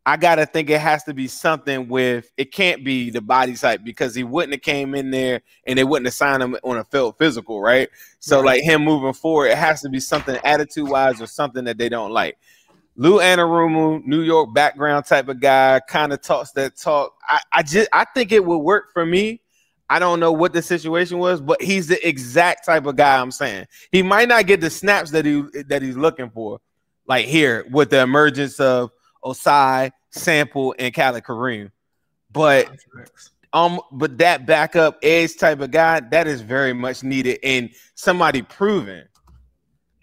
I 0.09 0.17
gotta 0.17 0.47
think 0.47 0.71
it 0.71 0.81
has 0.81 1.03
to 1.05 1.15
be 1.15 1.27
something 1.27 1.89
with. 1.89 2.31
It 2.37 2.53
can't 2.53 2.85
be 2.85 3.11
the 3.11 3.21
body 3.21 3.57
type 3.57 3.81
because 3.83 4.15
he 4.15 4.23
wouldn't 4.23 4.55
have 4.55 4.63
came 4.63 4.95
in 4.95 5.11
there 5.11 5.41
and 5.67 5.77
they 5.77 5.83
wouldn't 5.83 6.07
have 6.07 6.15
signed 6.15 6.45
him 6.45 6.57
on 6.63 6.79
a 6.79 6.85
felt 6.85 7.19
physical, 7.19 7.61
right? 7.61 7.89
So 8.21 8.37
right. 8.37 8.47
like 8.47 8.63
him 8.63 8.85
moving 8.85 9.15
forward, 9.15 9.49
it 9.49 9.59
has 9.59 9.83
to 9.83 9.89
be 9.89 9.99
something 9.99 10.39
attitude 10.45 10.89
wise 10.89 11.21
or 11.21 11.27
something 11.27 11.65
that 11.65 11.77
they 11.77 11.89
don't 11.89 12.13
like. 12.13 12.39
Lou 12.95 13.19
Anarumo, 13.19 14.01
New 14.07 14.23
York 14.23 14.55
background 14.55 15.07
type 15.07 15.29
of 15.29 15.41
guy, 15.41 15.81
kind 15.89 16.13
of 16.13 16.23
talks 16.23 16.53
that 16.53 16.77
talk. 16.77 17.13
I, 17.29 17.41
I 17.53 17.63
just 17.65 17.89
I 17.93 18.05
think 18.15 18.31
it 18.31 18.45
would 18.45 18.59
work 18.59 18.93
for 18.93 19.05
me. 19.05 19.41
I 19.91 19.99
don't 19.99 20.21
know 20.21 20.31
what 20.31 20.53
the 20.53 20.63
situation 20.63 21.19
was, 21.19 21.41
but 21.41 21.61
he's 21.61 21.89
the 21.89 22.09
exact 22.09 22.65
type 22.65 22.87
of 22.87 22.95
guy 22.95 23.21
I'm 23.21 23.33
saying. 23.33 23.67
He 23.91 24.05
might 24.05 24.29
not 24.29 24.47
get 24.47 24.61
the 24.61 24.71
snaps 24.71 25.11
that 25.11 25.25
he 25.25 25.43
that 25.67 25.83
he's 25.83 25.97
looking 25.97 26.31
for, 26.31 26.61
like 27.09 27.27
here 27.27 27.67
with 27.73 27.91
the 27.91 28.03
emergence 28.03 28.61
of 28.61 28.93
Ossai, 29.27 29.91
Sample, 30.11 30.75
and 30.79 30.95
Khalid 30.95 31.25
Kareem. 31.25 31.71
But 32.33 32.71
um, 33.53 33.81
but 33.91 34.19
that 34.19 34.47
backup 34.47 34.99
edge 35.03 35.37
type 35.37 35.61
of 35.61 35.71
guy, 35.71 36.01
that 36.01 36.27
is 36.27 36.41
very 36.41 36.73
much 36.73 37.03
needed 37.03 37.39
and 37.43 37.71
somebody 37.95 38.43
proven. 38.43 39.09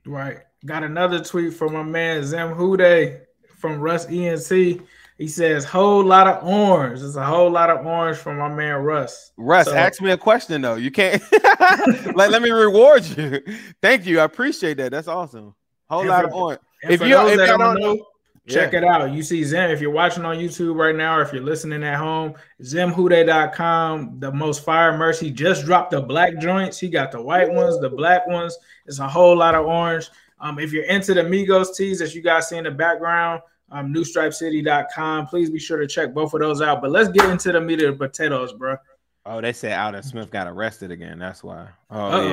Right. 0.06 0.40
Got 0.66 0.84
another 0.84 1.24
tweet 1.24 1.54
from 1.54 1.74
my 1.74 1.84
man 1.84 2.24
Zim 2.24 2.56
Hude 2.56 3.22
from 3.58 3.80
Russ 3.80 4.06
ENC. 4.08 4.82
He 5.18 5.28
says, 5.28 5.64
"Whole 5.64 6.04
lot 6.04 6.28
of 6.28 6.44
orange." 6.44 7.02
It's 7.02 7.16
a 7.16 7.24
whole 7.24 7.50
lot 7.52 7.70
of 7.70 7.86
orange 7.86 8.18
from 8.18 8.38
my 8.40 8.50
man 8.50 8.76
Russ. 8.78 9.32
Russ, 9.38 9.68
So- 9.68 9.76
ask 9.76 10.02
me 10.02 10.12
a 10.12 10.18
question 10.18 10.62
though. 10.62 10.76
You 10.76 10.90
can't 10.92 11.22
like 12.16 12.32
let 12.32 12.42
me 12.42 12.50
reward 12.50 13.06
you. 13.06 13.42
Thank 13.82 14.06
you. 14.06 14.20
I 14.20 14.24
appreciate 14.24 14.78
that. 14.78 14.92
That's 14.92 15.08
awesome. 15.08 15.54
Whole 15.90 16.06
lot 16.06 16.26
of 16.26 16.34
orange. 16.34 16.62
If 16.82 17.02
you- 17.02 17.16
if 17.28 17.38
that 17.38 17.48
y'all 17.50 17.58
don't 17.58 17.80
don't 17.80 17.98
know, 17.98 18.06
check 18.48 18.74
Yeah. 18.74 18.80
it 18.80 18.84
out. 18.84 19.12
You 19.14 19.24
see 19.24 19.44
Zim. 19.44 19.72
If 19.72 19.80
you're 19.82 19.92
watching 19.92 20.26
on 20.26 20.38
YouTube 20.38 20.76
right 20.76 20.96
now, 20.96 21.18
or 21.18 21.22
if 21.22 21.32
you're 21.34 21.44
listening 21.44 21.84
at 21.84 21.98
home, 21.98 22.34
zimhude.com, 22.62 24.20
the 24.20 24.32
most 24.32 24.64
fire 24.64 24.98
mercy 24.98 25.32
just 25.32 25.66
dropped 25.66 25.92
the 25.92 26.02
black 26.02 26.38
joints. 26.40 26.80
He 26.80 26.90
got 26.90 27.12
the 27.12 27.22
white 27.22 27.50
ones, 27.52 27.80
the 27.80 27.90
black 27.90 28.28
ones. 28.28 28.58
It's 28.86 29.00
a 29.00 29.08
whole 29.08 29.36
lot 29.38 29.56
of 29.56 29.66
orange. 29.66 30.10
Um, 30.40 30.60
if 30.60 30.74
you're 30.74 30.86
into 30.86 31.14
the 31.14 31.22
Migos 31.22 31.76
tees 31.76 32.00
that 32.00 32.14
you 32.14 32.22
guys 32.22 32.50
see 32.50 32.58
in 32.58 32.66
the 32.66 32.72
background, 32.72 33.42
um, 33.72 33.94
newstripecity.com. 33.94 35.28
Please 35.28 35.50
be 35.50 35.60
sure 35.60 35.78
to 35.78 35.88
check 35.88 36.14
both 36.14 36.34
of 36.34 36.42
those 36.42 36.62
out. 36.62 36.82
But 36.82 36.92
let's 36.92 37.10
get 37.10 37.30
into 37.30 37.52
the 37.52 37.62
meat 37.62 37.82
of 37.82 37.98
the 37.98 38.08
potatoes, 38.08 38.54
bro. 38.54 38.78
Oh, 39.26 39.40
they 39.40 39.54
said 39.54 39.80
Aldon 39.80 40.04
Smith 40.04 40.30
got 40.32 40.48
arrested 40.48 40.92
again. 40.92 41.18
That's 41.18 41.44
why. 41.44 41.70
Oh 41.90 42.06
Uh-oh. 42.08 42.28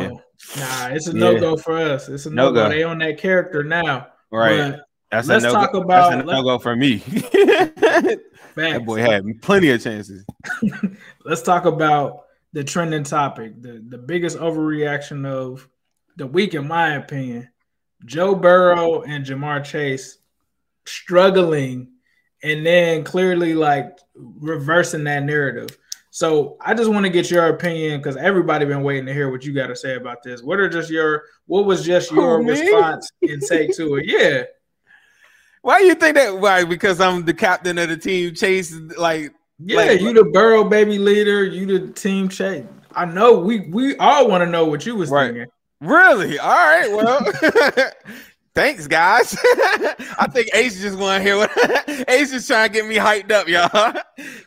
yeah. 0.57 0.89
Nah, 0.89 0.95
it's 0.95 1.07
a 1.07 1.13
no 1.13 1.39
go 1.39 1.57
for 1.57 1.77
us. 1.79 2.09
It's 2.09 2.27
a 2.27 2.31
no 2.31 2.47
No-go. 2.47 2.65
go. 2.65 2.69
They 2.69 2.83
on 2.83 2.99
that 2.99 3.17
character 3.19 3.63
now. 3.63 4.09
Right. 4.33 4.73
But 4.73 4.81
That's 5.11 5.29
let's 5.29 5.45
a 5.45 5.49
no 5.49 5.53
talk 5.53 5.73
go. 5.73 5.81
about- 5.83 6.11
That's 6.11 6.23
a 6.23 6.27
let's- 6.27 6.39
no 6.39 6.43
go 6.45 6.59
for 6.59 6.77
me. 6.77 6.97
that 8.55 8.83
boy 8.85 9.01
had 9.01 9.25
plenty 9.43 9.71
of 9.71 9.83
chances. 9.83 10.25
let's 11.25 11.43
talk 11.43 11.65
about 11.65 12.25
the 12.53 12.65
trending 12.65 13.05
topic, 13.05 13.61
the, 13.63 13.85
the 13.89 13.99
biggest 13.99 14.39
overreaction 14.39 15.27
of 15.27 15.69
the 16.17 16.27
week, 16.27 16.55
in 16.55 16.67
my 16.67 16.95
opinion. 16.95 17.49
Joe 18.07 18.35
Burrow 18.35 19.03
and 19.03 19.25
Ja'Marr 19.25 19.63
Chase 19.65 20.19
struggling 20.87 21.89
and 22.43 22.65
then 22.65 23.05
clearly 23.05 23.55
like 23.55 23.99
reversing 24.15 25.05
that 25.05 25.23
narrative. 25.25 25.77
So 26.11 26.57
I 26.61 26.75
just 26.75 26.91
want 26.91 27.05
to 27.07 27.11
get 27.11 27.31
your 27.31 27.47
opinion 27.49 28.01
because 28.01 28.17
everybody 28.17 28.65
been 28.65 28.83
waiting 28.83 29.07
to 29.07 29.13
hear 29.15 29.31
what 29.31 29.45
you 29.45 29.53
got 29.53 29.69
to 29.69 29.77
say 29.77 29.95
about 29.95 30.23
this. 30.23 30.43
What 30.43 30.59
are 30.59 30.69
just 30.69 30.91
your 30.91 31.25
what 31.47 31.67
was 31.67 31.85
just 31.85 32.11
your 32.11 32.43
response 32.43 33.11
and 33.23 33.41
take 33.43 33.77
to 33.77 33.97
it? 33.97 34.07
Yeah. 34.07 34.43
Why 35.63 35.81
do 35.81 35.87
you 35.87 35.95
think 35.95 36.15
that? 36.17 36.39
Why? 36.39 36.65
Because 36.65 37.01
I'm 37.01 37.25
the 37.25 37.35
captain 37.35 37.77
of 37.79 37.89
the 37.89 37.97
team. 37.97 38.35
Chase, 38.35 38.73
like, 38.99 39.33
Yeah, 39.59 39.77
Like- 39.77 40.01
you 40.01 40.13
the 40.15 40.25
Burrow 40.25 40.65
baby 40.65 40.99
leader, 40.99 41.45
you 41.45 41.67
the 41.67 41.93
team 41.93 42.29
chase. 42.29 42.65
I 42.97 43.05
know 43.05 43.39
we 43.39 43.69
we 43.69 43.97
all 43.99 44.27
want 44.29 44.43
to 44.43 44.51
know 44.51 44.65
what 44.65 44.85
you 44.87 44.97
was 44.97 45.11
Right. 45.11 45.27
thinking. 45.33 45.47
really? 45.81 46.39
All 46.39 46.49
right. 46.49 46.91
Well, 46.91 47.21
thanks, 48.55 48.87
guys. 48.87 49.37
I 50.19 50.27
think 50.33 50.49
Ace 50.55 50.77
is 50.77 50.83
just 50.83 50.99
want 50.99 51.19
to 51.19 51.23
hear 51.23 51.37
what 51.37 51.51
Ace 52.09 52.33
is 52.33 52.47
trying 52.47 52.69
to 52.71 52.73
get 52.75 52.87
me 52.87 52.97
hyped 52.97 53.31
up, 53.31 53.47
y'all. 53.49 53.93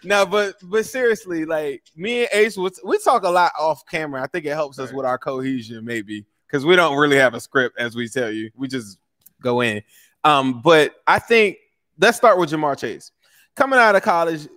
no, 0.03 0.25
but 0.25 0.55
but 0.63 0.85
seriously, 0.85 1.45
like 1.45 1.83
me 1.95 2.21
and 2.21 2.29
Ace, 2.33 2.57
we, 2.57 2.69
we 2.83 2.97
talk 2.99 3.23
a 3.23 3.29
lot 3.29 3.51
off 3.59 3.85
camera. 3.85 4.21
I 4.21 4.27
think 4.27 4.45
it 4.45 4.49
helps 4.53 4.79
us 4.79 4.91
with 4.91 5.05
our 5.05 5.17
cohesion, 5.17 5.85
maybe, 5.85 6.25
because 6.47 6.65
we 6.65 6.75
don't 6.75 6.97
really 6.97 7.17
have 7.17 7.33
a 7.33 7.39
script, 7.39 7.77
as 7.79 7.95
we 7.95 8.09
tell 8.09 8.31
you. 8.31 8.49
We 8.55 8.67
just 8.67 8.97
go 9.41 9.61
in. 9.61 9.81
Um, 10.23 10.61
but 10.61 10.95
I 11.07 11.19
think 11.19 11.57
let's 11.99 12.17
start 12.17 12.37
with 12.37 12.51
Ja'Marr 12.51 12.77
Chase. 12.77 13.11
Coming 13.55 13.79
out 13.79 13.95
of 13.95 14.01
college, 14.01 14.47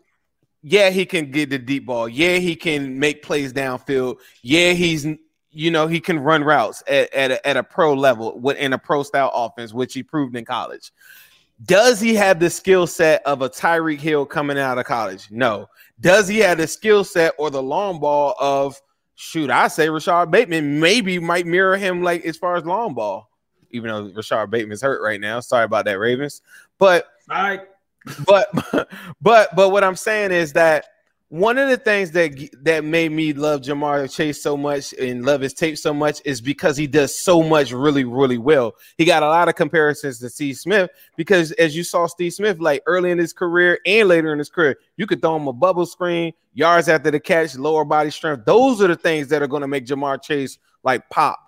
yeah, 0.63 0.91
he 0.91 1.05
can 1.07 1.31
get 1.31 1.51
the 1.51 1.59
deep 1.59 1.87
ball. 1.87 2.09
Yeah, 2.09 2.37
he 2.37 2.57
can 2.57 2.99
make 2.99 3.23
plays 3.23 3.53
downfield. 3.53 4.19
Yeah, 4.43 4.73
he's 4.73 5.07
you 5.51 5.71
know 5.71 5.87
he 5.87 6.01
can 6.01 6.19
run 6.19 6.45
routes 6.45 6.83
at, 6.87 7.13
at, 7.15 7.31
a, 7.31 7.47
at 7.47 7.57
a 7.57 7.63
pro 7.63 7.95
level 7.95 8.51
in 8.51 8.73
a 8.73 8.79
pro 8.79 9.03
style 9.03 9.31
offense, 9.35 9.73
which 9.73 9.95
he 9.95 10.03
proved 10.03 10.37
in 10.37 10.45
college. 10.45 10.93
Does 11.65 12.01
he 12.01 12.15
have 12.15 12.39
the 12.39 12.51
skill 12.51 12.87
set 12.87 13.23
of 13.25 13.41
a 13.41 13.49
Tyreek 13.49 13.99
Hill 13.99 14.27
coming 14.27 14.59
out 14.59 14.77
of 14.77 14.85
college? 14.85 15.29
No. 15.31 15.69
Does 16.01 16.29
he 16.29 16.39
have 16.39 16.59
the 16.59 16.67
skill 16.67 17.03
set 17.03 17.33
or 17.39 17.51
the 17.51 17.63
long 17.63 17.99
ball 17.99 18.35
of 18.39 18.81
shoot? 19.15 19.49
I 19.49 19.69
say 19.69 19.89
Rashod 19.89 20.31
Bateman 20.31 20.81
maybe 20.81 21.19
might 21.19 21.47
mirror 21.47 21.79
him 21.79 22.03
like 22.03 22.27
as 22.27 22.37
far 22.37 22.57
as 22.57 22.65
long 22.67 22.93
ball, 22.93 23.31
even 23.77 23.91
though 23.91 24.11
Rashod 24.15 24.51
Bateman's 24.51 24.83
hurt 24.83 25.03
right 25.03 25.21
now. 25.21 25.41
Sorry 25.41 25.65
about 25.65 25.85
that, 25.85 25.99
Ravens. 25.99 26.43
But 26.79 27.07
All 27.31 27.43
right. 27.43 27.61
but 28.27 28.49
but 29.21 29.55
but 29.55 29.71
what 29.71 29.85
I'm 29.85 29.97
saying 29.97 30.33
is 30.33 30.53
that 30.55 30.87
one 31.29 31.59
of 31.59 31.69
the 31.69 31.77
things 31.77 32.13
that 32.13 32.33
that 32.63 32.85
made 32.85 33.11
me 33.11 33.33
love 33.33 33.63
Ja'Marr 33.63 34.13
Chase 34.13 34.41
so 34.41 34.57
much 34.57 34.93
and 34.93 35.25
love 35.25 35.41
his 35.41 35.53
tape 35.53 35.77
so 35.77 35.93
much 35.93 36.21
is 36.25 36.41
because 36.41 36.77
he 36.77 36.87
does 36.87 37.19
so 37.19 37.43
much 37.43 37.73
really 37.73 38.05
really 38.05 38.39
well. 38.39 38.77
He 38.97 39.05
got 39.05 39.25
a 39.25 39.29
lot 39.29 39.49
of 39.49 39.57
comparisons 39.57 40.21
to 40.21 40.31
Steve 40.31 40.57
Smith 40.57 40.91
because 41.17 41.51
as 41.53 41.77
you 41.77 41.83
saw 41.83 42.07
Steve 42.07 42.33
Smith 42.33 42.61
like 42.61 42.83
early 42.87 43.11
in 43.11 43.19
his 43.19 43.33
career 43.33 43.81
and 43.85 44.09
later 44.09 44.33
in 44.33 44.39
his 44.39 44.49
career, 44.49 44.79
you 44.97 45.07
could 45.07 45.21
throw 45.21 45.37
him 45.37 45.49
a 45.49 45.53
bubble 45.53 45.87
screen, 45.87 46.33
yards 46.55 46.89
after 46.89 47.11
the 47.11 47.19
catch, 47.19 47.57
lower 47.57 47.85
body 47.85 48.11
strength. 48.11 48.45
Those 48.45 48.81
are 48.81 48.89
the 48.89 48.97
things 48.97 49.27
that 49.29 49.43
are 49.43 49.49
going 49.49 49.63
to 49.63 49.69
make 49.69 49.85
Ja'Marr 49.85 50.23
Chase 50.23 50.59
like 50.85 51.09
pop. 51.11 51.41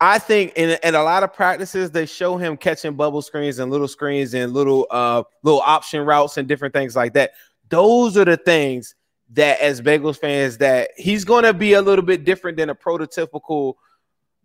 I 0.00 0.18
think 0.18 0.52
in, 0.54 0.78
in 0.84 0.94
a 0.94 1.02
lot 1.02 1.22
of 1.24 1.32
practices 1.32 1.90
they 1.90 2.06
show 2.06 2.36
him 2.36 2.56
catching 2.56 2.94
bubble 2.94 3.22
screens 3.22 3.58
and 3.58 3.70
little 3.70 3.88
screens 3.88 4.32
and 4.34 4.52
little 4.52 4.86
uh 4.90 5.24
little 5.42 5.60
option 5.60 6.04
routes 6.04 6.36
and 6.36 6.46
different 6.46 6.72
things 6.74 6.94
like 6.94 7.14
that. 7.14 7.32
Those 7.68 8.16
are 8.16 8.24
the 8.24 8.36
things 8.36 8.94
that 9.30 9.60
as 9.60 9.80
Bengals 9.80 10.18
fans 10.18 10.58
that 10.58 10.90
he's 10.96 11.24
going 11.24 11.44
to 11.44 11.52
be 11.52 11.74
a 11.74 11.82
little 11.82 12.04
bit 12.04 12.24
different 12.24 12.56
than 12.56 12.70
a 12.70 12.74
prototypical 12.74 13.74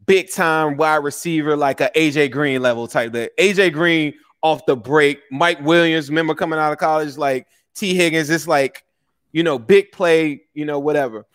big 0.05 0.31
time 0.31 0.75
wide 0.75 0.97
receiver 0.97 1.55
like 1.55 1.81
a 1.81 1.89
AJ 1.95 2.31
Green 2.31 2.61
level 2.61 2.87
type. 2.87 3.13
The 3.13 3.31
AJ 3.39 3.73
Green 3.73 4.13
off 4.41 4.65
the 4.65 4.75
break, 4.75 5.21
Mike 5.31 5.61
Williams, 5.61 6.09
remember 6.09 6.35
coming 6.35 6.59
out 6.59 6.73
of 6.73 6.77
college 6.77 7.15
like 7.15 7.47
Tee 7.75 7.95
Higgins, 7.95 8.29
it's 8.29 8.47
like 8.47 8.83
you 9.31 9.43
know 9.43 9.57
big 9.57 9.91
play, 9.91 10.43
you 10.53 10.65
know 10.65 10.79
whatever. 10.79 11.25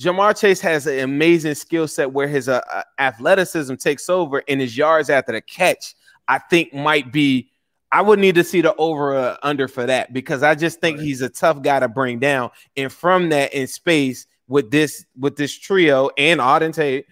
Ja'Marr 0.00 0.38
Chase 0.38 0.60
has 0.60 0.86
an 0.86 0.98
amazing 1.00 1.54
skill 1.54 1.86
set 1.86 2.12
where 2.12 2.26
his 2.26 2.48
uh, 2.48 2.60
uh, 2.72 2.82
athleticism 2.98 3.76
takes 3.76 4.08
over 4.08 4.42
and 4.48 4.60
his 4.60 4.76
yards 4.76 5.08
after 5.08 5.32
the 5.32 5.40
catch, 5.40 5.94
I 6.26 6.38
think 6.38 6.74
might 6.74 7.12
be. 7.12 7.50
I 7.92 8.02
would 8.02 8.18
need 8.18 8.34
to 8.34 8.42
see 8.42 8.60
the 8.60 8.74
over 8.74 9.14
uh, 9.14 9.36
under 9.44 9.68
for 9.68 9.86
that 9.86 10.12
because 10.12 10.42
I 10.42 10.56
just 10.56 10.80
think 10.80 10.98
he's 10.98 11.22
a 11.22 11.28
tough 11.28 11.62
guy 11.62 11.78
to 11.78 11.86
bring 11.86 12.18
down. 12.18 12.50
And 12.76 12.92
from 12.92 13.28
that 13.28 13.54
in 13.54 13.68
space 13.68 14.26
with 14.48 14.72
this 14.72 15.06
with 15.16 15.36
this 15.36 15.56
trio 15.56 16.10
and 16.18 16.40
Auden 16.40 16.74
Tate, 16.74 17.06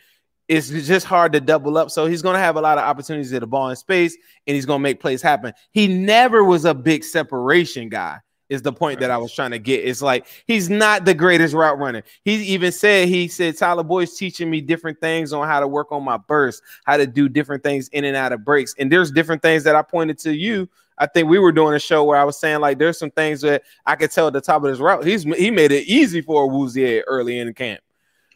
it's 0.49 0.71
just 0.71 1.07
hard 1.07 1.33
to 1.35 1.41
double 1.41 1.79
up. 1.79 1.93
So 1.93 2.07
he's 2.07 2.21
going 2.21 2.35
to 2.35 2.41
have 2.41 2.57
a 2.57 2.61
lot 2.61 2.79
of 2.79 2.85
opportunities 2.85 3.33
at 3.33 3.43
the 3.43 3.47
ball 3.47 3.71
in 3.71 3.77
space 3.77 4.17
and 4.49 4.57
he's 4.57 4.67
going 4.67 4.81
to 4.81 4.83
make 4.83 4.99
plays 4.99 5.23
happen. 5.23 5.53
He 5.71 5.87
never 5.87 6.43
was 6.43 6.65
a 6.65 6.75
big 6.75 7.05
separation 7.05 7.89
guy 7.89 8.19
is 8.53 8.61
the 8.61 8.73
point 8.73 9.01
that 9.01 9.11
I 9.11 9.17
was 9.17 9.33
trying 9.33 9.53
to 9.53 9.59
get. 9.59 9.85
It's 9.85 10.03
like 10.03 10.27
he's 10.47 10.69
not 10.69 11.07
the 11.07 11.15
greatest 11.15 11.55
route 11.55 11.79
runner. 11.79 12.03
He 12.23 12.35
even 12.45 12.71
said 12.71 13.09
he 13.09 13.27
said 13.27 13.57
Tyler 13.57 13.83
Boyd's 13.83 14.15
teaching 14.15 14.51
me 14.51 14.61
different 14.61 15.01
things 15.01 15.33
on 15.33 15.49
how 15.49 15.59
to 15.61 15.67
work 15.67 15.91
on 15.91 16.05
my 16.05 16.19
burst, 16.19 16.63
how 16.85 16.99
to 16.99 17.07
do 17.07 17.29
different 17.29 17.63
things 17.63 17.89
in 17.89 18.05
and 18.05 18.15
out 18.15 18.33
of 18.33 18.45
breaks. 18.45 18.75
And 18.79 18.93
there's 18.93 19.11
different 19.11 19.41
things 19.41 19.65
that 19.65 19.75
I 19.75 19.81
pointed 19.81 20.19
to 20.21 20.35
you. 20.35 20.69
I 20.99 21.07
think 21.07 21.29
we 21.29 21.39
were 21.39 21.51
doing 21.51 21.75
a 21.75 21.81
show 21.81 22.05
where 22.05 22.19
I 22.19 22.25
was 22.25 22.39
saying 22.39 22.61
like 22.61 22.79
there's 22.79 22.99
some 22.99 23.11
things 23.11 23.41
that 23.41 23.63
I 23.87 23.97
could 23.97 24.11
tell 24.11 24.27
at 24.27 24.35
the 24.35 24.43
top 24.43 24.63
of 24.63 24.69
his 24.69 24.81
route. 24.81 25.05
He's 25.05 25.23
he 25.23 25.51
made 25.51 25.73
it 25.73 25.89
easy 25.89 26.21
for 26.21 26.49
Woozier 26.49 27.03
early 27.07 27.39
in 27.39 27.47
the 27.47 27.55
camp. 27.55 27.81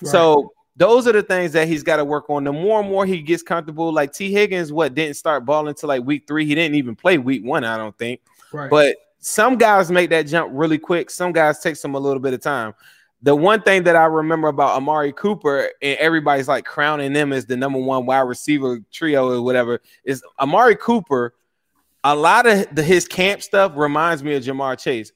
So 0.03 0.53
those 0.77 1.07
are 1.07 1.13
the 1.13 1.23
things 1.23 1.53
that 1.53 1.69
he's 1.69 1.83
got 1.83 1.97
to 1.97 2.05
work 2.05 2.29
on. 2.31 2.45
The 2.45 2.53
more 2.53 2.81
and 2.81 2.89
more 2.89 3.07
he 3.07 3.21
gets 3.23 3.43
comfortable, 3.43 3.93
like 3.93 4.13
Tee 4.13 4.33
Higgins, 4.33 4.73
what 4.73 4.95
didn't 4.95 5.17
start 5.17 5.45
balling 5.45 5.69
until 5.69 5.89
like 5.89 6.05
week 6.05 6.25
three. 6.27 6.47
He 6.47 6.55
didn't 6.55 6.75
even 6.75 6.95
play 6.95 7.19
week 7.19 7.45
one, 7.45 7.65
I 7.65 7.77
don't 7.77 7.97
think. 7.97 8.21
Right. 8.53 8.71
But 8.71 8.97
some 9.27 9.59
guys 9.59 9.91
make 9.91 10.11
that 10.11 10.29
jump 10.29 10.53
really 10.55 10.79
quick. 10.79 11.11
Some 11.11 11.33
guys 11.33 11.59
takes 11.59 11.83
them 11.83 11.97
a 11.97 11.99
little 11.99 12.21
bit 12.21 12.33
of 12.33 12.41
time. 12.41 12.75
The 13.23 13.35
one 13.35 13.61
thing 13.61 13.83
that 13.83 13.97
I 13.97 14.05
remember 14.05 14.47
about 14.47 14.77
Amari 14.77 15.13
Cooper 15.13 15.69
and 15.83 15.99
everybody's 15.99 16.47
like 16.47 16.65
crowning 16.65 17.13
them 17.13 17.33
as 17.33 17.45
the 17.45 17.57
number 17.57 17.81
one 17.81 18.07
wide 18.07 18.21
receiver 18.21 18.79
trio 18.93 19.33
or 19.33 19.43
whatever 19.43 19.81
is 20.05 20.23
Amari 20.39 20.77
Cooper. 20.77 21.35
A 22.05 22.15
lot 22.15 22.47
of 22.47 22.73
the, 22.73 22.85
his 22.85 23.09
camp 23.09 23.43
stuff 23.43 23.73
reminds 23.75 24.23
me 24.23 24.37
of 24.37 24.45
Ja'Marr 24.45 24.79
Chase. 24.79 25.11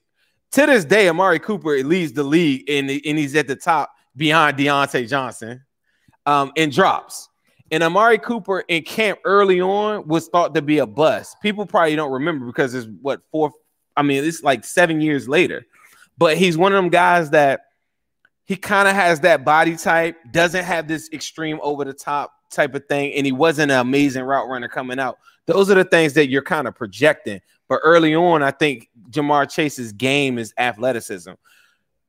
To 0.52 0.66
this 0.66 0.84
day, 0.84 1.08
Amari 1.08 1.38
Cooper 1.38 1.78
leads 1.84 2.12
the 2.12 2.24
league 2.24 2.68
and, 2.68 2.90
and 2.90 3.16
he's 3.16 3.36
at 3.36 3.46
the 3.46 3.54
top 3.54 3.92
behind 4.16 4.56
Diontae 4.56 5.08
Johnson 5.08 5.62
um, 6.26 6.50
in 6.56 6.70
drops. 6.70 7.28
And 7.70 7.84
Amari 7.84 8.18
Cooper 8.18 8.64
in 8.66 8.82
camp 8.82 9.20
early 9.24 9.60
on 9.60 10.08
was 10.08 10.26
thought 10.26 10.52
to 10.56 10.62
be 10.62 10.78
a 10.78 10.86
bust. 10.86 11.36
People 11.40 11.64
probably 11.64 11.94
don't 11.94 12.10
remember 12.10 12.46
because 12.46 12.74
it's 12.74 12.88
what 13.00 13.20
four, 13.30 13.52
I 14.00 14.02
mean, 14.02 14.24
it's 14.24 14.42
like 14.42 14.64
seven 14.64 15.02
years 15.02 15.28
later. 15.28 15.66
But 16.16 16.38
he's 16.38 16.56
one 16.56 16.72
of 16.72 16.82
them 16.82 16.88
guys 16.88 17.28
that 17.30 17.66
he 18.44 18.56
kind 18.56 18.88
of 18.88 18.94
has 18.94 19.20
that 19.20 19.44
body 19.44 19.76
type, 19.76 20.16
doesn't 20.32 20.64
have 20.64 20.88
this 20.88 21.10
extreme 21.12 21.60
over 21.62 21.84
the 21.84 21.92
top 21.92 22.32
type 22.50 22.74
of 22.74 22.86
thing, 22.86 23.12
and 23.12 23.26
he 23.26 23.32
wasn't 23.32 23.70
an 23.70 23.78
amazing 23.78 24.24
route 24.24 24.48
runner 24.48 24.68
coming 24.68 24.98
out. 24.98 25.18
Those 25.44 25.70
are 25.70 25.74
the 25.74 25.84
things 25.84 26.14
that 26.14 26.30
you're 26.30 26.40
kind 26.40 26.66
of 26.66 26.74
projecting. 26.74 27.42
But 27.68 27.80
early 27.84 28.14
on, 28.14 28.42
I 28.42 28.52
think 28.52 28.88
Ja'Marr 29.10 29.50
Chase's 29.50 29.92
game 29.92 30.38
is 30.38 30.54
athleticism. 30.56 31.32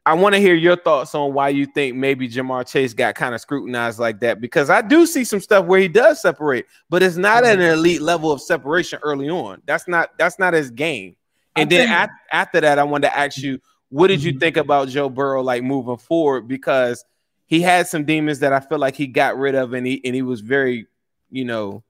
I 0.05 0.13
want 0.13 0.33
to 0.33 0.39
hear 0.39 0.55
your 0.55 0.77
thoughts 0.77 1.13
on 1.13 1.33
why 1.33 1.49
you 1.49 1.65
think 1.65 1.97
maybe 1.97 2.29
Ja'Marr 2.29 2.65
Chase 2.65 2.93
got 2.93 3.15
kind 3.15 3.35
of 3.35 3.41
scrutinized 3.41 3.99
like 3.99 4.21
that 4.21 4.39
because 4.39 4.69
I 4.69 4.81
do 4.81 5.05
see 5.05 5.25
some 5.25 5.41
stuff 5.41 5.65
where 5.65 5.81
he 5.81 5.89
does 5.89 6.21
separate, 6.21 6.67
but 6.89 7.03
it's 7.03 7.17
not 7.17 7.43
at 7.43 7.59
an 7.59 7.59
mm-hmm. 7.59 7.79
elite 7.79 8.01
level 8.01 8.31
of 8.31 8.41
separation 8.41 8.99
early 9.03 9.29
on. 9.29 9.61
That's 9.65 9.89
not 9.89 10.17
that's 10.17 10.39
not 10.39 10.53
his 10.53 10.71
game. 10.71 11.17
And 11.55 11.67
I 11.67 11.75
then 11.75 11.87
think- 11.87 11.99
at, 11.99 12.09
after 12.31 12.61
that, 12.61 12.79
I 12.79 12.83
wanted 12.83 13.07
to 13.07 13.17
ask 13.17 13.37
you, 13.37 13.59
what 13.89 14.07
did 14.07 14.23
you 14.23 14.39
think 14.39 14.55
about 14.55 14.87
Joe 14.87 15.09
Burrow 15.09 15.43
like 15.43 15.63
moving 15.63 15.97
forward? 15.97 16.47
Because 16.47 17.03
he 17.45 17.61
had 17.61 17.87
some 17.87 18.05
demons 18.05 18.39
that 18.39 18.53
I 18.53 18.61
feel 18.61 18.79
like 18.79 18.95
he 18.95 19.07
got 19.07 19.37
rid 19.37 19.53
of, 19.53 19.73
and 19.73 19.85
he 19.85 20.01
and 20.05 20.15
he 20.15 20.21
was 20.21 20.39
very, 20.39 20.87
you 21.29 21.43
know, 21.43 21.83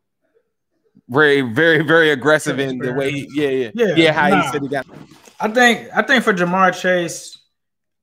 very, 1.08 1.42
very, 1.42 1.84
very 1.84 2.10
aggressive 2.10 2.60
in 2.60 2.80
the 2.80 2.94
way. 2.94 3.12
He, 3.12 3.30
yeah, 3.34 3.50
yeah, 3.50 3.72
yeah, 3.76 3.96
yeah. 3.96 4.12
How 4.14 4.30
nah. 4.30 4.42
he 4.42 4.52
said 4.52 4.62
he 4.64 4.68
got. 4.68 4.88
I 5.40 5.48
think 5.50 5.90
I 5.96 6.02
think 6.02 6.24
for 6.24 6.34
Ja'Marr 6.34 6.74
Chase, 6.80 7.38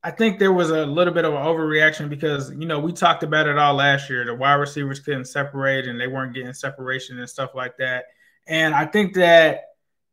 I 0.04 0.12
think 0.12 0.38
there 0.38 0.52
was 0.52 0.70
a 0.70 0.86
little 0.86 1.12
bit 1.12 1.24
of 1.24 1.34
an 1.34 1.40
overreaction 1.40 2.08
because 2.08 2.52
you 2.52 2.66
know 2.66 2.78
we 2.78 2.92
talked 2.92 3.24
about 3.24 3.48
it 3.48 3.58
all 3.58 3.74
last 3.74 4.08
year. 4.08 4.24
The 4.24 4.34
wide 4.34 4.54
receivers 4.54 5.00
couldn't 5.00 5.24
separate 5.24 5.88
and 5.88 6.00
they 6.00 6.06
weren't 6.06 6.34
getting 6.34 6.52
separation 6.52 7.18
and 7.18 7.28
stuff 7.28 7.50
like 7.54 7.76
that. 7.78 8.04
And 8.46 8.74
I 8.74 8.86
think 8.86 9.14
that 9.14 9.67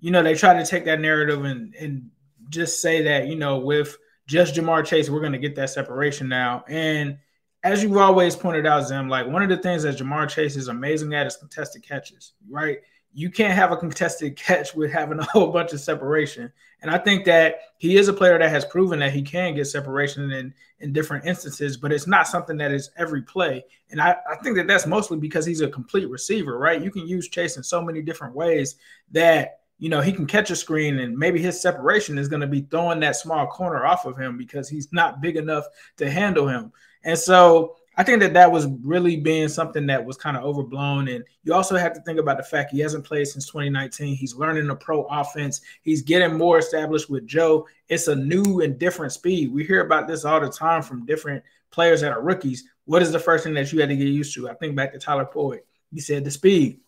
you 0.06 0.12
know 0.12 0.22
they 0.22 0.36
try 0.36 0.54
to 0.54 0.64
take 0.64 0.86
that 0.86 1.02
narrative 1.02 1.44
and 1.46 1.74
and 1.74 2.12
just 2.50 2.80
say 2.80 3.02
that 3.02 3.26
you 3.26 3.36
know 3.36 3.58
with 3.58 3.98
just 4.28 4.54
Ja'Marr 4.54 4.86
Chase 4.86 5.10
we're 5.10 5.20
going 5.20 5.32
to 5.32 5.40
get 5.40 5.56
that 5.56 5.72
separation 5.72 6.30
now. 6.30 6.64
And 6.68 7.18
as 7.64 7.82
you've 7.82 7.98
always 7.98 8.36
pointed 8.36 8.68
out, 8.68 8.88
Zim, 8.88 9.10
like 9.10 9.26
one 9.26 9.42
of 9.42 9.50
the 9.50 9.58
things 9.58 9.82
that 9.82 9.98
Ja'Marr 9.98 10.30
Chase 10.30 10.58
is 10.58 10.68
amazing 10.68 11.16
at 11.16 11.26
is 11.26 11.38
contested 11.38 11.82
catches, 11.82 12.34
right? 12.48 12.78
You 13.14 13.32
can't 13.32 13.56
have 13.56 13.72
a 13.72 13.78
contested 13.78 14.36
catch 14.38 14.76
with 14.76 14.92
having 14.92 15.18
a 15.18 15.24
whole 15.24 15.52
bunch 15.52 15.74
of 15.74 15.80
separation. 15.80 16.54
And 16.84 16.92
I 16.92 17.00
think 17.00 17.26
that 17.26 17.56
he 17.80 17.98
is 17.98 18.08
a 18.08 18.14
player 18.14 18.38
that 18.38 18.52
has 18.52 18.64
proven 18.64 19.00
that 19.00 19.12
he 19.12 19.24
can 19.24 19.56
get 19.56 19.66
separation 19.66 20.30
in, 20.30 20.54
in 20.82 20.94
different 20.94 21.26
instances, 21.26 21.78
but 21.78 21.92
it's 21.92 22.06
not 22.06 22.28
something 22.28 22.58
that 22.58 22.72
is 22.72 22.92
every 22.96 23.24
play. 23.24 23.66
And 23.90 24.00
I, 24.00 24.18
I 24.32 24.36
think 24.44 24.56
that 24.58 24.68
that's 24.68 24.86
mostly 24.86 25.18
because 25.18 25.48
he's 25.48 25.62
a 25.62 25.68
complete 25.68 26.12
receiver, 26.12 26.60
right? 26.60 26.84
You 26.84 26.92
can 26.92 27.08
use 27.08 27.28
Chase 27.28 27.58
in 27.58 27.64
so 27.64 27.82
many 27.82 28.04
different 28.04 28.36
ways 28.36 28.76
that 29.10 29.62
you 29.78 29.90
know, 29.90 30.02
he 30.02 30.12
can 30.12 30.26
catch 30.26 30.50
a 30.52 30.56
screen 30.56 31.00
and 31.00 31.18
maybe 31.18 31.42
his 31.42 31.62
separation 31.62 32.18
is 32.18 32.30
going 32.30 32.42
to 32.42 32.48
be 32.48 32.62
throwing 32.62 33.00
that 33.02 33.16
small 33.16 33.46
corner 33.48 33.86
off 33.86 34.06
of 34.06 34.18
him 34.18 34.38
because 34.38 34.70
he's 34.70 34.92
not 34.94 35.22
big 35.22 35.36
enough 35.36 35.66
to 35.98 36.10
handle 36.10 36.48
him. 36.48 36.72
And 37.04 37.18
so 37.18 37.76
I 37.98 38.04
think 38.04 38.20
that 38.22 38.34
that 38.34 38.52
was 38.52 38.68
really 38.84 39.18
being 39.18 39.48
something 39.48 39.86
that 39.88 40.04
was 40.04 40.18
kind 40.18 40.36
of 40.36 40.44
overblown. 40.44 41.08
And 41.08 41.24
you 41.44 41.54
also 41.54 41.76
have 41.78 41.94
to 41.94 42.02
think 42.02 42.20
about 42.20 42.38
the 42.38 42.44
fact 42.44 42.72
he 42.72 42.80
hasn't 42.80 43.06
played 43.06 43.28
since 43.28 43.48
2019. 43.48 44.16
He's 44.16 44.36
learning 44.36 44.68
the 44.68 44.76
pro 44.76 45.04
offense. 45.04 45.62
He's 45.82 46.02
getting 46.02 46.38
more 46.38 46.58
established 46.58 47.10
with 47.10 47.26
Joe. 47.26 47.68
It's 47.88 48.08
a 48.08 48.16
new 48.16 48.62
and 48.62 48.78
different 48.78 49.14
speed. 49.14 49.54
We 49.54 49.66
hear 49.66 49.82
about 49.82 50.08
this 50.08 50.26
all 50.26 50.42
the 50.42 50.50
time 50.50 50.84
from 50.84 51.06
different 51.06 51.44
players 51.72 52.02
that 52.02 52.12
are 52.12 52.22
rookies. 52.22 52.64
What 52.86 53.02
is 53.02 53.12
the 53.12 53.20
first 53.20 53.44
thing 53.44 53.54
that 53.56 53.72
you 53.72 53.80
had 53.80 53.90
to 53.90 53.96
get 53.96 54.08
used 54.08 54.34
to? 54.36 54.50
I 54.50 54.54
think 54.56 54.76
back 54.76 54.94
to 54.94 55.00
Tyler 55.00 55.28
Boyd. 55.34 55.62
He 55.92 56.00
said 56.00 56.26
the 56.26 56.32
speed 56.32 56.80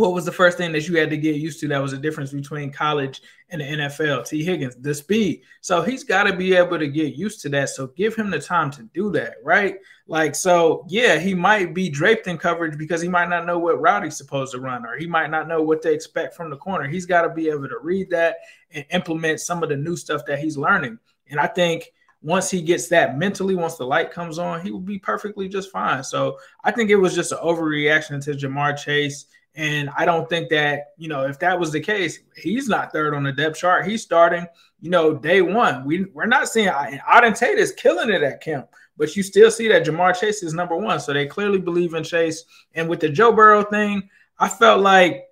what 0.00 0.14
was 0.14 0.24
the 0.24 0.32
first 0.32 0.56
thing 0.56 0.72
that 0.72 0.88
you 0.88 0.96
had 0.96 1.10
to 1.10 1.16
get 1.16 1.36
used 1.36 1.60
to 1.60 1.68
that 1.68 1.82
was 1.82 1.92
the 1.92 1.98
difference 1.98 2.32
between 2.32 2.72
college 2.72 3.20
and 3.50 3.60
the 3.60 3.64
NFL? 3.64 4.26
Tee 4.26 4.42
Higgins, 4.42 4.74
the 4.76 4.94
speed. 4.94 5.42
So 5.60 5.82
he's 5.82 6.04
got 6.04 6.24
to 6.24 6.34
be 6.34 6.54
able 6.54 6.78
to 6.78 6.88
get 6.88 7.14
used 7.14 7.42
to 7.42 7.50
that. 7.50 7.68
So 7.68 7.88
give 7.88 8.16
him 8.16 8.30
the 8.30 8.40
time 8.40 8.70
to 8.72 8.82
do 8.94 9.10
that, 9.12 9.34
right? 9.44 9.76
Like, 10.06 10.34
so 10.34 10.86
yeah, 10.88 11.18
he 11.18 11.34
might 11.34 11.74
be 11.74 11.90
draped 11.90 12.26
in 12.26 12.38
coverage 12.38 12.78
because 12.78 13.02
he 13.02 13.08
might 13.08 13.28
not 13.28 13.44
know 13.44 13.58
what 13.58 13.80
route 13.80 14.04
he's 14.04 14.16
supposed 14.16 14.52
to 14.52 14.60
run, 14.60 14.86
or 14.86 14.96
he 14.96 15.06
might 15.06 15.30
not 15.30 15.46
know 15.46 15.62
what 15.62 15.82
to 15.82 15.92
expect 15.92 16.34
from 16.34 16.48
the 16.48 16.56
corner. 16.56 16.88
He's 16.88 17.06
got 17.06 17.22
to 17.22 17.28
be 17.28 17.50
able 17.50 17.68
to 17.68 17.78
read 17.78 18.08
that 18.10 18.38
and 18.70 18.86
implement 18.90 19.40
some 19.40 19.62
of 19.62 19.68
the 19.68 19.76
new 19.76 19.96
stuff 19.96 20.22
that 20.26 20.38
he's 20.38 20.56
learning. 20.56 20.98
And 21.28 21.38
I 21.38 21.46
think 21.46 21.92
once 22.22 22.50
he 22.50 22.60
gets 22.62 22.88
that 22.88 23.18
mentally, 23.18 23.54
once 23.54 23.76
the 23.76 23.84
light 23.84 24.10
comes 24.10 24.38
on, 24.38 24.60
he 24.60 24.70
will 24.70 24.80
be 24.80 24.98
perfectly 24.98 25.48
just 25.48 25.70
fine. 25.70 26.04
So 26.04 26.38
I 26.64 26.70
think 26.70 26.90
it 26.90 26.96
was 26.96 27.14
just 27.14 27.32
an 27.32 27.38
overreaction 27.38 28.22
to 28.24 28.32
Ja'Marr 28.32 28.76
Chase 28.76 29.26
and 29.56 29.90
I 29.96 30.04
don't 30.04 30.28
think 30.28 30.48
that, 30.50 30.92
you 30.96 31.08
know, 31.08 31.26
if 31.26 31.38
that 31.40 31.58
was 31.58 31.72
the 31.72 31.80
case, 31.80 32.20
he's 32.36 32.68
not 32.68 32.92
third 32.92 33.14
on 33.14 33.24
the 33.24 33.32
depth 33.32 33.58
chart. 33.58 33.84
He's 33.84 34.02
starting, 34.02 34.46
you 34.80 34.90
know, 34.90 35.12
day 35.12 35.42
one. 35.42 35.84
We, 35.84 36.04
we're 36.14 36.26
not 36.26 36.48
seeing 36.48 36.68
Auden 36.68 37.36
Tate 37.36 37.58
is 37.58 37.72
killing 37.72 38.10
it 38.10 38.22
at 38.22 38.40
camp, 38.40 38.68
but 38.96 39.16
you 39.16 39.24
still 39.24 39.50
see 39.50 39.66
that 39.68 39.84
Ja'Marr 39.84 40.18
Chase 40.18 40.44
is 40.44 40.54
number 40.54 40.76
one. 40.76 41.00
So 41.00 41.12
they 41.12 41.26
clearly 41.26 41.58
believe 41.58 41.94
in 41.94 42.04
Chase. 42.04 42.44
And 42.74 42.88
with 42.88 43.00
the 43.00 43.08
Joe 43.08 43.32
Burrow 43.32 43.64
thing, 43.64 44.08
I 44.38 44.48
felt 44.48 44.82
like 44.82 45.24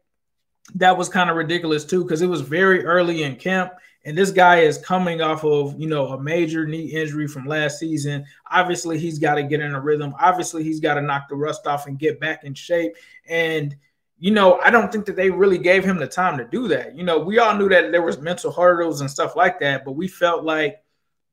that 0.74 0.98
was 0.98 1.09
kind 1.09 1.31
of 1.31 1.37
ridiculous 1.37 1.85
too, 1.85 2.02
because 2.02 2.20
it 2.20 2.26
was 2.26 2.40
very 2.40 2.85
early 2.85 3.22
in 3.22 3.37
camp. 3.37 3.72
And 4.04 4.18
this 4.18 4.33
guy 4.33 4.61
is 4.61 4.78
coming 4.78 5.22
off 5.22 5.44
of, 5.44 5.78
you 5.78 5.87
know, 5.87 6.09
a 6.09 6.20
major 6.20 6.66
knee 6.66 6.87
injury 6.87 7.28
from 7.28 7.46
last 7.46 7.78
season. 7.78 8.24
Obviously, 8.50 8.98
he's 8.98 9.20
got 9.20 9.37
to 9.37 9.44
get 9.44 9.61
in 9.61 9.74
a 9.74 9.81
rhythm. 9.81 10.12
Obviously, 10.18 10.64
he's 10.64 10.81
got 10.81 10.94
to 10.94 11.02
knock 11.02 11.28
the 11.28 11.37
rust 11.37 11.68
off 11.68 11.87
and 11.87 12.00
get 12.00 12.18
back 12.18 12.42
in 12.42 12.52
shape. 12.52 12.94
And– 13.28 13.76
you 14.18 14.33
know, 14.33 14.59
I 14.61 14.70
don't 14.70 14.90
think 14.90 15.07
that 15.07 15.16
they 15.16 15.31
really 15.31 15.59
gave 15.59 15.85
him 15.85 15.98
the 15.98 16.07
time 16.07 16.38
to 16.38 16.44
do 16.44 16.66
that. 16.68 16.96
You 16.96 17.04
know, 17.04 17.18
we 17.18 17.38
all 17.38 17.54
knew 17.57 17.68
that 17.68 17.92
there 17.92 18.02
was 18.02 18.20
mental 18.20 18.52
hurdles 18.52 19.00
and 19.00 19.11
stuff 19.11 19.37
like 19.37 19.61
that, 19.61 19.85
but 19.85 19.92
we 19.92 20.09
felt 20.09 20.44
like, 20.44 20.83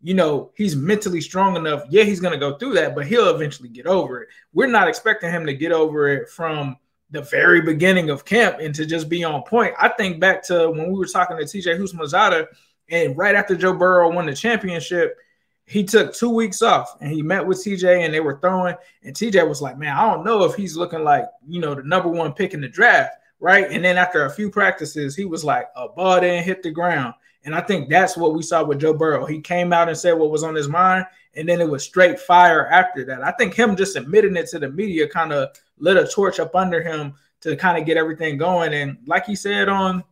you 0.02 0.14
know, 0.14 0.52
he's 0.56 0.76
mentally 0.76 1.22
strong 1.22 1.56
enough. 1.56 1.84
Yeah, 1.90 2.04
he's 2.04 2.20
going 2.20 2.34
to 2.34 2.40
go 2.40 2.58
through 2.58 2.74
that, 2.76 2.94
but 2.94 3.08
he'll 3.08 3.34
eventually 3.34 3.70
get 3.70 3.88
over 3.88 4.22
it. 4.22 4.30
We're 4.54 4.68
not 4.68 4.88
expecting 4.88 5.32
him 5.32 5.48
to 5.48 5.54
get 5.56 5.72
over 5.72 6.10
it 6.10 6.30
from 6.30 6.78
the 7.10 7.24
very 7.24 7.62
beginning 7.62 8.12
of 8.12 8.26
camp 8.26 8.58
and 8.60 8.76
to 8.76 8.86
just 8.86 9.10
be 9.10 9.24
on 9.24 9.42
point. 9.44 9.74
I 9.80 9.90
think 9.90 10.20
back 10.20 10.44
to 10.44 10.70
when 10.70 10.92
we 10.92 11.00
were 11.00 11.06
talking 11.06 11.38
to 11.38 11.44
TJ 11.44 11.80
Houshmandzadeh, 11.80 12.46
and 12.92 13.18
right 13.18 13.34
after 13.34 13.56
Joe 13.56 13.74
Burrow 13.74 14.12
won 14.12 14.28
the 14.28 14.36
championship, 14.36 15.18
he 15.66 15.84
took 15.84 16.14
two 16.14 16.30
weeks 16.30 16.62
off 16.62 16.96
and 17.02 17.12
he 17.12 17.22
met 17.22 17.46
with 17.46 17.64
TJ 17.64 18.06
and 18.06 18.14
they 18.14 18.20
were 18.20 18.40
throwing. 18.40 18.76
And 19.04 19.16
TJ 19.16 19.48
was 19.48 19.62
like, 19.62 19.78
Man, 19.78 19.96
I 19.96 20.12
don't 20.12 20.26
know 20.26 20.44
if 20.44 20.56
he's 20.56 20.78
looking 20.78 21.04
like, 21.04 21.26
you 21.48 21.60
know, 21.60 21.76
the 21.76 21.84
number 21.84 22.10
one 22.10 22.34
pick 22.34 22.54
in 22.54 22.62
the 22.62 22.68
draft. 22.68 23.16
Right. 23.40 23.70
And 23.70 23.84
then 23.84 23.98
after 23.98 24.26
a 24.26 24.30
few 24.30 24.50
practices, 24.50 25.16
he 25.16 25.26
was 25.26 25.44
like, 25.44 25.68
A 25.76 25.90
ball 25.90 26.22
didn't 26.22 26.46
hit 26.46 26.64
the 26.64 26.72
ground. 26.72 27.14
And 27.46 27.54
I 27.54 27.62
think 27.62 27.90
that's 27.90 28.18
what 28.18 28.34
we 28.34 28.42
saw 28.42 28.64
with 28.64 28.80
Joe 28.80 28.94
Burrow. 28.94 29.26
He 29.26 29.40
came 29.40 29.72
out 29.72 29.88
and 29.88 29.98
said 29.98 30.14
what 30.14 30.32
was 30.32 30.44
on 30.44 30.56
his 30.56 30.68
mind, 30.68 31.06
and 31.36 31.48
then 31.48 31.62
it 31.62 31.70
was 31.70 31.84
straight 31.84 32.20
fire 32.20 32.68
after 32.68 33.06
that. 33.06 33.24
I 33.24 33.32
think 33.32 33.54
him 33.54 33.76
just 33.76 33.96
admitting 33.96 34.36
it 34.36 34.48
to 34.50 34.60
the 34.60 34.70
media 34.70 35.08
kind 35.08 35.32
of 35.32 35.50
lit 35.78 35.96
a 35.96 36.08
torch 36.08 36.40
up 36.40 36.56
under 36.56 36.82
him 36.82 37.14
to 37.42 37.56
kind 37.56 37.78
of 37.78 37.86
get 37.86 37.98
everything 37.98 38.38
going. 38.38 38.74
And 38.74 38.98
like 39.06 39.28
he 39.28 39.36
said 39.36 39.70
on 39.70 40.04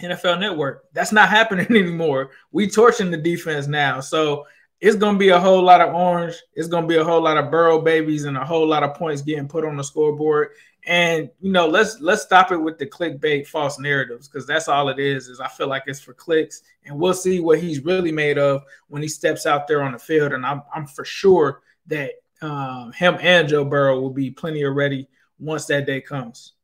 NFL 0.00 0.40
Network, 0.40 0.84
that's 0.94 1.12
not 1.12 1.28
happening 1.28 1.66
anymore. 1.70 2.30
We 2.50 2.66
torching 2.66 3.10
the 3.10 3.18
defense 3.18 3.66
now. 3.66 4.00
So 4.00 4.46
it's 4.80 4.96
gonna 4.96 5.18
be 5.18 5.28
a 5.28 5.38
whole 5.38 5.62
lot 5.62 5.80
of 5.80 5.94
orange. 5.94 6.34
It's 6.54 6.68
gonna 6.68 6.86
be 6.86 6.96
a 6.96 7.04
whole 7.04 7.22
lot 7.22 7.36
of 7.36 7.50
Burrow 7.50 7.80
babies 7.80 8.24
and 8.24 8.36
a 8.36 8.44
whole 8.44 8.66
lot 8.66 8.82
of 8.82 8.94
points 8.94 9.22
getting 9.22 9.48
put 9.48 9.64
on 9.64 9.76
the 9.76 9.84
scoreboard. 9.84 10.48
And 10.86 11.30
you 11.40 11.52
know, 11.52 11.66
let's 11.66 12.00
let's 12.00 12.22
stop 12.22 12.50
it 12.50 12.56
with 12.56 12.78
the 12.78 12.86
clickbait 12.86 13.46
false 13.46 13.78
narratives 13.78 14.28
because 14.28 14.46
that's 14.46 14.68
all 14.68 14.88
it 14.88 14.98
is. 14.98 15.28
Is 15.28 15.38
I 15.38 15.48
feel 15.48 15.66
like 15.66 15.82
it's 15.86 16.00
for 16.00 16.14
clicks, 16.14 16.62
and 16.84 16.98
we'll 16.98 17.12
see 17.12 17.40
what 17.40 17.60
he's 17.60 17.84
really 17.84 18.12
made 18.12 18.38
of 18.38 18.62
when 18.88 19.02
he 19.02 19.08
steps 19.08 19.44
out 19.44 19.68
there 19.68 19.82
on 19.82 19.92
the 19.92 19.98
field. 19.98 20.32
And 20.32 20.46
I'm 20.46 20.62
I'm 20.74 20.86
for 20.86 21.04
sure 21.04 21.60
that 21.88 22.12
um, 22.40 22.92
him 22.92 23.18
and 23.20 23.48
Joe 23.48 23.66
Burrow 23.66 24.00
will 24.00 24.10
be 24.10 24.30
plenty 24.30 24.62
of 24.62 24.74
ready 24.74 25.08
once 25.38 25.66
that 25.66 25.84
day 25.84 26.00
comes. 26.00 26.54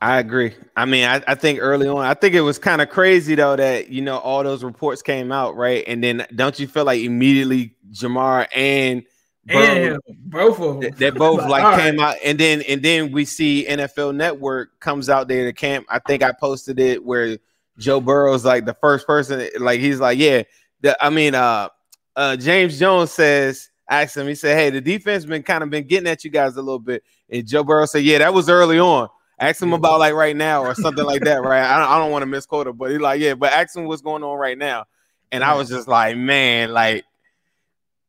I 0.00 0.18
agree. 0.18 0.54
I 0.76 0.84
mean, 0.84 1.04
I, 1.04 1.22
I, 1.26 1.34
think 1.34 1.58
early 1.62 1.88
on, 1.88 2.04
I 2.04 2.12
think 2.12 2.34
it 2.34 2.42
was 2.42 2.58
kind 2.58 2.82
of 2.82 2.90
crazy 2.90 3.34
though 3.34 3.56
that 3.56 3.88
you 3.88 4.02
know 4.02 4.18
all 4.18 4.42
those 4.42 4.62
reports 4.62 5.00
came 5.00 5.32
out, 5.32 5.56
right? 5.56 5.84
And 5.86 6.04
then 6.04 6.26
don't 6.34 6.58
you 6.58 6.66
feel 6.66 6.84
like 6.84 7.00
immediately 7.00 7.74
Ja'Marr 7.92 8.46
and 8.54 9.04
and 9.48 9.98
both 10.08 10.60
of 10.60 10.80
them 10.80 10.92
they 10.96 11.10
both 11.10 11.48
like 11.48 11.80
came 11.80 12.00
out, 12.00 12.16
and 12.24 12.38
then 12.38 12.62
and 12.62 12.82
then 12.82 13.12
we 13.12 13.24
see 13.24 13.66
NFL 13.68 14.14
Network 14.14 14.78
comes 14.80 15.08
out 15.08 15.28
there 15.28 15.44
to 15.44 15.52
camp. 15.52 15.86
I 15.88 15.98
think 16.00 16.22
I 16.22 16.32
posted 16.32 16.78
it 16.80 17.04
where 17.04 17.38
Joe 17.78 18.00
Burrow's 18.00 18.44
like 18.44 18.64
the 18.64 18.74
first 18.74 19.06
person, 19.06 19.48
like 19.60 19.80
he's 19.80 20.00
like, 20.00 20.18
yeah. 20.18 20.42
The, 20.82 21.02
I 21.02 21.10
mean, 21.10 21.34
uh, 21.34 21.68
uh, 22.16 22.36
James 22.36 22.78
Jones 22.78 23.12
says, 23.12 23.70
asked 23.88 24.16
him, 24.16 24.26
he 24.26 24.34
said, 24.34 24.56
hey, 24.56 24.70
the 24.70 24.80
defense 24.80 25.24
been 25.24 25.42
kind 25.42 25.62
of 25.62 25.70
been 25.70 25.86
getting 25.86 26.08
at 26.08 26.24
you 26.24 26.30
guys 26.30 26.56
a 26.56 26.62
little 26.62 26.78
bit, 26.78 27.02
and 27.30 27.46
Joe 27.46 27.64
Burrow 27.64 27.86
said, 27.86 28.02
yeah, 28.02 28.18
that 28.18 28.34
was 28.34 28.48
early 28.48 28.78
on. 28.78 29.08
Ask 29.38 29.60
him 29.60 29.74
about 29.74 29.98
like 29.98 30.14
right 30.14 30.34
now 30.34 30.62
or 30.62 30.74
something 30.74 31.04
like 31.04 31.22
that, 31.24 31.42
right? 31.42 31.62
I 31.62 31.78
don't, 31.78 31.88
I 31.90 31.98
don't 31.98 32.10
want 32.10 32.22
to 32.22 32.26
misquote 32.26 32.66
him, 32.66 32.76
but 32.76 32.90
he's 32.90 33.00
like, 33.00 33.20
yeah, 33.20 33.34
but 33.34 33.52
ask 33.52 33.76
him 33.76 33.84
what's 33.84 34.00
going 34.00 34.22
on 34.22 34.38
right 34.38 34.56
now. 34.56 34.86
And 35.30 35.44
I 35.44 35.54
was 35.54 35.68
just 35.68 35.88
like, 35.88 36.16
man, 36.16 36.72
like, 36.72 37.04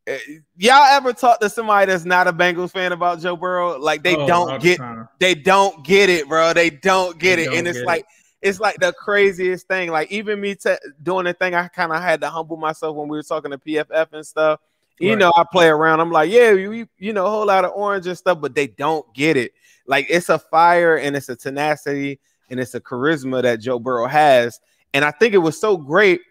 eh, 0.05 0.19
y'all 0.55 0.83
ever 0.83 1.11
talk 1.11 1.41
to 1.41 1.49
somebody 1.49 1.91
that's 1.91 2.05
not 2.05 2.27
a 2.27 2.33
Bengals 2.33 2.71
fan 2.71 2.93
about 2.93 3.19
Joe 3.19 3.35
Burrow? 3.35 3.77
Like 3.77 4.03
they 4.03 4.15
oh, 4.15 4.25
don't 4.25 4.61
get, 4.61 4.79
they 5.19 5.35
don't 5.35 5.83
get 5.83 6.09
it, 6.09 6.29
bro. 6.29 6.53
They 6.53 6.69
don't 6.69 7.19
get 7.19 7.35
they 7.35 7.43
it, 7.43 7.45
don't 7.47 7.57
and 7.57 7.67
it's 7.67 7.81
like. 7.81 8.01
It. 8.01 8.05
It's 8.39 8.59
like 8.59 8.75
the 8.79 8.93
craziest 8.93 9.67
thing. 9.67 9.89
Like 9.89 10.11
even 10.11 10.39
me 10.39 10.53
t- 10.53 10.75
doing 11.01 11.25
the 11.25 11.33
thing, 11.33 11.55
I 11.55 11.67
kind 11.69 11.91
of 11.91 11.99
had 11.99 12.21
to 12.21 12.29
humble 12.29 12.55
myself 12.55 12.95
when 12.95 13.07
we 13.07 13.17
were 13.17 13.23
talking 13.23 13.49
to 13.49 13.57
PFF 13.57 14.13
and 14.13 14.23
stuff. 14.23 14.59
You 14.99 15.09
right. 15.09 15.17
know, 15.17 15.33
I 15.35 15.43
play 15.51 15.67
around. 15.67 16.01
I'm 16.01 16.11
like, 16.11 16.29
yeah, 16.29 16.51
you, 16.51 16.87
you 16.99 17.13
know, 17.13 17.25
a 17.25 17.29
whole 17.29 17.47
lot 17.47 17.65
of 17.65 17.71
orange 17.75 18.05
and 18.05 18.15
stuff, 18.17 18.39
but 18.39 18.53
they 18.53 18.67
don't 18.67 19.11
get 19.15 19.37
it. 19.37 19.53
Like 19.87 20.07
it's 20.09 20.29
a 20.29 20.37
fire 20.37 20.97
and 20.97 21.15
it's 21.15 21.29
a 21.29 21.35
tenacity 21.35 22.19
and 22.49 22.59
it's 22.59 22.75
a 22.75 22.81
charisma 22.81 23.41
that 23.41 23.61
Joe 23.61 23.79
Burrow 23.79 24.07
has. 24.07 24.59
And 24.93 25.03
I 25.03 25.11
think 25.11 25.33
it 25.33 25.39
was 25.39 25.59
so 25.59 25.77
great. 25.77 26.21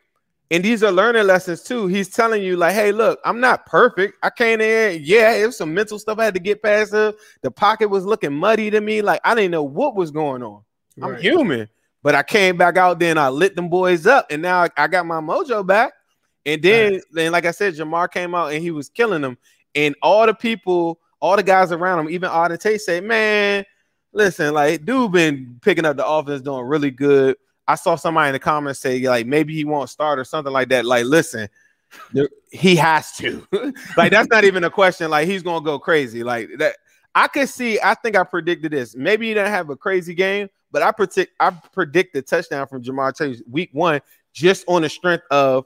And 0.50 0.62
these 0.62 0.84
are 0.84 0.92
learning 0.92 1.26
lessons 1.26 1.62
too. 1.62 1.88
He's 1.88 2.08
telling 2.08 2.40
you, 2.40 2.56
like, 2.56 2.72
hey, 2.72 2.92
look, 2.92 3.18
I'm 3.24 3.40
not 3.40 3.66
perfect. 3.66 4.16
I 4.22 4.30
came 4.30 4.60
in, 4.60 5.00
yeah, 5.02 5.32
it 5.32 5.46
was 5.46 5.56
some 5.56 5.74
mental 5.74 5.98
stuff 5.98 6.20
I 6.20 6.24
had 6.24 6.34
to 6.34 6.40
get 6.40 6.62
past. 6.62 6.92
The 6.92 7.16
pocket 7.56 7.88
was 7.88 8.04
looking 8.04 8.32
muddy 8.32 8.70
to 8.70 8.80
me. 8.80 9.02
Like, 9.02 9.20
I 9.24 9.34
didn't 9.34 9.50
know 9.50 9.64
what 9.64 9.96
was 9.96 10.12
going 10.12 10.44
on. 10.44 10.62
Right. 10.96 11.16
I'm 11.16 11.20
human, 11.20 11.68
But 12.02 12.14
I 12.14 12.22
came 12.22 12.56
back 12.56 12.76
out 12.76 13.00
there 13.00 13.10
and 13.10 13.18
I 13.18 13.28
lit 13.28 13.56
them 13.56 13.68
boys 13.68 14.06
up, 14.06 14.26
and 14.30 14.40
now 14.40 14.68
I, 14.76 14.86
got 14.86 15.04
my 15.04 15.20
mojo 15.20 15.66
back. 15.66 15.92
And 16.44 16.62
then, 16.62 17.00
then, 17.10 17.32
like 17.32 17.44
I 17.44 17.50
said, 17.50 17.74
Ja'Marr 17.74 18.10
came 18.12 18.32
out 18.32 18.52
and 18.52 18.62
he 18.62 18.70
was 18.70 18.88
killing 18.88 19.22
them. 19.22 19.36
And 19.74 19.96
all 20.00 20.26
the 20.26 20.34
people, 20.34 21.00
all 21.20 21.36
the 21.36 21.42
guys 21.42 21.72
around 21.72 22.00
him, 22.00 22.10
even 22.10 22.30
Auden 22.30 22.58
Tate 22.58 22.80
said, 22.80 23.04
Man, 23.04 23.64
listen, 24.12 24.54
like 24.54 24.84
dude 24.84 25.12
been 25.12 25.58
picking 25.62 25.84
up 25.84 25.96
the 25.96 26.06
offense, 26.06 26.42
doing 26.42 26.66
really 26.66 26.90
good. 26.90 27.36
I 27.68 27.74
saw 27.74 27.96
somebody 27.96 28.28
in 28.28 28.32
the 28.34 28.38
comments 28.38 28.80
say, 28.80 29.00
like, 29.00 29.26
maybe 29.26 29.52
he 29.54 29.64
won't 29.64 29.90
start 29.90 30.20
or 30.20 30.24
something 30.24 30.52
like 30.52 30.68
that. 30.68 30.84
Like, 30.84 31.04
listen, 31.04 31.48
there, 32.12 32.28
he 32.52 32.76
has 32.76 33.16
to. 33.16 33.46
like, 33.96 34.12
that's 34.12 34.28
not 34.28 34.44
even 34.44 34.62
a 34.64 34.70
question. 34.70 35.10
Like, 35.10 35.26
he's 35.26 35.42
gonna 35.42 35.64
go 35.64 35.78
crazy. 35.78 36.22
Like 36.22 36.48
that. 36.58 36.76
I 37.14 37.28
could 37.28 37.48
see, 37.48 37.80
I 37.82 37.94
think 37.94 38.14
I 38.14 38.24
predicted 38.24 38.72
this. 38.72 38.94
Maybe 38.94 39.28
he 39.28 39.34
didn't 39.34 39.50
have 39.50 39.70
a 39.70 39.76
crazy 39.76 40.12
game, 40.12 40.50
but 40.70 40.82
I 40.82 40.92
predict 40.92 41.32
I 41.40 41.50
predict 41.72 42.12
the 42.12 42.20
touchdown 42.20 42.66
from 42.66 42.82
Ja'Marr 42.82 43.16
Chase 43.16 43.42
week 43.50 43.70
one 43.72 44.02
just 44.34 44.64
on 44.68 44.82
the 44.82 44.90
strength 44.90 45.24
of 45.30 45.64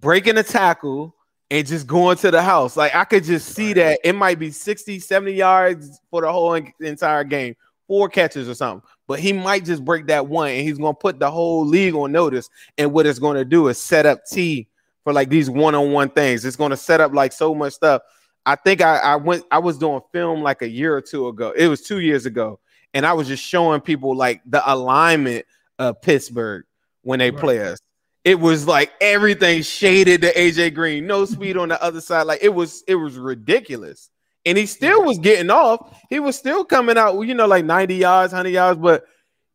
breaking 0.00 0.36
a 0.36 0.42
tackle 0.42 1.13
and 1.50 1.66
just 1.66 1.86
going 1.86 2.16
to 2.18 2.30
the 2.30 2.42
house. 2.42 2.76
Like 2.76 2.94
I 2.94 3.04
could 3.04 3.24
just 3.24 3.54
see 3.54 3.72
that 3.74 4.00
it 4.04 4.14
might 4.14 4.38
be 4.38 4.50
60, 4.50 4.98
70 4.98 5.32
yards 5.32 6.00
for 6.10 6.22
the 6.22 6.32
whole 6.32 6.54
entire 6.80 7.24
game, 7.24 7.54
four 7.86 8.08
catches 8.08 8.48
or 8.48 8.54
something. 8.54 8.86
But 9.06 9.20
he 9.20 9.32
might 9.32 9.64
just 9.64 9.84
break 9.84 10.06
that 10.06 10.26
one 10.26 10.50
and 10.50 10.62
he's 10.62 10.78
going 10.78 10.94
to 10.94 10.98
put 10.98 11.18
the 11.18 11.30
whole 11.30 11.66
league 11.66 11.94
on 11.94 12.12
notice. 12.12 12.48
And 12.78 12.92
what 12.92 13.06
it's 13.06 13.18
going 13.18 13.36
to 13.36 13.44
do 13.44 13.68
is 13.68 13.78
set 13.78 14.06
up 14.06 14.24
T 14.26 14.68
for 15.04 15.12
like 15.12 15.28
these 15.28 15.50
one 15.50 15.74
on 15.74 15.92
one 15.92 16.08
things. 16.08 16.44
It's 16.44 16.56
going 16.56 16.70
to 16.70 16.76
set 16.76 17.00
up 17.00 17.12
like 17.12 17.32
so 17.32 17.54
much 17.54 17.74
stuff. 17.74 18.02
I 18.46 18.56
think 18.56 18.80
I, 18.80 18.96
I 18.96 19.16
went, 19.16 19.44
I 19.50 19.58
was 19.58 19.78
doing 19.78 20.00
film 20.12 20.42
like 20.42 20.62
a 20.62 20.68
year 20.68 20.96
or 20.96 21.00
two 21.00 21.28
ago. 21.28 21.52
It 21.56 21.68
was 21.68 21.82
two 21.82 22.00
years 22.00 22.26
ago. 22.26 22.60
And 22.94 23.04
I 23.04 23.12
was 23.12 23.26
just 23.26 23.42
showing 23.42 23.80
people 23.80 24.16
like 24.16 24.40
the 24.46 24.62
alignment 24.70 25.46
of 25.78 26.00
Pittsburgh 26.00 26.64
when 27.02 27.18
they 27.18 27.30
right. 27.30 27.40
play 27.40 27.60
us 27.60 27.78
it 28.24 28.40
was 28.40 28.66
like 28.66 28.92
everything 29.02 29.62
shaded 29.62 30.22
to 30.22 30.32
AJ 30.32 30.74
Green, 30.74 31.06
no 31.06 31.26
speed 31.26 31.58
on 31.58 31.68
the 31.68 31.82
other 31.82 32.00
side. 32.00 32.22
Like 32.22 32.42
it 32.42 32.48
was, 32.54 32.82
it 32.88 32.94
was 32.94 33.18
ridiculous. 33.18 34.10
And 34.46 34.58
he 34.58 34.66
still 34.66 35.04
was 35.04 35.18
getting 35.18 35.50
off. 35.50 35.98
He 36.10 36.20
was 36.20 36.36
still 36.36 36.64
coming 36.64 36.98
out, 36.98 37.20
you 37.20 37.34
know, 37.34 37.46
like 37.46 37.64
90 37.64 37.94
yards, 37.94 38.32
100 38.32 38.50
yards. 38.50 38.80
But, 38.80 39.04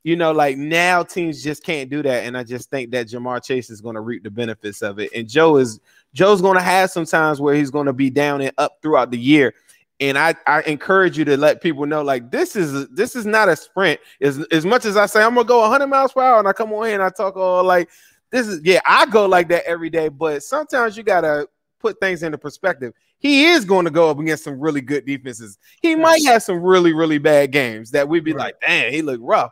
you 0.04 0.16
know, 0.16 0.32
like 0.32 0.58
now 0.58 1.04
teams 1.04 1.44
just 1.44 1.64
can't 1.64 1.90
do 1.90 2.02
that. 2.04 2.26
And 2.26 2.38
I 2.38 2.44
just 2.44 2.70
think 2.70 2.92
that 2.92 3.08
Ja'Marr 3.08 3.44
Chase 3.44 3.70
is 3.70 3.82
going 3.82 3.96
to 3.96 4.02
reap 4.02 4.24
the 4.24 4.32
benefits 4.32 4.82
of 4.82 5.00
it. 5.00 5.12
And 5.16 5.28
Joe 5.28 5.58
is, 5.58 5.80
Joe's 6.14 6.42
going 6.42 6.58
to 6.58 6.64
have 6.64 6.90
some 6.90 7.06
times 7.06 7.42
where 7.42 7.56
he's 7.56 7.70
going 7.72 7.86
to 7.88 7.94
be 7.94 8.10
down 8.10 8.42
and 8.42 8.52
up 8.58 8.78
throughout 8.82 9.12
the 9.12 9.20
year. 9.20 9.54
And 10.00 10.18
I, 10.18 10.34
I 10.48 10.62
encourage 10.62 11.18
you 11.18 11.26
to 11.26 11.38
let 11.38 11.62
people 11.62 11.86
know, 11.86 12.02
like 12.02 12.32
this 12.32 12.56
is 12.56 12.88
this 12.88 13.18
is 13.18 13.26
not 13.26 13.50
a 13.50 13.56
sprint. 13.58 14.00
As, 14.22 14.40
as 14.50 14.66
much 14.66 14.86
as 14.86 14.96
I 14.96 15.08
say 15.08 15.22
I'm 15.22 15.36
gonna 15.36 15.46
go 15.46 15.60
100 15.60 15.88
miles 15.88 16.14
per 16.14 16.22
hour, 16.22 16.40
and 16.40 16.48
I 16.48 16.54
come 16.54 16.72
on 16.72 16.86
here 16.86 16.94
and 16.94 17.04
I 17.04 17.10
talk 17.10 17.36
all 17.36 17.66
like 17.66 17.90
this 18.32 18.48
is 18.48 18.62
yeah, 18.64 18.80
I 18.86 19.06
go 19.06 19.26
like 19.26 19.50
that 19.50 19.66
every 19.66 19.90
day, 19.90 20.10
but 20.10 20.44
sometimes 20.44 20.98
you 20.98 21.04
gotta 21.04 21.48
put 21.80 22.00
things 22.00 22.24
into 22.24 22.38
perspective. 22.38 22.94
He 23.20 23.46
is 23.46 23.66
going 23.66 23.86
to 23.86 23.92
go 23.92 24.10
up 24.10 24.20
against 24.20 24.46
some 24.46 24.60
really 24.60 24.82
good 24.82 25.06
defenses. 25.06 25.58
He 25.82 25.96
might 25.96 26.24
have 26.26 26.42
some 26.42 26.62
really, 26.62 26.94
really 26.94 27.18
bad 27.18 27.52
games 27.52 27.92
that 27.92 28.08
we'd 28.08 28.24
be 28.24 28.32
right. 28.32 28.46
like, 28.46 28.62
damn, 28.62 28.94
he 28.94 29.02
looked 29.02 29.24
rough. 29.24 29.52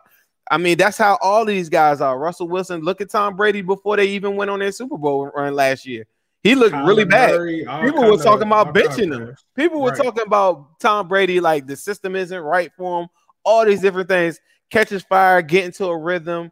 I 0.49 0.57
mean, 0.57 0.77
that's 0.77 0.97
how 0.97 1.17
all 1.21 1.43
these 1.43 1.67
guys 1.67 1.99
are. 1.99 2.17
Russell 2.17 2.47
Wilson, 2.47 2.81
look 2.81 3.01
at 3.01 3.09
Tom 3.09 3.35
Brady 3.35 3.61
before 3.61 3.97
they 3.97 4.05
even 4.05 4.37
went 4.37 4.49
on 4.49 4.59
their 4.59 4.71
Super 4.71 4.97
Bowl 4.97 5.29
run 5.35 5.53
last 5.53 5.85
year. 5.85 6.05
He 6.43 6.55
looked 6.55 6.75
really 6.75 7.03
bad. 7.03 7.31
Murray, 7.31 7.65
People 7.83 8.09
were 8.09 8.17
talking 8.17 8.47
about 8.47 8.73
benching 8.73 9.13
him. 9.13 9.35
People 9.55 9.81
were 9.81 9.89
right. 9.89 10.01
talking 10.01 10.23
about 10.25 10.79
Tom 10.79 11.09
Brady, 11.09 11.41
like 11.41 11.67
the 11.67 11.75
system 11.75 12.15
isn't 12.15 12.39
right 12.39 12.71
for 12.77 13.01
him, 13.01 13.09
all 13.43 13.65
these 13.65 13.81
different 13.81 14.07
things. 14.07 14.39
Catches 14.69 15.03
fire, 15.03 15.41
get 15.41 15.65
into 15.65 15.85
a 15.85 15.97
rhythm. 15.97 16.51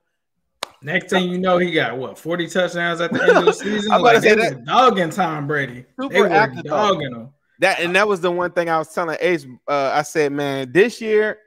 Next 0.85 1.09
thing 1.09 1.29
you 1.29 1.39
know, 1.39 1.57
he 1.57 1.71
got 1.71 1.97
what 1.97 2.15
40 2.15 2.47
touchdowns 2.47 3.01
at 3.01 3.11
the 3.11 3.23
end 3.23 3.37
of 3.37 3.45
the 3.45 3.53
season. 3.53 3.91
I'm 3.91 4.03
like 4.03 4.21
they 4.21 4.35
that, 4.35 4.55
were 4.55 4.61
dogging 4.61 5.09
Tom 5.09 5.47
Brady. 5.47 5.83
Super 5.99 6.13
they 6.13 6.21
were 6.21 6.61
dogging 6.63 7.11
him. 7.11 7.29
That 7.59 7.79
and 7.79 7.95
that 7.95 8.07
was 8.07 8.21
the 8.21 8.29
one 8.29 8.51
thing 8.51 8.69
I 8.69 8.77
was 8.77 8.93
telling 8.93 9.17
Ace. 9.19 9.47
Uh, 9.67 9.91
I 9.93 10.03
said, 10.03 10.31
man, 10.31 10.71
this 10.71 11.01
year 11.01 11.39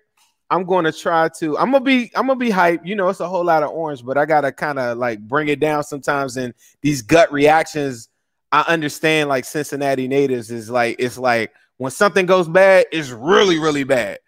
I'm 0.51 0.65
going 0.65 0.87
to 0.87 0.93
try 0.93 1.29
to. 1.39 1.57
I'm 1.57 1.71
gonna 1.71 1.85
be. 1.85 2.11
I'm 2.17 2.27
gonna 2.27 2.37
be 2.37 2.51
hype. 2.51 2.85
You 2.85 2.97
know, 2.97 3.09
it's 3.11 3.21
a 3.21 3.29
whole 3.29 3.45
lot 3.45 3.63
of 3.63 3.71
orange, 3.71 4.05
but 4.05 4.19
I 4.19 4.27
gotta 4.27 4.51
kind 4.51 4.81
of 4.81 4.99
like 4.99 5.21
bring 5.21 5.47
it 5.47 5.61
down 5.61 5.85
sometimes. 5.85 6.37
And 6.37 6.53
these 6.81 7.03
gut 7.03 7.31
reactions, 7.33 8.09
I 8.51 8.63
understand. 8.63 9.29
Like 9.29 9.45
Cincinnati 9.45 10.09
natives 10.09 10.51
is 10.51 10.69
like 10.69 10.97
it's 10.99 11.17
like 11.17 11.53
when 11.77 11.93
something 11.93 12.27
goes 12.27 12.49
bad, 12.49 12.87
it's 12.91 13.11
really 13.11 13.61
really 13.61 13.85
bad. 13.85 14.19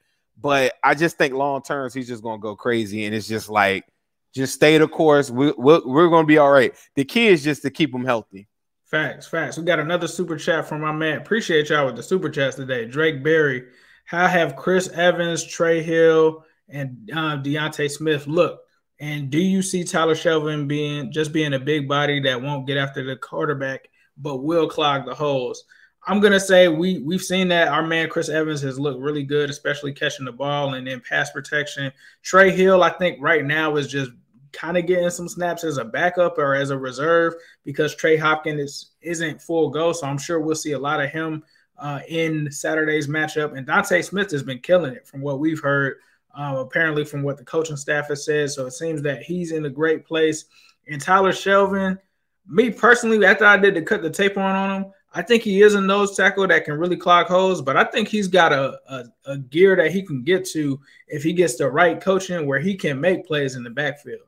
But 0.41 0.75
I 0.85 0.95
just 0.95 1.19
think 1.19 1.35
long 1.35 1.63
terms, 1.63 1.95
he's 1.95 2.07
just 2.07 2.23
gonna 2.23 2.39
go 2.39 2.55
crazy, 2.55 3.07
and 3.07 3.15
it's 3.15 3.27
just 3.27 3.49
like 3.49 3.87
just 4.35 4.55
stay 4.55 4.79
the 4.79 4.89
course. 4.89 5.31
We, 5.31 5.53
we're, 5.53 5.81
we're 5.85 6.09
going 6.09 6.25
to 6.25 6.29
be 6.29 6.39
all 6.39 6.51
right. 6.51 6.75
The 6.95 7.05
key 7.05 7.29
is 7.29 7.43
just 7.43 7.63
to 7.63 7.71
keep 7.71 7.93
them 7.93 8.05
healthy. 8.05 8.49
Facts, 8.85 9.27
facts. 9.27 9.57
We 9.57 9.65
got 9.65 9.79
another 9.79 10.09
super 10.09 10.37
chat 10.37 10.67
from 10.67 10.81
my 10.81 10.93
man. 10.93 11.19
Appreciate 11.19 11.69
y'all 11.69 11.87
with 11.87 11.97
the 11.97 12.03
super 12.03 12.29
chats 12.29 12.57
today. 12.57 12.87
Drake 12.87 13.23
Berry. 13.23 13.67
How 14.05 14.27
have 14.27 14.57
Chris 14.57 14.89
Evans, 14.89 15.45
Trey 15.45 15.83
Hill, 15.83 16.45
and 16.69 17.09
uh, 17.15 17.37
D'Ante 17.37 17.87
Smith 17.87 18.27
looked? 18.27 18.67
And 18.99 19.31
do 19.31 19.39
you 19.39 19.63
see 19.63 19.85
Tyler 19.85 20.15
Shelvin 20.15 20.67
being 20.67 21.13
just 21.13 21.33
being 21.33 21.55
a 21.55 21.59
big 21.61 21.89
body 21.89 22.21
that 22.21 22.43
won't 22.43 22.67
get 22.67 22.77
after 22.77 23.05
the 23.05 23.17
quarterback, 23.17 23.89
but 24.19 24.39
will 24.39 24.69
clog 24.69 25.07
the 25.07 25.15
holes? 25.15 25.65
I'm 26.07 26.21
gonna 26.21 26.41
say 26.41 26.69
we 26.69 26.99
we've 27.01 27.23
seen 27.23 27.49
that 27.49 27.69
our 27.69 27.87
man 27.87 28.09
Chris 28.09 28.29
Evans 28.29 28.63
has 28.63 28.81
looked 28.81 29.01
really 29.01 29.23
good, 29.23 29.51
especially 29.51 29.93
catching 29.93 30.25
the 30.25 30.33
ball 30.33 30.75
and 30.75 30.87
then 30.87 31.03
pass 31.07 31.31
protection. 31.31 31.93
Trey 32.23 32.51
Hill, 32.51 32.83
I 32.83 32.91
think 32.91 33.19
right 33.21 33.45
now 33.45 33.77
is 33.77 33.87
just 33.89 34.11
kind 34.53 34.77
of 34.77 34.87
getting 34.87 35.11
some 35.11 35.29
snaps 35.29 35.65
as 35.65 35.77
a 35.77 35.85
backup 35.85 36.39
or 36.39 36.55
as 36.55 36.71
a 36.71 36.79
reserve 36.79 37.35
because 37.65 37.95
Trey 37.95 38.17
Hopkins 38.17 38.61
is, 38.61 38.91
isn't 39.03 39.41
full 39.41 39.71
go. 39.71 39.93
So 39.93 40.07
I'm 40.07 40.19
sure 40.19 40.41
we'll 40.41 40.55
see 40.55 40.73
a 40.73 40.79
lot 40.79 41.03
of 41.03 41.11
him 41.11 41.43
uh, 41.79 42.01
in 42.09 42.51
Saturday's 42.51 43.09
matchup. 43.09 43.57
And 43.57 43.67
D'Ante 43.67 44.03
Smith 44.03 44.31
has 44.33 44.43
been 44.43 44.59
killing 44.59 44.95
it 44.95 45.07
from 45.07 45.21
what 45.21 45.41
we've 45.41 45.61
heard, 45.61 45.97
uh, 46.37 46.57
apparently 46.59 47.05
from 47.05 47.23
what 47.23 47.37
the 47.37 47.45
coaching 47.45 47.77
staff 47.77 48.09
has 48.09 48.25
said. 48.25 48.51
So 48.51 48.67
it 48.67 48.73
seems 48.73 49.03
that 49.03 49.23
he's 49.23 49.53
in 49.53 49.65
a 49.67 49.71
great 49.71 50.05
place. 50.05 50.47
And 50.89 51.01
Tyler 51.01 51.33
Shelvin, 51.33 51.99
me 52.47 52.71
personally, 52.71 53.25
after 53.25 53.45
I 53.45 53.57
did 53.57 53.75
the 53.75 53.83
cut 53.83 54.03
the 54.03 54.11
tape 54.11 54.37
on 54.37 54.57
on 54.57 54.83
him, 54.83 54.93
I 55.13 55.23
think 55.23 55.43
he 55.43 55.63
is 55.63 55.75
a 55.75 55.81
nose 55.81 56.17
tackle 56.17 56.47
that 56.47 56.65
can 56.65 56.79
really 56.79 56.97
clog 56.97 57.27
holes, 57.27 57.61
but 57.63 57.77
I 57.77 57.85
think 57.85 58.09
he's 58.09 58.29
got 58.29 58.53
a, 58.53 58.79
a, 58.89 59.05
a 59.27 59.39
gear 59.39 59.75
that 59.77 59.91
he 59.91 60.03
can 60.03 60.23
get 60.23 60.45
to 60.51 60.81
if 61.09 61.23
he 61.23 61.33
gets 61.33 61.57
the 61.57 61.69
right 61.69 62.01
coaching 62.01 62.47
where 62.47 62.61
he 62.61 62.77
can 62.77 63.01
make 63.01 63.27
plays 63.27 63.57
in 63.57 63.65
the 63.65 63.71
backfield 63.71 64.23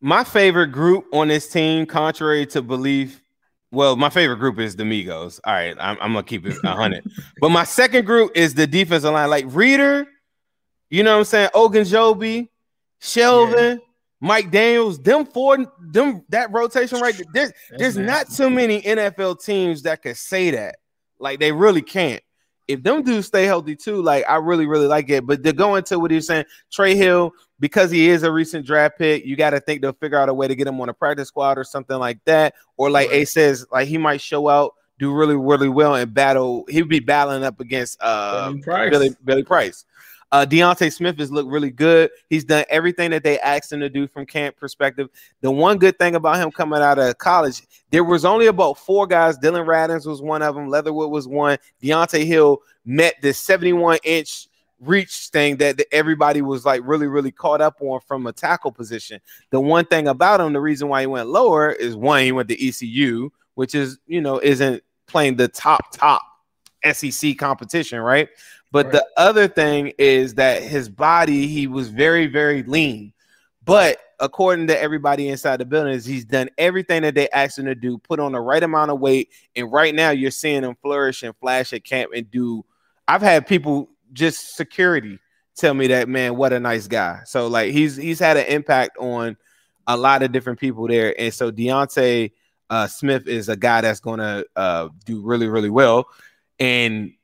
my 0.00 0.24
favorite 0.24 0.68
group 0.68 1.06
on 1.12 1.28
this 1.28 1.48
team, 1.48 1.86
contrary 1.86 2.46
to 2.46 2.62
belief, 2.62 3.22
well, 3.70 3.96
my 3.96 4.10
favorite 4.10 4.38
group 4.38 4.58
is 4.58 4.76
the 4.76 4.84
Migos. 4.84 5.40
All 5.44 5.52
right, 5.52 5.76
I'm, 5.80 5.96
I'm 6.00 6.12
gonna 6.12 6.22
keep 6.22 6.46
it 6.46 6.62
100. 6.62 7.04
but 7.40 7.48
my 7.48 7.64
second 7.64 8.06
group 8.06 8.32
is 8.34 8.54
the 8.54 8.66
defensive 8.66 9.12
line, 9.12 9.30
like 9.30 9.46
Reader, 9.48 10.06
you 10.90 11.02
know 11.02 11.14
what 11.14 11.18
I'm 11.18 11.24
saying? 11.24 11.50
Ogunjobi, 11.54 12.48
Shelvin, 13.00 13.78
yeah. 13.78 13.84
Mike 14.20 14.50
Daniels, 14.50 14.98
them 14.98 15.26
four, 15.26 15.58
them 15.80 16.24
that 16.30 16.50
rotation 16.52 17.00
right 17.00 17.14
there. 17.14 17.26
There's, 17.32 17.52
there's 17.78 17.96
not 17.96 18.30
too 18.30 18.48
many 18.48 18.80
NFL 18.80 19.44
teams 19.44 19.82
that 19.82 20.02
could 20.02 20.16
say 20.16 20.50
that. 20.50 20.76
Like 21.18 21.38
they 21.38 21.52
really 21.52 21.82
can't. 21.82 22.22
If 22.68 22.82
them 22.82 23.02
dudes 23.02 23.28
stay 23.28 23.44
healthy 23.44 23.76
too, 23.76 24.02
like 24.02 24.24
I 24.28 24.36
really, 24.36 24.66
really 24.66 24.88
like 24.88 25.08
it. 25.10 25.24
But 25.24 25.44
to 25.44 25.52
go 25.52 25.76
into 25.76 25.98
what 25.98 26.10
he's 26.10 26.26
saying, 26.26 26.46
Trey 26.72 26.96
Hill, 26.96 27.32
because 27.60 27.90
he 27.90 28.08
is 28.08 28.22
a 28.24 28.32
recent 28.32 28.66
draft 28.66 28.98
pick, 28.98 29.24
you 29.24 29.36
got 29.36 29.50
to 29.50 29.60
think 29.60 29.82
they'll 29.82 29.92
figure 29.92 30.18
out 30.18 30.28
a 30.28 30.34
way 30.34 30.48
to 30.48 30.54
get 30.54 30.66
him 30.66 30.80
on 30.80 30.88
a 30.88 30.94
practice 30.94 31.28
squad 31.28 31.58
or 31.58 31.64
something 31.64 31.98
like 31.98 32.18
that. 32.24 32.54
Or 32.76 32.90
like 32.90 33.10
right. 33.10 33.22
A 33.22 33.24
says, 33.26 33.66
like 33.70 33.86
he 33.86 33.98
might 33.98 34.20
show 34.20 34.48
out, 34.48 34.74
do 34.98 35.14
really, 35.14 35.36
really 35.36 35.68
well 35.68 35.94
and 35.94 36.12
battle. 36.12 36.64
He'd 36.68 36.88
be 36.88 37.00
battling 37.00 37.44
up 37.44 37.60
against 37.60 37.98
uh 38.00 38.50
Billy 38.50 38.62
Price. 38.62 38.90
Billy, 38.90 39.10
Billy 39.24 39.42
Price. 39.44 39.84
Uh, 40.32 40.44
D'Ante 40.44 40.90
Smith 40.90 41.18
has 41.18 41.30
looked 41.30 41.48
really 41.48 41.70
good. 41.70 42.10
He's 42.28 42.44
done 42.44 42.64
everything 42.68 43.10
that 43.12 43.22
they 43.22 43.38
asked 43.38 43.72
him 43.72 43.80
to 43.80 43.88
do 43.88 44.06
from 44.06 44.26
camp 44.26 44.56
perspective. 44.56 45.08
The 45.40 45.50
one 45.50 45.78
good 45.78 45.98
thing 45.98 46.16
about 46.16 46.38
him 46.38 46.50
coming 46.50 46.80
out 46.80 46.98
of 46.98 47.16
college, 47.18 47.62
there 47.90 48.04
was 48.04 48.24
only 48.24 48.46
about 48.46 48.78
four 48.78 49.06
guys. 49.06 49.38
Dillon 49.38 49.66
Radunz 49.66 50.06
was 50.06 50.20
one 50.20 50.42
of 50.42 50.54
them. 50.54 50.68
Leatherwood 50.68 51.10
was 51.10 51.28
one. 51.28 51.58
Deontay 51.82 52.26
Hill 52.26 52.60
met 52.84 53.14
the 53.22 53.32
71 53.32 53.98
inch 54.02 54.48
reach 54.80 55.28
thing 55.28 55.56
that, 55.56 55.76
that 55.78 55.86
everybody 55.92 56.42
was 56.42 56.64
like 56.64 56.82
really, 56.84 57.06
really 57.06 57.30
caught 57.30 57.60
up 57.60 57.76
on 57.80 58.00
from 58.00 58.26
a 58.26 58.32
tackle 58.32 58.72
position. 58.72 59.20
The 59.50 59.60
one 59.60 59.86
thing 59.86 60.08
about 60.08 60.40
him, 60.40 60.52
the 60.52 60.60
reason 60.60 60.88
why 60.88 61.02
he 61.02 61.06
went 61.06 61.28
lower 61.28 61.70
is 61.70 61.96
one, 61.96 62.22
he 62.24 62.32
went 62.32 62.48
to 62.48 62.68
ECU, 62.68 63.30
which 63.54 63.74
is, 63.74 63.98
you 64.06 64.20
know, 64.20 64.38
isn't 64.38 64.82
playing 65.06 65.36
the 65.36 65.48
top, 65.48 65.92
top 65.92 66.22
SEC 66.92 67.38
competition, 67.38 68.00
right? 68.00 68.28
But 68.76 68.88
right. 68.88 68.92
the 68.92 69.06
other 69.16 69.48
thing 69.48 69.94
is 69.96 70.34
that 70.34 70.62
his 70.62 70.90
body, 70.90 71.46
he 71.46 71.66
was 71.66 71.88
very, 71.88 72.26
very 72.26 72.62
lean. 72.62 73.14
But 73.64 73.96
according 74.20 74.66
to 74.66 74.78
everybody 74.78 75.30
inside 75.30 75.60
the 75.60 75.64
building, 75.64 75.94
is 75.94 76.04
he's 76.04 76.26
done 76.26 76.50
everything 76.58 77.00
that 77.00 77.14
they 77.14 77.26
asked 77.30 77.58
him 77.58 77.64
to 77.64 77.74
do, 77.74 77.96
put 77.96 78.20
on 78.20 78.32
the 78.32 78.40
right 78.40 78.62
amount 78.62 78.90
of 78.90 79.00
weight, 79.00 79.30
and 79.54 79.72
right 79.72 79.94
now 79.94 80.10
you're 80.10 80.30
seeing 80.30 80.62
him 80.62 80.76
flourish 80.82 81.22
and 81.22 81.34
flash 81.38 81.72
at 81.72 81.84
camp 81.84 82.10
and 82.14 82.30
do. 82.30 82.66
I've 83.08 83.22
had 83.22 83.46
people 83.46 83.88
just 84.12 84.56
security 84.56 85.20
tell 85.56 85.72
me 85.72 85.86
that 85.86 86.06
man, 86.06 86.36
what 86.36 86.52
a 86.52 86.60
nice 86.60 86.86
guy. 86.86 87.20
So 87.24 87.46
like 87.46 87.72
he's 87.72 87.96
he's 87.96 88.18
had 88.18 88.36
an 88.36 88.44
impact 88.44 88.98
on 88.98 89.38
a 89.86 89.96
lot 89.96 90.22
of 90.22 90.32
different 90.32 90.60
people 90.60 90.86
there, 90.86 91.18
and 91.18 91.32
so 91.32 91.50
D'Ante 91.50 92.30
uh, 92.68 92.86
Smith 92.88 93.26
is 93.26 93.48
a 93.48 93.56
guy 93.56 93.80
that's 93.80 94.00
going 94.00 94.18
to 94.18 94.44
uh, 94.54 94.90
do 95.06 95.22
really 95.22 95.48
really 95.48 95.70
well, 95.70 96.08
and 96.58 97.14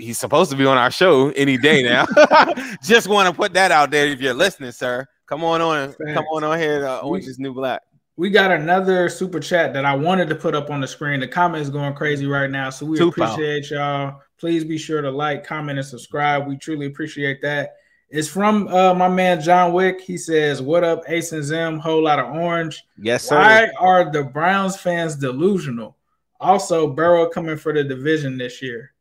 he's 0.00 0.18
supposed 0.18 0.50
to 0.50 0.56
be 0.56 0.66
on 0.66 0.76
our 0.76 0.90
show 0.90 1.30
any 1.30 1.56
day 1.56 1.82
now. 1.82 2.06
Just 2.82 3.08
want 3.08 3.28
to 3.28 3.34
put 3.34 3.52
that 3.54 3.70
out 3.70 3.90
there 3.90 4.06
if 4.06 4.20
you're 4.20 4.34
listening, 4.34 4.72
sir. 4.72 5.06
Come 5.26 5.44
on 5.44 5.60
on, 5.60 5.92
come 5.92 6.24
on 6.32 6.42
on 6.42 6.58
here. 6.58 6.86
Uh, 6.86 6.98
Orange 7.00 7.26
is 7.26 7.38
New 7.38 7.54
Black. 7.54 7.82
We 8.16 8.30
got 8.30 8.50
another 8.50 9.08
super 9.08 9.40
chat 9.40 9.72
that 9.72 9.84
I 9.84 9.94
wanted 9.94 10.28
to 10.28 10.34
put 10.34 10.54
up 10.54 10.70
on 10.70 10.80
the 10.80 10.88
screen. 10.88 11.20
The 11.20 11.28
comments 11.28 11.70
going 11.70 11.94
crazy 11.94 12.26
right 12.26 12.50
now, 12.50 12.68
so 12.68 12.84
we 12.84 12.98
Two 12.98 13.08
appreciate 13.08 13.70
y'all. 13.70 14.20
Please 14.38 14.64
be 14.64 14.76
sure 14.76 15.00
to 15.00 15.10
like, 15.10 15.44
comment, 15.44 15.78
and 15.78 15.86
subscribe. 15.86 16.46
We 16.46 16.56
truly 16.56 16.86
appreciate 16.86 17.40
that. 17.42 17.76
It's 18.10 18.28
from 18.28 18.66
uh, 18.68 18.92
my 18.92 19.08
man 19.08 19.40
John 19.40 19.72
Wick. 19.72 20.00
He 20.00 20.18
says, 20.18 20.60
"What 20.60 20.82
up, 20.82 21.04
Ace 21.08 21.30
and 21.32 21.44
Zim? 21.44 21.78
Whole 21.78 22.02
lot 22.02 22.18
of 22.18 22.34
orange. 22.34 22.82
Yes, 22.98 23.24
sir. 23.24 23.36
Why 23.36 23.70
are 23.78 24.10
the 24.10 24.24
Browns 24.24 24.76
fans 24.76 25.14
delusional? 25.14 25.96
Also, 26.40 26.88
Burrow 26.88 27.28
coming 27.28 27.56
for 27.56 27.72
the 27.72 27.84
division 27.84 28.36
this 28.36 28.60
year. 28.60 28.92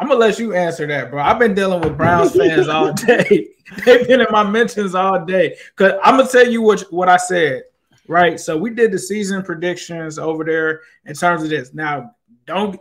I'm 0.00 0.08
gonna 0.08 0.18
let 0.18 0.38
you 0.38 0.54
answer 0.54 0.86
that, 0.86 1.10
bro. 1.10 1.22
I've 1.22 1.38
been 1.38 1.54
dealing 1.54 1.82
with 1.82 1.98
Browns 1.98 2.34
fans 2.34 2.68
all 2.68 2.92
day. 2.94 3.50
They've 3.84 4.08
been 4.08 4.22
in 4.22 4.26
my 4.30 4.42
mentions 4.42 4.94
all 4.94 5.24
day. 5.26 5.56
Cause 5.76 5.92
I'm 6.02 6.16
gonna 6.16 6.28
tell 6.28 6.48
you 6.48 6.62
what 6.62 6.80
what 6.90 7.10
I 7.10 7.18
said. 7.18 7.64
Right. 8.08 8.40
So 8.40 8.56
we 8.56 8.70
did 8.70 8.92
the 8.92 8.98
season 8.98 9.42
predictions 9.42 10.18
over 10.18 10.42
there 10.42 10.80
in 11.04 11.14
terms 11.14 11.42
of 11.42 11.50
this. 11.50 11.74
Now, 11.74 12.16
don't 12.46 12.80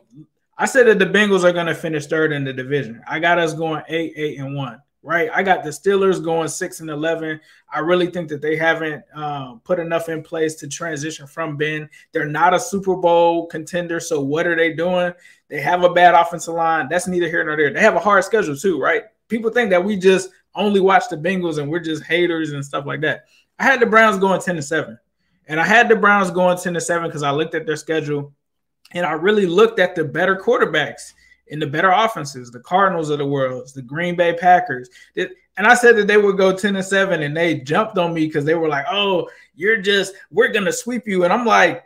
I 0.57 0.65
said 0.65 0.87
that 0.87 0.97
the 0.97 1.05
Bengals 1.05 1.43
are 1.43 1.51
gonna 1.51 1.75
finish 1.75 2.07
third 2.07 2.31
in 2.31 2.45
the 2.45 2.53
division. 2.53 3.03
I 3.05 3.19
got 3.19 3.37
us 3.37 3.53
going 3.53 3.83
eight, 3.89 4.13
eight, 4.15 4.39
and 4.39 4.55
one 4.55 4.81
right? 5.01 5.29
I 5.33 5.43
got 5.43 5.63
the 5.63 5.69
Steelers 5.69 6.23
going 6.23 6.47
six 6.47 6.81
and 6.81 6.89
eleven. 6.89 7.39
I 7.71 7.79
really 7.79 8.07
think 8.07 8.29
that 8.29 8.41
they 8.41 8.57
haven't 8.57 9.03
um, 9.13 9.61
put 9.63 9.79
enough 9.79 10.09
in 10.09 10.23
place 10.23 10.55
to 10.55 10.67
transition 10.67 11.27
from 11.27 11.57
Ben. 11.57 11.89
They're 12.11 12.25
not 12.25 12.53
a 12.53 12.59
Super 12.59 12.95
Bowl 12.95 13.47
contender, 13.47 13.99
so 13.99 14.21
what 14.21 14.47
are 14.47 14.55
they 14.55 14.73
doing? 14.73 15.13
They 15.47 15.61
have 15.61 15.83
a 15.83 15.93
bad 15.93 16.15
offensive 16.15 16.53
line. 16.53 16.87
That's 16.89 17.07
neither 17.07 17.27
here 17.27 17.43
nor 17.43 17.55
there. 17.55 17.71
They 17.71 17.81
have 17.81 17.95
a 17.95 17.99
hard 17.99 18.23
schedule 18.23 18.55
too, 18.55 18.79
right? 18.79 19.03
People 19.27 19.51
think 19.51 19.69
that 19.69 19.83
we 19.83 19.95
just 19.95 20.29
only 20.55 20.79
watch 20.79 21.03
the 21.09 21.17
Bengals 21.17 21.59
and 21.59 21.69
we're 21.69 21.79
just 21.79 22.03
haters 22.03 22.51
and 22.51 22.65
stuff 22.65 22.85
like 22.85 23.01
that. 23.01 23.25
I 23.57 23.63
had 23.63 23.79
the 23.79 23.85
Browns 23.85 24.17
going 24.17 24.41
ten 24.41 24.55
to 24.55 24.61
seven, 24.61 24.97
and 25.47 25.59
I 25.59 25.65
had 25.65 25.89
the 25.89 25.95
Browns 25.95 26.31
going 26.31 26.57
ten 26.57 26.73
to 26.73 26.81
seven 26.81 27.07
because 27.07 27.23
I 27.23 27.31
looked 27.31 27.55
at 27.55 27.65
their 27.65 27.75
schedule, 27.75 28.33
and 28.91 29.05
I 29.05 29.13
really 29.13 29.45
looked 29.45 29.79
at 29.79 29.95
the 29.95 30.03
better 30.03 30.35
quarterbacks 30.35 31.13
in 31.49 31.59
the 31.59 31.67
better 31.67 31.91
offenses, 31.91 32.51
the 32.51 32.59
Cardinals 32.59 33.09
of 33.09 33.17
the 33.17 33.25
world, 33.25 33.69
the 33.73 33.81
Green 33.81 34.15
Bay 34.15 34.33
Packers. 34.33 34.89
And 35.15 35.67
I 35.67 35.73
said 35.73 35.97
that 35.97 36.07
they 36.07 36.17
would 36.17 36.37
go 36.37 36.55
10 36.55 36.75
and 36.75 36.85
7, 36.85 37.21
and 37.21 37.35
they 37.35 37.59
jumped 37.59 37.97
on 37.97 38.13
me 38.13 38.27
because 38.27 38.45
they 38.45 38.55
were 38.55 38.69
like, 38.69 38.85
Oh, 38.89 39.29
you're 39.55 39.81
just, 39.81 40.13
we're 40.31 40.51
gonna 40.51 40.71
sweep 40.71 41.07
you. 41.07 41.23
And 41.23 41.33
I'm 41.33 41.45
like, 41.45 41.83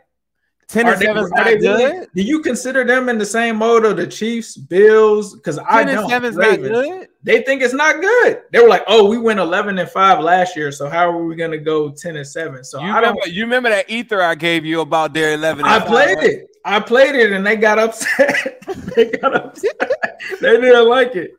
10 0.68 0.86
and 0.86 0.98
7 0.98 1.16
is 1.24 1.30
not 1.30 1.60
good. 1.60 2.08
Do 2.14 2.22
you 2.22 2.40
consider 2.40 2.84
them 2.84 3.08
in 3.08 3.18
the 3.18 3.26
same 3.26 3.56
mode 3.56 3.84
of 3.84 3.96
the 3.96 4.06
Chiefs, 4.06 4.56
Bills? 4.56 5.34
Because 5.34 5.58
I 5.58 5.84
don't. 5.84 6.08
7 6.08 6.30
is 6.30 6.36
not 6.36 6.58
good. 6.58 7.08
They 7.22 7.42
think 7.42 7.62
it's 7.62 7.74
not 7.74 8.00
good. 8.00 8.42
They 8.52 8.60
were 8.60 8.68
like, 8.68 8.84
"Oh, 8.86 9.06
we 9.06 9.18
went 9.18 9.40
11 9.40 9.78
and 9.78 9.88
5 9.88 10.20
last 10.20 10.56
year, 10.56 10.72
so 10.72 10.88
how 10.88 11.08
are 11.08 11.24
we 11.24 11.36
going 11.36 11.50
to 11.50 11.58
go 11.58 11.90
10 11.90 12.16
and 12.16 12.26
7?" 12.26 12.64
So 12.64 12.80
you 12.80 12.90
I 12.90 12.96
remember, 12.96 13.26
you 13.26 13.44
remember 13.44 13.68
that 13.70 13.90
ether 13.90 14.22
I 14.22 14.34
gave 14.34 14.64
you 14.64 14.80
about 14.80 15.14
their 15.14 15.34
11 15.34 15.64
I 15.64 15.80
played 15.80 16.18
it. 16.18 16.53
I 16.64 16.80
played 16.80 17.14
it 17.14 17.32
and 17.32 17.46
they 17.46 17.56
got 17.56 17.78
upset. 17.78 18.64
they 18.96 19.10
got 19.10 19.34
upset. 19.34 20.20
they 20.40 20.60
didn't 20.60 20.88
like 20.88 21.14
it. 21.14 21.32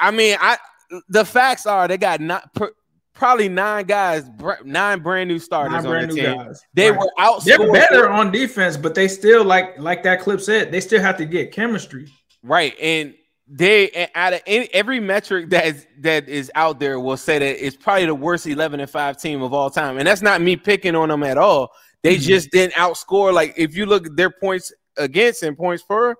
I 0.00 0.10
mean, 0.10 0.36
I 0.40 0.58
the 1.08 1.24
facts 1.24 1.66
are 1.66 1.88
they 1.88 1.96
got 1.96 2.20
not 2.20 2.54
probably 3.14 3.48
nine 3.48 3.84
guys, 3.86 4.24
nine 4.64 5.00
brand 5.00 5.28
new 5.28 5.38
starters 5.38 5.84
brand 5.84 6.10
on 6.10 6.16
the 6.16 6.22
team. 6.22 6.36
Guys. 6.36 6.62
They 6.74 6.90
right. 6.90 6.98
were 6.98 7.12
out. 7.18 7.44
They're 7.44 7.72
better 7.72 8.10
on 8.10 8.32
defense, 8.32 8.76
but 8.76 8.94
they 8.94 9.08
still 9.08 9.44
like 9.44 9.78
like 9.78 10.02
that 10.02 10.20
clip 10.20 10.40
said, 10.40 10.72
they 10.72 10.80
still 10.80 11.00
have 11.00 11.16
to 11.18 11.24
get 11.24 11.52
chemistry. 11.52 12.08
Right, 12.42 12.74
and 12.80 13.14
they 13.46 14.08
out 14.14 14.32
of 14.32 14.42
any, 14.46 14.68
every 14.72 14.98
metric 14.98 15.50
that 15.50 15.66
is, 15.66 15.86
that 16.00 16.28
is 16.28 16.50
out 16.54 16.80
there 16.80 16.98
will 16.98 17.16
say 17.16 17.38
that 17.38 17.64
it's 17.64 17.76
probably 17.76 18.06
the 18.06 18.14
worst 18.14 18.46
eleven 18.46 18.80
and 18.80 18.90
five 18.90 19.18
team 19.18 19.42
of 19.42 19.52
all 19.52 19.70
time, 19.70 19.98
and 19.98 20.06
that's 20.06 20.22
not 20.22 20.40
me 20.40 20.56
picking 20.56 20.94
on 20.94 21.08
them 21.08 21.22
at 21.22 21.38
all. 21.38 21.72
They 22.02 22.16
mm-hmm. 22.16 22.22
just 22.22 22.50
didn't 22.50 22.74
outscore. 22.74 23.32
Like 23.32 23.54
if 23.56 23.76
you 23.76 23.86
look 23.86 24.06
at 24.06 24.16
their 24.16 24.30
points 24.30 24.72
against 24.96 25.42
and 25.42 25.56
points 25.56 25.82
for, 25.82 26.16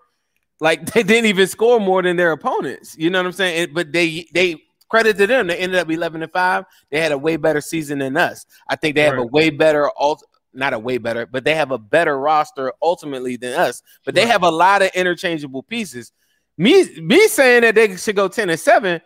like 0.60 0.86
they 0.92 1.02
didn't 1.02 1.26
even 1.26 1.46
score 1.46 1.80
more 1.80 2.02
than 2.02 2.16
their 2.16 2.32
opponents. 2.32 2.96
You 2.98 3.10
know 3.10 3.18
what 3.18 3.26
I'm 3.26 3.32
saying? 3.32 3.74
but 3.74 3.92
they 3.92 4.28
they 4.32 4.62
credit 4.88 5.16
to 5.16 5.26
them. 5.26 5.46
They 5.46 5.56
ended 5.56 5.78
up 5.78 5.90
11 5.90 6.22
and 6.22 6.32
five. 6.32 6.64
They 6.90 7.00
had 7.00 7.12
a 7.12 7.18
way 7.18 7.36
better 7.36 7.60
season 7.60 7.98
than 7.98 8.16
us. 8.16 8.44
I 8.68 8.76
think 8.76 8.94
they 8.94 9.02
have 9.02 9.18
a 9.18 9.26
way 9.26 9.50
better 9.50 9.90
alt. 9.96 10.22
Not 10.54 10.74
a 10.74 10.78
way 10.78 10.98
better, 10.98 11.24
but 11.24 11.44
they 11.44 11.54
have 11.54 11.70
a 11.70 11.78
better 11.78 12.18
roster 12.18 12.74
ultimately 12.82 13.36
than 13.36 13.54
us. 13.54 13.82
But 14.04 14.14
they 14.14 14.24
right. 14.24 14.32
have 14.32 14.42
a 14.42 14.50
lot 14.50 14.82
of 14.82 14.90
interchangeable 14.94 15.62
pieces. 15.62 16.12
Me, 16.58 16.84
me 17.00 17.26
saying 17.26 17.62
that 17.62 17.74
they 17.74 17.96
should 17.96 18.16
go 18.16 18.28
10 18.28 18.50
and 18.50 18.60
7 18.60 19.00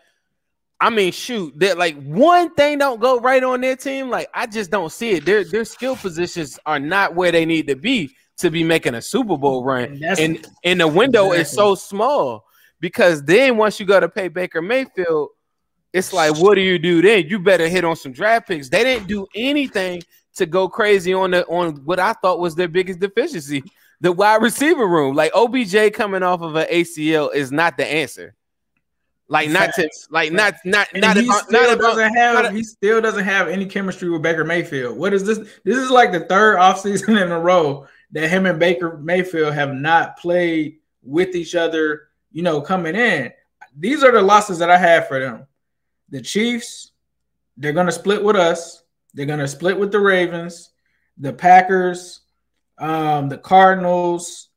I 0.81 0.91
mean, 0.91 1.12
shoot, 1.12 1.59
that 1.59 1.79
like 1.79 2.01
one 2.03 2.55
thing 2.55 2.79
don't 2.79 3.01
go 3.01 3.18
right 3.18 3.43
on 3.43 3.62
their 3.62 3.77
team. 3.77 4.11
Like 4.11 4.29
I 4.35 4.47
just 4.47 4.70
don't 4.70 4.93
see 4.93 5.12
it. 5.12 5.24
Their 5.24 5.45
their 5.45 5.64
skill 5.64 5.97
positions 5.97 6.59
are 6.66 6.79
not 6.79 7.14
where 7.14 7.33
they 7.33 7.47
need 7.47 7.66
to 7.68 7.77
be 7.77 8.14
to 8.39 8.51
be 8.51 8.62
making 8.62 8.95
a 8.95 9.03
Super 9.03 9.39
Bowl 9.39 9.64
run. 9.64 10.03
And 10.03 10.18
and, 10.18 10.47
and 10.64 10.81
the 10.81 10.89
window 10.89 11.33
exactly. 11.33 11.41
is 11.41 11.51
so 11.51 11.74
small 11.74 12.45
because 12.81 13.22
then 13.24 13.57
once 13.57 13.81
you 13.81 13.87
go 13.87 13.99
to 13.99 14.09
pay 14.09 14.29
Baker 14.29 14.61
Mayfield, 14.61 15.31
it's 15.93 16.12
like, 16.12 16.37
what 16.37 16.57
do 16.57 16.61
you 16.61 16.79
do 16.79 17.01
then? 17.01 17.27
You 17.27 17.39
better 17.39 17.68
hit 17.68 17.85
on 17.85 17.97
some 17.97 18.12
draft 18.12 18.49
picks. 18.49 18.68
They 18.68 18.85
didn't 18.85 19.09
do 19.09 19.27
anything 19.35 20.03
to 20.35 20.45
go 20.45 20.68
crazy 20.68 21.14
on 21.14 21.31
the 21.31 21.47
on 21.47 21.77
what 21.87 21.99
I 21.99 22.12
thought 22.12 22.39
was 22.39 22.55
their 22.55 22.68
biggest 22.68 23.01
deficiency, 23.01 23.62
the 24.03 24.12
wide 24.12 24.43
receiver 24.43 24.87
room. 24.87 25.16
Like 25.16 25.33
OBJ 25.35 25.95
coming 25.95 26.22
off 26.22 26.43
of 26.43 26.55
an 26.55 26.66
ACL 26.70 27.35
is 27.35 27.51
not 27.51 27.79
the 27.79 27.87
answer. 27.87 28.35
Like 29.29 29.51
not 29.51 29.74
to 29.74 29.91
like 30.11 30.31
not 30.33 30.55
not 30.64 30.89
and 30.93 31.03
not 31.03 31.16
he 31.16 31.24
about, 31.27 31.45
still 31.45 31.61
not 31.68 31.79
doesn't 31.79 32.01
about, 32.01 32.16
have 32.16 32.45
not, 32.45 32.53
he 32.55 32.62
still 32.62 33.01
doesn't 33.01 33.24
have 33.24 33.49
any 33.49 33.66
chemistry 33.66 34.09
with 34.09 34.22
Baker 34.22 34.45
Mayfield. 34.45 34.97
What 34.97 35.12
is 35.12 35.24
this? 35.24 35.39
This 35.64 35.77
is 35.77 35.91
like 35.91 36.12
the 36.12 36.20
third 36.20 36.59
offseason 36.59 37.20
in 37.20 37.33
a 37.33 37.41
row 37.41 37.89
that 38.12 38.29
him 38.29 38.47
and 38.47 38.61
Baker 38.61 38.99
Mayfield 38.99 39.53
have 39.55 39.74
not 39.74 40.16
played 40.16 40.79
with 41.03 41.35
each 41.35 41.57
other, 41.57 42.09
you 42.31 42.43
know, 42.43 42.61
coming 42.61 42.95
in. 42.95 43.33
These 43.77 44.05
are 44.05 44.12
the 44.12 44.22
losses 44.22 44.61
that 44.61 44.70
I 44.70 44.79
have 44.79 45.09
for 45.09 45.18
them. 45.18 45.47
The 46.11 46.20
Chiefs, 46.20 46.93
they're 47.57 47.72
gonna 47.72 47.91
split 47.91 48.22
with 48.22 48.37
us, 48.37 48.85
they're 49.12 49.27
gonna 49.27 49.49
split 49.49 49.77
with 49.77 49.91
the 49.91 49.99
Ravens, 49.99 50.70
the 51.18 51.33
Packers, 51.33 52.20
um, 52.79 53.29
the 53.29 53.39
Cardinals. 53.39 54.51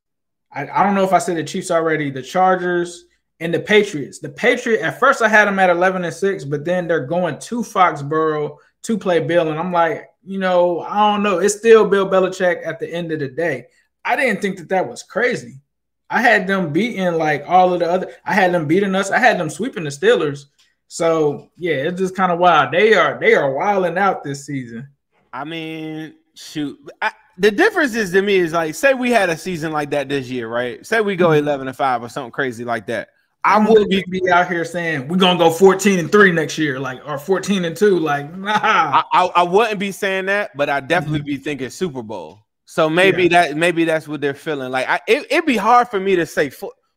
I, 0.51 0.67
I 0.67 0.83
don't 0.83 0.93
know 0.93 1.05
if 1.05 1.13
I 1.13 1.17
said 1.19 1.37
the 1.37 1.43
Chiefs 1.43 1.71
already, 1.71 2.11
the 2.11 2.21
Chargers 2.21 3.05
and 3.39 3.53
the 3.53 3.59
Patriots. 3.59 4.19
The 4.19 4.29
Patriot 4.29 4.81
at 4.81 4.99
first 4.99 5.21
I 5.21 5.29
had 5.29 5.47
them 5.47 5.59
at 5.59 5.69
11 5.69 6.03
and 6.03 6.13
6, 6.13 6.45
but 6.45 6.65
then 6.65 6.87
they're 6.87 7.05
going 7.05 7.39
to 7.39 7.61
Foxborough 7.61 8.57
to 8.83 8.97
play 8.97 9.19
Bill. 9.19 9.49
And 9.49 9.59
I'm 9.59 9.71
like, 9.71 10.09
you 10.23 10.39
know, 10.39 10.81
I 10.81 11.11
don't 11.11 11.23
know. 11.23 11.39
It's 11.39 11.57
still 11.57 11.87
Bill 11.87 12.09
Belichick 12.09 12.65
at 12.65 12.79
the 12.79 12.91
end 12.91 13.11
of 13.11 13.19
the 13.19 13.29
day. 13.29 13.67
I 14.03 14.15
didn't 14.15 14.41
think 14.41 14.57
that 14.57 14.69
that 14.69 14.87
was 14.87 15.03
crazy. 15.03 15.61
I 16.09 16.21
had 16.21 16.47
them 16.47 16.73
beating 16.73 17.13
like 17.13 17.43
all 17.47 17.73
of 17.73 17.79
the 17.79 17.89
other, 17.89 18.11
I 18.25 18.33
had 18.33 18.53
them 18.53 18.67
beating 18.67 18.95
us. 18.95 19.11
I 19.11 19.19
had 19.19 19.39
them 19.39 19.49
sweeping 19.49 19.83
the 19.83 19.89
Steelers. 19.89 20.45
So 20.87 21.49
yeah, 21.55 21.75
it's 21.75 21.99
just 21.99 22.15
kind 22.15 22.31
of 22.31 22.39
wild. 22.39 22.73
They 22.73 22.95
are 22.95 23.19
they 23.19 23.35
are 23.35 23.53
wilding 23.53 23.97
out 23.97 24.23
this 24.23 24.45
season. 24.45 24.87
I 25.31 25.43
mean, 25.43 26.15
shoot. 26.33 26.79
I, 26.99 27.11
the 27.37 27.51
difference 27.51 27.95
is 27.95 28.11
to 28.11 28.21
me 28.21 28.37
is 28.37 28.53
like, 28.53 28.73
say 28.73 28.95
we 28.95 29.11
had 29.11 29.29
a 29.29 29.37
season 29.37 29.71
like 29.71 29.91
that 29.91 30.09
this 30.09 30.29
year, 30.29 30.47
right? 30.47 30.83
Say 30.85 30.99
we 31.01 31.15
go 31.15 31.29
mm-hmm. 31.29 31.45
11 31.45 31.67
and 31.67 31.77
5 31.77 32.03
or 32.03 32.09
something 32.09 32.31
crazy 32.31 32.65
like 32.65 32.87
that. 32.87 33.09
I 33.43 33.57
wouldn't 33.57 33.89
be, 33.89 34.29
out 34.29 34.49
here 34.49 34.65
saying 34.65 35.07
we're 35.07 35.17
gonna 35.17 35.39
go 35.39 35.49
14 35.49 35.99
and 35.99 36.11
three 36.11 36.31
next 36.31 36.57
year, 36.57 36.79
like 36.79 37.01
or 37.05 37.17
14 37.17 37.65
and 37.65 37.75
two. 37.75 37.97
Like, 37.97 38.35
nah. 38.37 38.51
I, 38.53 39.03
I, 39.13 39.25
I 39.27 39.43
wouldn't 39.43 39.79
be 39.79 39.91
saying 39.91 40.25
that, 40.25 40.55
but 40.57 40.69
I 40.69 40.81
definitely 40.81 41.19
mm-hmm. 41.19 41.27
be 41.27 41.37
thinking 41.37 41.69
Super 41.69 42.03
Bowl. 42.03 42.39
So 42.65 42.89
maybe 42.89 43.23
yeah. 43.23 43.47
that 43.47 43.57
maybe 43.57 43.85
that's 43.85 44.07
what 44.07 44.21
they're 44.21 44.33
feeling. 44.33 44.71
Like 44.71 44.87
I 44.87 44.99
it, 45.07 45.25
it'd 45.31 45.45
be 45.45 45.57
hard 45.57 45.87
for 45.87 45.99
me 45.99 46.15
to 46.17 46.25
say 46.25 46.51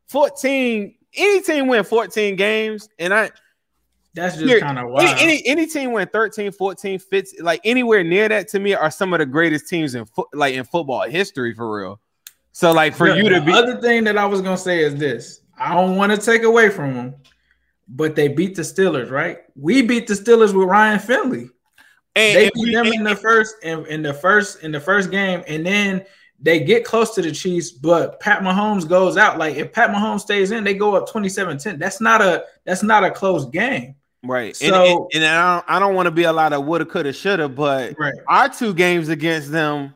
14, 0.09 0.95
any 1.15 1.43
team 1.43 1.69
win 1.69 1.85
14 1.85 2.37
games, 2.37 2.89
and 2.99 3.15
I 3.15 3.31
that's 4.15 4.37
just 4.37 4.61
kind 4.61 4.79
of 4.79 4.91
wild. 4.91 5.09
Any, 5.09 5.23
any, 5.23 5.47
any 5.47 5.67
team 5.67 5.93
win 5.93 6.07
13, 6.09 6.53
14, 6.53 6.99
fits 6.99 7.35
like 7.41 7.61
anywhere 7.65 8.05
near 8.05 8.29
that 8.29 8.49
to 8.49 8.61
me 8.61 8.75
are 8.75 8.91
some 8.91 9.15
of 9.15 9.21
the 9.21 9.27
greatest 9.27 9.69
teams 9.69 9.95
in 9.95 10.05
foot 10.05 10.29
like 10.35 10.55
in 10.55 10.65
football 10.65 11.09
history 11.09 11.55
for 11.55 11.75
real. 11.75 12.01
So 12.53 12.73
like 12.73 12.95
for 12.95 13.09
the, 13.09 13.17
you 13.17 13.29
to 13.31 13.41
be 13.41 13.53
the 13.53 13.59
other 13.59 13.81
thing 13.81 14.05
that 14.05 14.19
I 14.19 14.27
was 14.27 14.43
gonna 14.43 14.59
say 14.59 14.81
is 14.81 14.97
this 14.97 15.42
I 15.59 15.75
don't 15.75 15.97
want 15.97 16.13
to 16.13 16.19
take 16.19 16.43
away 16.43 16.69
from 16.71 16.95
them, 16.95 17.15
but 17.89 18.17
they 18.17 18.29
beat 18.29 18.55
the 18.57 18.63
Steelers, 18.63 19.11
right? 19.11 19.39
We 19.55 19.83
beat 19.83 20.07
the 20.07 20.15
Steelers 20.15 20.55
with 20.55 20.69
Ryan 20.69 20.99
Finley. 20.99 21.49
And, 22.15 22.37
they 22.37 22.51
beat 22.55 22.73
them 22.73 22.87
in 22.87 23.05
the 23.05 23.17
first 23.17 23.55
in, 23.63 23.87
in 23.87 24.03
the 24.03 24.13
first 24.13 24.63
in 24.63 24.71
the 24.73 24.81
first 24.81 25.11
game, 25.11 25.43
and 25.47 25.65
then 25.65 26.05
they 26.41 26.61
get 26.61 26.85
close 26.85 27.15
to 27.15 27.23
the 27.23 27.31
Chiefs, 27.33 27.71
but 27.71 28.19
Pat 28.21 28.41
Mahomes 28.43 28.87
goes 28.87 29.17
out. 29.17 29.39
Like 29.39 29.57
if 29.57 29.73
Pat 29.73 29.91
Mahomes 29.91 30.21
stays 30.21 30.51
in, 30.51 30.65
they 30.65 30.75
go 30.75 30.95
up 30.97 31.09
27-10. 31.09 31.79
That's 31.79 32.01
not 32.01 32.21
a 32.21 32.45
that's 32.65 32.83
not 32.83 33.05
a 33.05 33.11
close 33.11 33.47
game. 33.47 33.95
Right. 34.25 34.55
So- 34.57 34.67
and, 34.67 34.77
and, 35.15 35.25
and 35.25 35.25
I 35.25 35.55
don't, 35.55 35.65
I 35.69 35.79
don't 35.79 35.95
want 35.95 36.07
to 36.07 36.11
be 36.11 36.25
a 36.25 36.33
lot 36.33 36.53
of 36.53 36.65
woulda, 36.65 36.85
coulda, 36.85 37.13
shoulda, 37.13 37.49
but 37.49 37.95
Right. 37.99 38.13
our 38.29 38.49
two 38.49 38.75
games 38.75 39.09
against 39.09 39.51
them, 39.51 39.95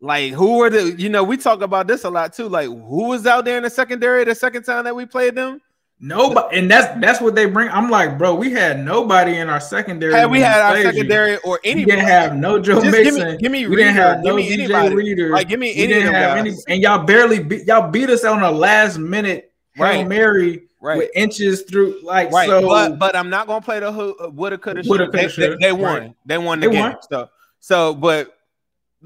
like 0.00 0.32
who 0.32 0.58
were 0.58 0.70
the 0.70 0.92
you 0.98 1.08
know, 1.08 1.24
we 1.24 1.36
talk 1.36 1.62
about 1.62 1.86
this 1.86 2.04
a 2.04 2.10
lot 2.10 2.32
too. 2.32 2.48
Like 2.48 2.68
who 2.68 3.08
was 3.08 3.26
out 3.26 3.44
there 3.44 3.56
in 3.56 3.62
the 3.62 3.70
secondary 3.70 4.24
the 4.24 4.34
second 4.34 4.62
time 4.64 4.84
that 4.84 4.94
we 4.94 5.06
played 5.06 5.34
them? 5.34 5.60
Nobody, 5.98 6.58
and 6.58 6.70
that's 6.70 7.00
that's 7.00 7.22
what 7.22 7.34
they 7.34 7.46
bring. 7.46 7.70
I'm 7.70 7.88
like, 7.88 8.18
bro, 8.18 8.34
we 8.34 8.50
had 8.52 8.84
nobody 8.84 9.38
in 9.38 9.48
our 9.48 9.60
secondary. 9.60 10.12
Had 10.12 10.30
we 10.30 10.40
had 10.40 10.60
our 10.60 10.72
played 10.72 10.84
you. 10.84 10.90
secondary 10.92 11.36
or 11.38 11.58
We 11.64 11.70
anybody, 11.70 11.96
didn't 11.96 12.08
have 12.08 12.36
no 12.36 12.58
Joe 12.60 12.82
Just 12.82 12.94
give 12.94 13.14
Mason. 13.14 13.28
me- 13.32 13.36
give 13.38 13.50
me 13.50 13.66
we 13.66 13.76
didn't 13.76 13.94
have 13.94 14.22
no 14.22 14.36
Give 14.36 14.46
me 14.50 14.56
DJ 14.56 14.64
anybody. 14.74 14.94
Reader. 14.94 15.30
Like, 15.30 15.48
give 15.48 15.58
me 15.58 15.72
we 15.74 15.82
any 15.84 15.86
didn't 15.94 16.12
have 16.12 16.36
guys. 16.44 16.64
any, 16.68 16.74
and 16.74 16.82
y'all 16.82 17.02
barely 17.06 17.42
beat 17.42 17.66
y'all 17.66 17.90
beat 17.90 18.10
us 18.10 18.24
on 18.24 18.42
a 18.42 18.50
last 18.50 18.98
minute 18.98 19.52
Hail 19.72 19.84
Right. 19.86 20.06
Mary 20.06 20.64
right. 20.82 20.98
with 20.98 21.10
inches 21.14 21.62
through. 21.62 21.98
Like 22.02 22.30
Right, 22.30 22.46
so, 22.46 22.60
but 22.68 22.98
but 22.98 23.16
I'm 23.16 23.30
not 23.30 23.46
gonna 23.46 23.62
play 23.62 23.80
the 23.80 23.90
who 23.90 24.14
uh, 24.18 24.28
woulda 24.28 24.58
coulda 24.58 24.84
shoulda. 24.84 25.06
They, 25.10 25.28
they, 25.28 25.56
they 25.62 25.72
won. 25.72 25.82
Right. 26.02 26.14
They 26.26 26.36
won 26.36 26.60
the 26.60 26.66
They 26.66 26.72
game. 26.74 26.82
won. 26.82 26.96
So 27.10 27.30
so 27.60 27.94
but 27.94 28.35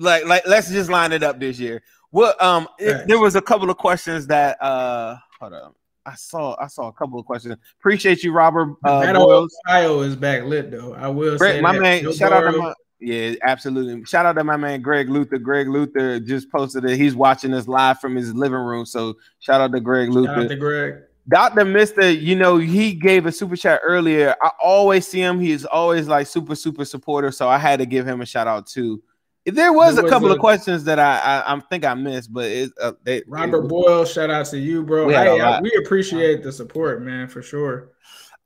like 0.01 0.25
like 0.27 0.47
let's 0.47 0.71
just 0.71 0.91
line 0.91 1.13
it 1.13 1.23
up 1.23 1.39
this 1.39 1.59
year. 1.59 1.83
Well, 2.13 2.35
um, 2.41 2.67
it- 2.79 3.07
there 3.07 3.19
was 3.19 3.37
a 3.37 3.41
couple 3.43 3.71
of 3.71 3.77
questions 3.77 4.27
that 4.29 4.61
uh, 4.63 5.17
hold 5.39 5.53
on. 5.53 5.75
I 6.07 6.15
saw 6.17 6.57
I 6.61 6.67
saw 6.67 6.89
a 6.89 6.93
couple 6.93 7.21
of 7.21 7.27
questions. 7.27 7.57
Appreciate 7.79 8.25
you, 8.25 8.33
Robert 8.33 8.75
uh, 8.85 9.13
Boyles. 9.13 9.55
Ohio 9.69 10.01
is 10.01 10.17
back 10.17 10.45
lit 10.45 10.71
though. 10.71 10.95
I 10.95 11.09
will 11.09 11.37
Greg, 11.37 11.57
say 11.57 11.61
my 11.61 11.73
that. 11.75 11.81
man, 11.81 12.03
Joe 12.03 12.13
shout 12.13 12.33
out 12.33 12.51
to 12.51 12.57
my 12.59 12.75
yeah, 13.03 13.35
absolutely. 13.43 14.05
Shout 14.05 14.27
out 14.27 14.33
to 14.35 14.45
my 14.45 14.57
man 14.57 14.83
Greg 14.83 15.09
Luther. 15.09 15.39
Greg 15.39 15.69
Luther 15.69 16.19
just 16.21 16.51
posted 16.51 16.85
it. 16.85 16.99
He's 16.99 17.15
watching 17.15 17.55
us 17.55 17.69
live 17.69 18.01
from 18.01 18.17
his 18.17 18.35
living 18.35 18.59
room. 18.59 18.85
So 18.87 19.17
shout 19.39 19.61
out 19.61 19.73
to 19.73 19.81
Greg 19.81 20.09
Shout 20.09 20.15
Luther. 20.15 20.33
out 20.33 20.49
to 20.49 20.57
Greg. 20.57 20.95
Dr. 21.29 21.65
Mister, 21.65 22.11
you 22.11 22.35
know, 22.35 22.57
he 22.57 22.93
gave 22.93 23.27
a 23.27 23.33
super 23.33 23.55
chat 23.57 23.81
earlier. 23.85 24.35
I 24.43 24.51
always 24.61 25.07
see 25.07 25.21
him. 25.21 25.39
He's 25.39 25.65
always 25.65 26.09
like 26.09 26.27
super, 26.27 26.55
super 26.57 26.85
supporter. 26.85 27.31
So 27.31 27.49
I 27.49 27.59
had 27.59 27.79
to 27.79 27.87
give 27.87 28.07
him 28.07 28.21
a 28.21 28.27
shout 28.27 28.49
out 28.49 28.67
too. 28.67 29.03
There 29.47 29.73
was 29.73 29.95
There 29.95 30.03
a 30.03 30.05
was 30.05 30.11
couple 30.13 30.31
a- 30.31 30.35
of 30.35 30.39
questions 30.39 30.85
that 30.85 30.99
I 30.99 31.19
I, 31.19 31.55
I 31.55 31.61
think 31.61 31.85
I 31.85 31.95
missed, 31.95 32.33
but 32.33 32.45
it, 32.47 32.71
uh, 32.81 32.93
they, 33.05 33.23
Robert 33.27 33.65
it- 33.65 33.69
Boyle, 33.69 34.05
shout 34.05 34.31
out 34.31 34.47
to 34.47 34.59
you, 34.59 34.83
bro. 34.83 35.07
We 35.07 35.15
Hey, 35.15 35.41
I- 35.41 35.61
we 35.61 35.73
appreciate 35.83 36.43
the 36.43 36.53
support, 36.53 37.03
man, 37.03 37.27
for 37.29 37.41
sure. 37.43 37.93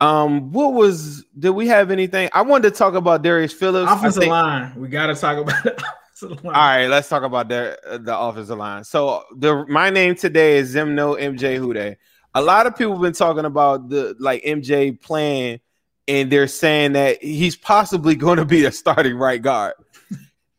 Um, 0.00 0.52
what 0.52 0.74
was? 0.74 1.24
Did 1.38 1.50
we 1.50 1.66
have 1.68 1.90
anything? 1.90 2.28
I 2.32 2.42
wanted 2.42 2.70
to 2.72 2.78
talk 2.78 2.94
about 2.94 3.22
Darius 3.22 3.52
Phillips. 3.52 3.90
Offensive 3.90 4.22
think- 4.22 4.30
line, 4.30 4.72
we 4.76 4.88
got 4.88 5.06
to 5.06 5.14
talk 5.14 5.38
about 5.38 5.64
line. 6.22 6.44
All 6.44 6.50
right, 6.52 6.86
let's 6.86 7.08
talk 7.08 7.22
about 7.22 7.48
the 7.48 7.76
the 8.02 8.16
offensive 8.16 8.58
line. 8.58 8.84
So 8.84 9.24
the 9.36 9.64
my 9.68 9.90
name 9.90 10.14
today 10.14 10.58
is 10.58 10.74
Zimno 10.74 11.18
MJ 11.20 11.54
Hude. 11.54 11.96
A 12.36 12.42
lot 12.42 12.66
of 12.66 12.76
people 12.76 12.92
have 12.94 13.02
been 13.02 13.12
talking 13.12 13.44
about 13.44 13.88
the 13.88 14.16
like 14.18 14.42
MJ 14.44 15.00
playing, 15.00 15.60
and 16.08 16.30
they're 16.30 16.46
saying 16.48 16.92
that 16.92 17.22
he's 17.22 17.56
possibly 17.56 18.14
going 18.16 18.38
to 18.38 18.44
be 18.44 18.64
a 18.64 18.72
starting 18.72 19.16
right 19.16 19.42
guard. 19.42 19.74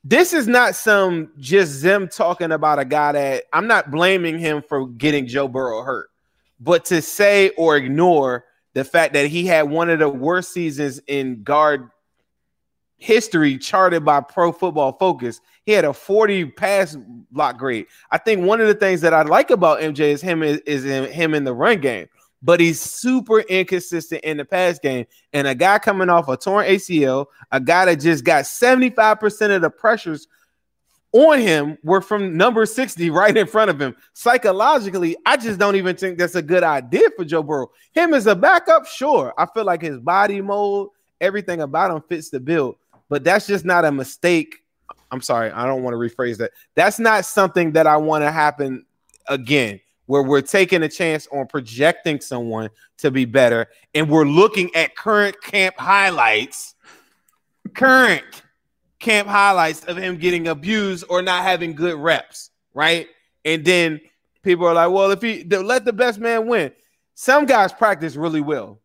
This 0.07 0.33
is 0.33 0.47
not 0.47 0.75
some 0.75 1.31
just 1.39 1.81
them 1.81 2.07
talking 2.07 2.51
about 2.51 2.77
a 2.77 2.85
guy 2.85 3.13
that 3.13 3.45
I'm 3.51 3.65
not 3.65 3.89
blaming 3.89 4.37
him 4.37 4.61
for 4.61 4.85
getting 4.85 5.25
Joe 5.25 5.47
Burrow 5.47 5.81
hurt, 5.81 6.11
but 6.59 6.85
to 6.85 7.01
say 7.01 7.49
or 7.57 7.75
ignore 7.75 8.45
the 8.75 8.83
fact 8.83 9.13
that 9.13 9.25
he 9.25 9.47
had 9.47 9.63
one 9.63 9.89
of 9.89 9.97
the 9.97 10.07
worst 10.07 10.53
seasons 10.53 11.01
in 11.07 11.41
guard 11.41 11.89
history 12.97 13.57
charted 13.57 14.05
by 14.05 14.21
Pro 14.21 14.51
Football 14.51 14.93
Focus. 14.93 15.41
He 15.65 15.71
had 15.71 15.85
a 15.85 15.93
40 15.93 16.45
pass 16.51 16.95
block 17.31 17.57
grade. 17.57 17.87
I 18.11 18.19
think 18.19 18.45
one 18.45 18.61
of 18.61 18.67
the 18.67 18.75
things 18.75 19.01
that 19.01 19.13
I 19.13 19.23
like 19.23 19.49
about 19.49 19.79
MJ 19.79 20.01
is 20.01 20.21
him 20.21 20.43
is, 20.43 20.59
is 20.67 20.83
him 20.83 21.33
in 21.33 21.45
the 21.45 21.53
run 21.53 21.81
game, 21.81 22.07
but 22.45 22.59
he's 22.59 22.79
super 22.79 23.39
inconsistent 23.39 24.23
in 24.23 24.37
the 24.37 24.45
pass 24.45 24.77
game. 24.77 25.07
And 25.33 25.47
a 25.47 25.55
guy 25.55 25.79
coming 25.79 26.09
off 26.09 26.29
a 26.29 26.37
torn 26.37 26.67
ACL, 26.67 27.25
a 27.51 27.59
guy 27.59 27.85
that 27.85 27.95
just 27.95 28.23
got 28.23 28.43
75% 28.43 29.55
of 29.55 29.63
the 29.63 29.71
pressures 29.71 30.27
on 31.11 31.39
him 31.39 31.79
were 31.81 32.01
from 32.01 32.37
number 32.37 32.67
60 32.67 33.09
right 33.09 33.35
in 33.35 33.47
front 33.47 33.71
of 33.71 33.81
him. 33.81 33.95
Psychologically, 34.13 35.17
I 35.25 35.37
just 35.37 35.57
don't 35.57 35.75
even 35.75 35.95
think 35.95 36.19
that's 36.19 36.35
a 36.35 36.41
good 36.41 36.61
idea 36.61 37.09
for 37.17 37.25
Joe 37.25 37.41
Burrow. 37.41 37.71
Him 37.93 38.13
as 38.13 38.27
a 38.27 38.35
backup, 38.35 38.85
sure. 38.85 39.33
I 39.39 39.47
feel 39.47 39.65
like 39.65 39.81
his 39.81 39.97
body 39.97 40.39
mold, 40.39 40.89
everything 41.19 41.61
about 41.61 41.89
him 41.89 42.03
fits 42.07 42.29
the 42.29 42.39
bill, 42.39 42.77
but 43.09 43.23
that's 43.23 43.47
just 43.47 43.65
not 43.65 43.85
a 43.85 43.91
mistake. 43.91 44.57
I'm 45.09 45.21
sorry, 45.21 45.49
I 45.49 45.65
don't 45.65 45.81
want 45.81 45.95
to 45.95 45.97
rephrase 45.97 46.37
that. 46.37 46.51
That's 46.75 46.99
not 46.99 47.25
something 47.25 47.71
that 47.71 47.87
I 47.87 47.97
want 47.97 48.23
to 48.23 48.31
happen 48.31 48.85
again, 49.27 49.79
where 50.05 50.23
we're 50.23 50.41
taking 50.41 50.83
a 50.83 50.89
chance 50.89 51.27
on 51.31 51.47
projecting 51.47 52.21
someone 52.21 52.69
to 52.97 53.11
be 53.11 53.25
better 53.25 53.67
and 53.93 54.09
we're 54.09 54.25
looking 54.25 54.73
at 54.75 54.95
current 54.95 55.41
camp 55.41 55.75
highlights. 55.77 56.75
Current 57.73 58.23
camp 58.99 59.27
highlights 59.27 59.83
of 59.85 59.97
him 59.97 60.17
getting 60.17 60.47
abused 60.47 61.05
or 61.09 61.21
not 61.21 61.43
having 61.43 61.73
good 61.73 61.97
reps, 61.97 62.51
right? 62.73 63.07
And 63.43 63.65
then 63.65 64.01
people 64.43 64.65
are 64.67 64.73
like, 64.73 64.91
well, 64.91 65.11
if 65.11 65.21
he 65.21 65.43
let 65.43 65.85
the 65.85 65.93
best 65.93 66.19
man 66.19 66.47
win, 66.47 66.71
some 67.15 67.45
guys 67.45 67.73
practice 67.73 68.15
really 68.15 68.41
well. 68.41 68.79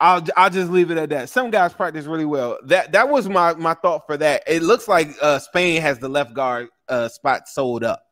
I'll 0.00 0.24
I'll 0.36 0.50
just 0.50 0.70
leave 0.70 0.92
it 0.92 0.98
at 0.98 1.08
that. 1.10 1.28
Some 1.28 1.50
guys 1.50 1.72
practice 1.72 2.06
really 2.06 2.24
well. 2.24 2.58
That 2.64 2.92
that 2.92 3.08
was 3.08 3.28
my 3.28 3.54
my 3.54 3.74
thought 3.74 4.06
for 4.06 4.16
that. 4.16 4.44
It 4.46 4.62
looks 4.62 4.86
like 4.86 5.10
uh, 5.20 5.40
Spain 5.40 5.82
has 5.82 5.98
the 5.98 6.08
left 6.08 6.34
guard 6.34 6.68
uh, 6.88 7.08
spot 7.08 7.48
sold 7.48 7.82
up. 7.82 8.07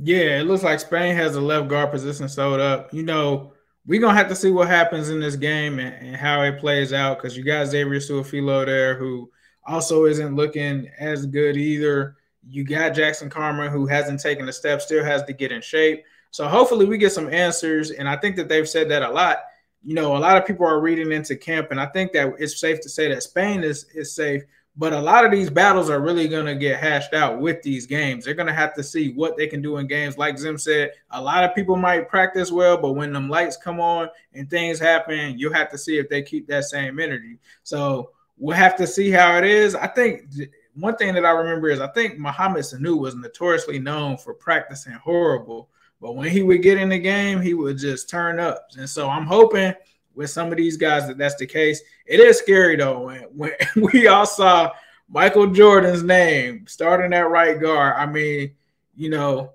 Yeah, 0.00 0.40
it 0.40 0.46
looks 0.46 0.62
like 0.62 0.78
Spain 0.78 1.16
has 1.16 1.32
the 1.34 1.40
left 1.40 1.68
guard 1.68 1.90
position 1.90 2.28
sold 2.28 2.60
up. 2.60 2.94
You 2.94 3.02
know, 3.02 3.52
we're 3.84 4.00
gonna 4.00 4.16
have 4.16 4.28
to 4.28 4.36
see 4.36 4.50
what 4.50 4.68
happens 4.68 5.08
in 5.08 5.18
this 5.18 5.34
game 5.34 5.80
and, 5.80 5.94
and 5.94 6.16
how 6.16 6.42
it 6.42 6.60
plays 6.60 6.92
out 6.92 7.18
because 7.18 7.36
you 7.36 7.42
got 7.42 7.66
Xavier 7.66 7.98
Su'a-Filo 7.98 8.64
there 8.64 8.96
who 8.96 9.30
also 9.66 10.04
isn't 10.04 10.36
looking 10.36 10.88
as 11.00 11.26
good 11.26 11.56
either. 11.56 12.16
You 12.46 12.64
got 12.64 12.94
Jackson 12.94 13.28
Carman 13.28 13.72
who 13.72 13.86
hasn't 13.86 14.20
taken 14.20 14.48
a 14.48 14.52
step, 14.52 14.80
still 14.80 15.04
has 15.04 15.24
to 15.24 15.32
get 15.32 15.52
in 15.52 15.60
shape. 15.60 16.04
So 16.30 16.46
hopefully 16.46 16.86
we 16.86 16.96
get 16.98 17.12
some 17.12 17.32
answers. 17.32 17.90
And 17.90 18.08
I 18.08 18.16
think 18.16 18.36
that 18.36 18.48
they've 18.48 18.68
said 18.68 18.88
that 18.90 19.02
a 19.02 19.10
lot. 19.10 19.38
You 19.82 19.94
know, 19.94 20.16
a 20.16 20.18
lot 20.18 20.36
of 20.36 20.46
people 20.46 20.66
are 20.66 20.80
reading 20.80 21.12
into 21.12 21.36
camp, 21.36 21.70
and 21.70 21.80
I 21.80 21.86
think 21.86 22.12
that 22.12 22.34
it's 22.38 22.60
safe 22.60 22.80
to 22.80 22.88
say 22.88 23.08
that 23.08 23.22
Spain 23.22 23.64
is 23.64 23.86
is 23.94 24.14
safe. 24.14 24.42
But 24.78 24.92
a 24.92 25.00
lot 25.00 25.24
of 25.24 25.32
these 25.32 25.50
battles 25.50 25.90
are 25.90 26.00
really 26.00 26.28
going 26.28 26.46
to 26.46 26.54
get 26.54 26.78
hashed 26.78 27.12
out 27.12 27.40
with 27.40 27.62
these 27.62 27.84
games. 27.84 28.24
They're 28.24 28.34
going 28.34 28.46
to 28.46 28.54
have 28.54 28.74
to 28.74 28.82
see 28.84 29.12
what 29.12 29.36
they 29.36 29.48
can 29.48 29.60
do 29.60 29.78
in 29.78 29.88
games. 29.88 30.16
Like 30.16 30.38
Zim 30.38 30.56
said, 30.56 30.92
a 31.10 31.20
lot 31.20 31.42
of 31.42 31.52
people 31.52 31.74
might 31.74 32.08
practice 32.08 32.52
well, 32.52 32.76
but 32.76 32.92
when 32.92 33.12
them 33.12 33.28
lights 33.28 33.56
come 33.56 33.80
on 33.80 34.08
and 34.34 34.48
things 34.48 34.78
happen, 34.78 35.36
you'll 35.36 35.52
have 35.52 35.68
to 35.72 35.78
see 35.78 35.98
if 35.98 36.08
they 36.08 36.22
keep 36.22 36.46
that 36.46 36.62
same 36.62 37.00
energy. 37.00 37.38
So 37.64 38.12
we'll 38.38 38.56
have 38.56 38.76
to 38.76 38.86
see 38.86 39.10
how 39.10 39.36
it 39.36 39.44
is. 39.44 39.74
I 39.74 39.88
think 39.88 40.32
one 40.74 40.96
thing 40.96 41.12
that 41.14 41.24
I 41.24 41.30
remember 41.30 41.70
is 41.70 41.80
I 41.80 41.88
think 41.88 42.16
Mohamed 42.16 42.62
Sanu 42.62 42.96
was 42.98 43.16
notoriously 43.16 43.80
known 43.80 44.16
for 44.16 44.32
practicing 44.32 44.92
horrible, 44.92 45.68
but 46.00 46.14
when 46.14 46.30
he 46.30 46.42
would 46.42 46.62
get 46.62 46.78
in 46.78 46.88
the 46.88 47.00
game, 47.00 47.40
he 47.40 47.52
would 47.52 47.78
just 47.78 48.08
turn 48.08 48.38
up. 48.38 48.68
And 48.78 48.88
so 48.88 49.08
I'm 49.08 49.26
hoping 49.26 49.74
with 50.18 50.28
some 50.30 50.50
of 50.50 50.56
these 50.58 50.76
guys 50.76 51.06
that 51.06 51.16
that's 51.16 51.36
the 51.36 51.46
case. 51.46 51.80
It 52.04 52.18
is 52.18 52.38
scary 52.38 52.74
though 52.74 53.04
when, 53.04 53.22
when 53.34 53.52
we 53.92 54.08
all 54.08 54.26
saw 54.26 54.72
Michael 55.08 55.46
Jordan's 55.46 56.02
name 56.02 56.66
starting 56.66 57.12
at 57.14 57.30
right 57.30 57.58
guard. 57.58 57.94
I 57.96 58.04
mean, 58.04 58.50
you 58.96 59.10
know, 59.10 59.52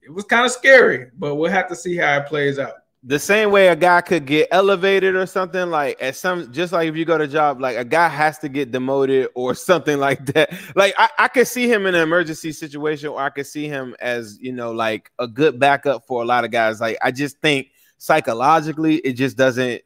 it 0.00 0.10
was 0.10 0.24
kind 0.24 0.46
of 0.46 0.52
scary, 0.52 1.10
but 1.18 1.34
we'll 1.34 1.50
have 1.50 1.68
to 1.68 1.76
see 1.76 1.98
how 1.98 2.16
it 2.16 2.26
plays 2.26 2.58
out. 2.58 2.72
the 3.02 3.18
same 3.18 3.50
way 3.50 3.68
a 3.68 3.76
guy 3.76 4.00
could 4.00 4.24
get 4.24 4.48
elevated 4.50 5.14
or 5.14 5.26
something 5.26 5.68
like 5.68 6.02
at 6.02 6.16
some 6.16 6.50
just 6.50 6.72
like 6.72 6.88
if 6.88 6.96
you 6.96 7.04
go 7.04 7.18
to 7.18 7.28
job 7.28 7.60
like 7.60 7.76
a 7.76 7.84
guy 7.84 8.08
has 8.08 8.38
to 8.38 8.48
get 8.48 8.70
demoted 8.70 9.28
or 9.34 9.54
something 9.70 9.98
like 9.98 10.24
that 10.26 10.50
like 10.74 10.94
I, 10.98 11.10
I 11.18 11.28
could 11.28 11.46
see 11.46 11.70
him 11.70 11.84
in 11.86 11.94
an 11.94 12.02
emergency 12.02 12.52
situation 12.52 13.08
or 13.08 13.18
i 13.18 13.30
could 13.30 13.46
see 13.46 13.68
him 13.68 13.96
as 14.00 14.38
you 14.38 14.52
know 14.52 14.72
like 14.72 15.10
a 15.18 15.26
good 15.26 15.58
backup 15.58 16.06
for 16.06 16.22
a 16.22 16.26
lot 16.26 16.44
of 16.44 16.50
guys 16.50 16.78
like 16.78 16.98
i 17.02 17.10
just 17.10 17.38
think 17.38 17.68
psychologically 17.96 18.96
it 18.96 19.12
just 19.12 19.36
doesn't 19.36 19.82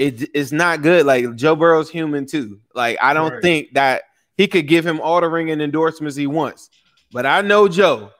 it, 0.00 0.30
it's 0.34 0.52
not 0.52 0.82
good 0.82 1.04
like 1.06 1.34
joe 1.36 1.54
burrow's 1.54 1.90
human 1.90 2.26
too 2.26 2.60
like 2.74 2.96
i 3.02 3.12
don't 3.14 3.32
Right. 3.34 3.42
think 3.42 3.74
that 3.74 4.02
he 4.36 4.46
could 4.48 4.66
give 4.66 4.86
him 4.86 5.00
all 5.00 5.20
the 5.20 5.28
ringing 5.28 5.60
endorsements 5.60 6.16
he 6.16 6.26
wants 6.26 6.70
but 7.12 7.26
i 7.26 7.40
know 7.42 7.68
joe 7.68 8.10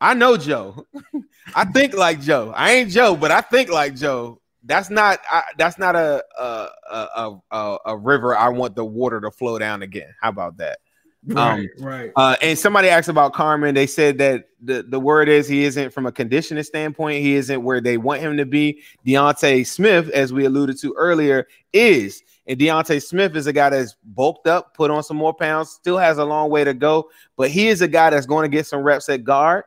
i 0.00 0.14
know 0.14 0.36
joe 0.36 0.86
I 1.54 1.64
think 1.64 1.94
like 1.94 2.20
Joe. 2.20 2.52
I 2.54 2.72
ain't 2.72 2.90
Joe, 2.90 3.16
but 3.16 3.32
I 3.32 3.40
think 3.40 3.70
like 3.70 3.96
Joe. 3.96 4.40
That's 4.62 4.88
not. 4.88 5.18
I, 5.28 5.42
that's 5.58 5.78
not 5.78 5.96
a 5.96 6.22
a, 6.38 6.68
a 6.92 7.40
a 7.50 7.78
a 7.86 7.96
river. 7.96 8.36
I 8.36 8.50
want 8.50 8.76
the 8.76 8.84
water 8.84 9.20
to 9.20 9.32
flow 9.32 9.58
down 9.58 9.82
again. 9.82 10.14
How 10.20 10.28
about 10.28 10.58
that? 10.58 10.78
Right, 11.26 11.68
right. 11.78 12.12
Uh, 12.16 12.36
and 12.40 12.58
somebody 12.58 12.88
asked 12.88 13.08
about 13.08 13.34
Carman. 13.34 13.74
They 13.74 13.86
said 13.86 14.16
that 14.18 14.48
the, 14.62 14.82
the 14.82 14.98
word 14.98 15.28
is 15.28 15.46
he 15.46 15.64
isn't 15.64 15.92
from 15.92 16.06
a 16.06 16.12
conditioning 16.12 16.64
standpoint. 16.64 17.22
He 17.22 17.34
isn't 17.34 17.62
where 17.62 17.80
they 17.80 17.98
want 17.98 18.22
him 18.22 18.36
to 18.38 18.46
be. 18.46 18.82
D'Ante 19.04 19.64
Smith, 19.64 20.08
as 20.10 20.32
we 20.32 20.46
alluded 20.46 20.78
to 20.80 20.94
earlier, 20.96 21.46
is. 21.72 22.22
And 22.46 22.58
D'Ante 22.58 22.98
Smith 23.00 23.36
is 23.36 23.46
a 23.46 23.52
guy 23.52 23.68
that's 23.68 23.96
bulked 24.02 24.46
up, 24.46 24.74
put 24.74 24.90
on 24.90 25.02
some 25.02 25.18
more 25.18 25.34
pounds, 25.34 25.70
still 25.70 25.98
has 25.98 26.16
a 26.18 26.24
long 26.24 26.50
way 26.50 26.64
to 26.64 26.72
go. 26.72 27.10
But 27.36 27.50
he 27.50 27.68
is 27.68 27.82
a 27.82 27.88
guy 27.88 28.10
that's 28.10 28.26
going 28.26 28.50
to 28.50 28.56
get 28.56 28.66
some 28.66 28.82
reps 28.82 29.08
at 29.10 29.22
guard. 29.22 29.64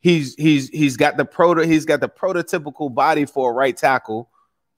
He's 0.00 0.34
he's 0.36 0.70
he's 0.70 0.96
got 0.96 1.18
the 1.18 1.26
proto 1.26 1.60
he's 1.66 1.84
got 1.84 2.00
the 2.00 2.08
prototypical 2.08 2.92
body 2.92 3.26
for 3.26 3.50
a 3.50 3.54
right 3.54 3.76
tackle 3.76 4.29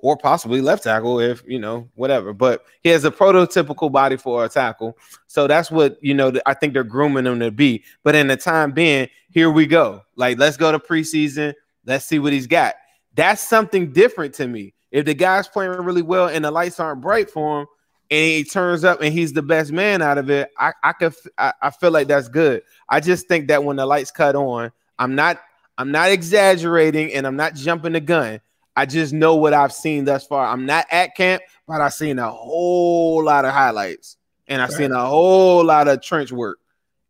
or 0.02 0.16
possibly 0.16 0.60
left 0.60 0.82
tackle 0.82 1.20
if 1.20 1.42
you 1.46 1.58
know 1.58 1.88
whatever. 1.94 2.34
But 2.34 2.64
he 2.82 2.90
has 2.90 3.04
a 3.04 3.10
prototypical 3.10 3.90
body 3.90 4.16
for 4.16 4.44
a 4.44 4.48
tackle, 4.48 4.98
so 5.28 5.46
that's 5.46 5.70
what 5.70 5.96
you 6.02 6.12
know. 6.12 6.32
I 6.44 6.52
think 6.52 6.74
they're 6.74 6.84
grooming 6.84 7.24
him 7.24 7.40
to 7.40 7.50
be. 7.50 7.84
But 8.02 8.14
in 8.14 8.26
the 8.26 8.36
time 8.36 8.72
being, 8.72 9.08
here 9.30 9.50
we 9.50 9.66
go. 9.66 10.02
Like 10.16 10.38
let's 10.38 10.58
go 10.58 10.70
to 10.70 10.78
preseason. 10.78 11.54
Let's 11.86 12.04
see 12.04 12.18
what 12.18 12.32
he's 12.32 12.46
got. 12.46 12.74
That's 13.14 13.40
something 13.40 13.92
different 13.92 14.34
to 14.34 14.46
me. 14.46 14.74
If 14.90 15.06
the 15.06 15.14
guy's 15.14 15.48
playing 15.48 15.70
really 15.70 16.02
well 16.02 16.28
and 16.28 16.44
the 16.44 16.50
lights 16.50 16.78
aren't 16.78 17.00
bright 17.00 17.30
for 17.30 17.62
him, 17.62 17.66
and 18.10 18.26
he 18.26 18.44
turns 18.44 18.84
up 18.84 19.00
and 19.00 19.12
he's 19.12 19.32
the 19.32 19.42
best 19.42 19.72
man 19.72 20.02
out 20.02 20.18
of 20.18 20.28
it, 20.30 20.50
I 20.58 20.72
I 20.82 20.92
could 20.92 21.14
I, 21.38 21.52
I 21.62 21.70
feel 21.70 21.92
like 21.92 22.08
that's 22.08 22.28
good. 22.28 22.62
I 22.88 23.00
just 23.00 23.28
think 23.28 23.48
that 23.48 23.62
when 23.62 23.76
the 23.76 23.86
lights 23.86 24.10
cut 24.10 24.34
on, 24.34 24.72
I'm 24.98 25.14
not 25.14 25.40
I'm 25.78 25.92
not 25.92 26.10
exaggerating 26.10 27.12
and 27.12 27.24
I'm 27.24 27.36
not 27.36 27.54
jumping 27.54 27.92
the 27.92 28.00
gun 28.00 28.40
I 28.74 28.86
just 28.86 29.12
know 29.12 29.36
what 29.36 29.52
I've 29.52 29.72
seen 29.72 30.04
thus 30.04 30.26
far. 30.26 30.46
I'm 30.46 30.66
not 30.66 30.86
at 30.90 31.14
camp, 31.14 31.42
but 31.66 31.80
I've 31.80 31.94
seen 31.94 32.18
a 32.18 32.30
whole 32.30 33.22
lot 33.22 33.44
of 33.44 33.52
highlights 33.52 34.16
and 34.48 34.60
I've 34.60 34.70
right. 34.70 34.78
seen 34.78 34.92
a 34.92 35.06
whole 35.06 35.64
lot 35.64 35.88
of 35.88 36.02
trench 36.02 36.32
work. 36.32 36.58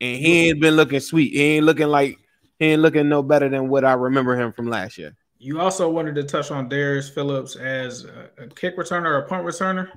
And 0.01 0.17
he 0.19 0.49
ain't 0.49 0.61
been 0.61 0.75
looking 0.75 1.01
sweet. 1.01 1.33
He 1.33 1.43
ain't 1.43 1.67
looking 1.67 1.87
like 1.87 2.19
he 2.59 2.67
ain't 2.67 2.83
looking 2.83 3.09
no 3.09 3.23
better 3.23 3.49
than 3.49 3.69
what 3.69 3.85
I 3.85 3.93
remember 3.93 4.37
him 4.41 4.53
from 4.53 4.69
last 4.69 4.99
year. 4.99 5.17
You 5.39 5.61
also 5.61 5.89
wanted 5.89 6.15
to 6.17 6.25
touch 6.25 6.51
on 6.51 6.69
Darius 6.69 7.09
Phillips 7.09 7.57
as 7.57 8.05
a, 8.05 8.47
kick 8.55 8.77
returner 8.77 9.07
or 9.07 9.19
a 9.19 9.29
punt 9.29 9.45
returner. 9.45 9.89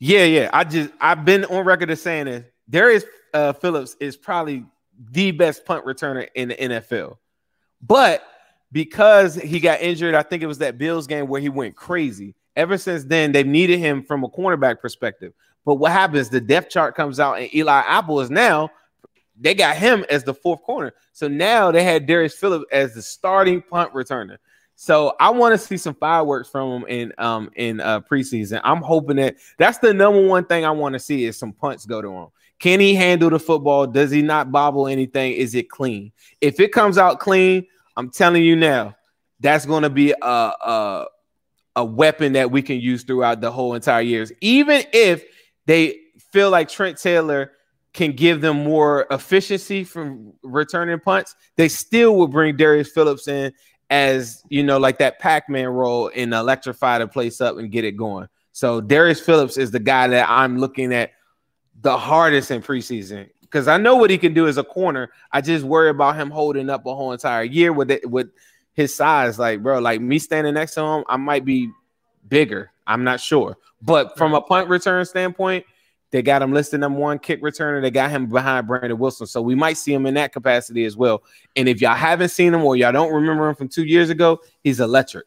Yeah, 0.00 0.24
yeah. 0.24 0.50
I 0.52 0.64
just 0.64 0.90
I've 1.00 1.24
been 1.24 1.44
on 1.46 1.64
record 1.64 1.90
as 1.90 2.02
saying 2.02 2.26
this. 2.26 2.44
Darius 2.68 3.04
uh, 3.34 3.52
Phillips 3.52 3.96
is 4.00 4.16
probably 4.16 4.64
the 5.10 5.30
best 5.30 5.64
punt 5.64 5.84
returner 5.84 6.28
in 6.34 6.48
the 6.48 6.54
NFL. 6.54 7.16
But 7.80 8.24
because 8.72 9.34
he 9.34 9.60
got 9.60 9.80
injured. 9.80 10.14
I 10.14 10.22
think 10.22 10.42
it 10.42 10.46
was 10.46 10.58
that 10.58 10.78
Bills 10.78 11.06
game 11.06 11.28
where 11.28 11.40
he 11.40 11.48
went 11.48 11.76
crazy. 11.76 12.34
Ever 12.56 12.76
since 12.76 13.04
then, 13.04 13.32
they've 13.32 13.46
needed 13.46 13.78
him 13.78 14.02
from 14.02 14.24
a 14.24 14.28
cornerback 14.28 14.80
perspective. 14.80 15.32
But 15.64 15.76
what 15.76 15.92
happens? 15.92 16.28
The 16.28 16.40
depth 16.40 16.70
chart 16.70 16.94
comes 16.94 17.20
out, 17.20 17.38
and 17.38 17.54
Eli 17.54 17.80
Apple 17.86 18.20
is 18.20 18.30
now. 18.30 18.70
They 19.40 19.54
got 19.54 19.76
him 19.76 20.04
as 20.10 20.24
the 20.24 20.34
fourth 20.34 20.62
corner. 20.62 20.92
So 21.12 21.28
now 21.28 21.70
they 21.70 21.84
had 21.84 22.06
Darius 22.06 22.34
Phillips 22.34 22.64
as 22.72 22.94
the 22.94 23.02
starting 23.02 23.62
punt 23.62 23.92
returner. 23.92 24.38
So 24.74 25.14
I 25.20 25.30
want 25.30 25.52
to 25.52 25.58
see 25.58 25.76
some 25.76 25.94
fireworks 25.94 26.48
from 26.48 26.70
him 26.70 26.88
in 26.88 27.12
um 27.18 27.50
in 27.56 27.80
uh 27.80 28.00
preseason. 28.00 28.60
I'm 28.62 28.80
hoping 28.80 29.16
that 29.16 29.36
that's 29.58 29.78
the 29.78 29.92
number 29.92 30.24
one 30.26 30.44
thing 30.44 30.64
I 30.64 30.70
want 30.70 30.92
to 30.92 30.98
see 30.98 31.24
is 31.24 31.36
some 31.36 31.52
punts 31.52 31.84
go 31.84 32.00
to 32.00 32.10
him. 32.10 32.28
Can 32.58 32.80
he 32.80 32.94
handle 32.94 33.30
the 33.30 33.38
football? 33.38 33.86
Does 33.86 34.10
he 34.10 34.22
not 34.22 34.50
bobble 34.50 34.88
anything? 34.88 35.32
Is 35.32 35.54
it 35.54 35.68
clean? 35.68 36.12
If 36.40 36.58
it 36.60 36.72
comes 36.72 36.98
out 36.98 37.20
clean, 37.20 37.66
I'm 37.98 38.10
telling 38.10 38.44
you 38.44 38.54
now, 38.54 38.94
that's 39.40 39.66
going 39.66 39.82
to 39.82 39.90
be 39.90 40.12
a, 40.12 40.24
a 40.24 41.06
a 41.74 41.84
weapon 41.84 42.32
that 42.32 42.50
we 42.50 42.62
can 42.62 42.80
use 42.80 43.04
throughout 43.04 43.40
the 43.40 43.50
whole 43.50 43.74
entire 43.74 44.02
years. 44.02 44.32
Even 44.40 44.82
if 44.92 45.24
they 45.66 45.96
feel 46.32 46.50
like 46.50 46.68
Trent 46.68 46.96
Taylor 46.96 47.52
can 47.92 48.12
give 48.12 48.40
them 48.40 48.64
more 48.64 49.06
efficiency 49.10 49.84
from 49.84 50.32
returning 50.42 50.98
punts, 51.00 51.34
they 51.56 51.68
still 51.68 52.16
will 52.16 52.28
bring 52.28 52.56
Darius 52.56 52.90
Phillips 52.90 53.28
in 53.28 53.52
as 53.90 54.42
you 54.48 54.62
know, 54.62 54.78
like 54.78 54.98
that 54.98 55.18
Pac-Man 55.18 55.68
role 55.68 56.10
and 56.14 56.32
electrify 56.34 56.98
the 56.98 57.08
place 57.08 57.40
up 57.40 57.56
and 57.58 57.70
get 57.70 57.84
it 57.84 57.96
going. 57.96 58.28
So 58.52 58.80
Darius 58.80 59.20
Phillips 59.20 59.56
is 59.56 59.70
the 59.70 59.80
guy 59.80 60.08
that 60.08 60.28
I'm 60.28 60.58
looking 60.58 60.92
at 60.94 61.12
the 61.80 61.96
hardest 61.96 62.50
in 62.50 62.62
preseason 62.62 63.28
because 63.50 63.68
I 63.68 63.78
know 63.78 63.96
what 63.96 64.10
he 64.10 64.18
can 64.18 64.34
do 64.34 64.46
as 64.46 64.58
a 64.58 64.64
corner. 64.64 65.10
I 65.32 65.40
just 65.40 65.64
worry 65.64 65.90
about 65.90 66.16
him 66.16 66.30
holding 66.30 66.68
up 66.68 66.84
a 66.86 66.94
whole 66.94 67.12
entire 67.12 67.44
year 67.44 67.72
with 67.72 67.90
it 67.90 68.08
with 68.08 68.28
his 68.74 68.94
size. 68.94 69.38
Like, 69.38 69.62
bro, 69.62 69.78
like 69.78 70.00
me 70.00 70.18
standing 70.18 70.54
next 70.54 70.74
to 70.74 70.82
him, 70.82 71.04
I 71.08 71.16
might 71.16 71.44
be 71.44 71.70
bigger. 72.28 72.70
I'm 72.86 73.04
not 73.04 73.20
sure. 73.20 73.56
But 73.80 74.16
from 74.18 74.34
a 74.34 74.40
punt 74.40 74.68
return 74.68 75.04
standpoint, 75.04 75.64
they 76.10 76.22
got 76.22 76.42
him 76.42 76.52
listed 76.52 76.80
number 76.80 76.98
one 76.98 77.18
kick 77.18 77.42
returner. 77.42 77.82
They 77.82 77.90
got 77.90 78.10
him 78.10 78.26
behind 78.26 78.66
Brandon 78.66 78.98
Wilson. 78.98 79.26
So 79.26 79.42
we 79.42 79.54
might 79.54 79.76
see 79.76 79.92
him 79.92 80.06
in 80.06 80.14
that 80.14 80.32
capacity 80.32 80.84
as 80.84 80.96
well. 80.96 81.22
And 81.54 81.68
if 81.68 81.80
y'all 81.80 81.94
haven't 81.94 82.30
seen 82.30 82.54
him 82.54 82.64
or 82.64 82.76
y'all 82.76 82.92
don't 82.92 83.12
remember 83.12 83.48
him 83.48 83.54
from 83.54 83.68
two 83.68 83.84
years 83.84 84.10
ago, 84.10 84.40
he's 84.62 84.80
electric. 84.80 85.26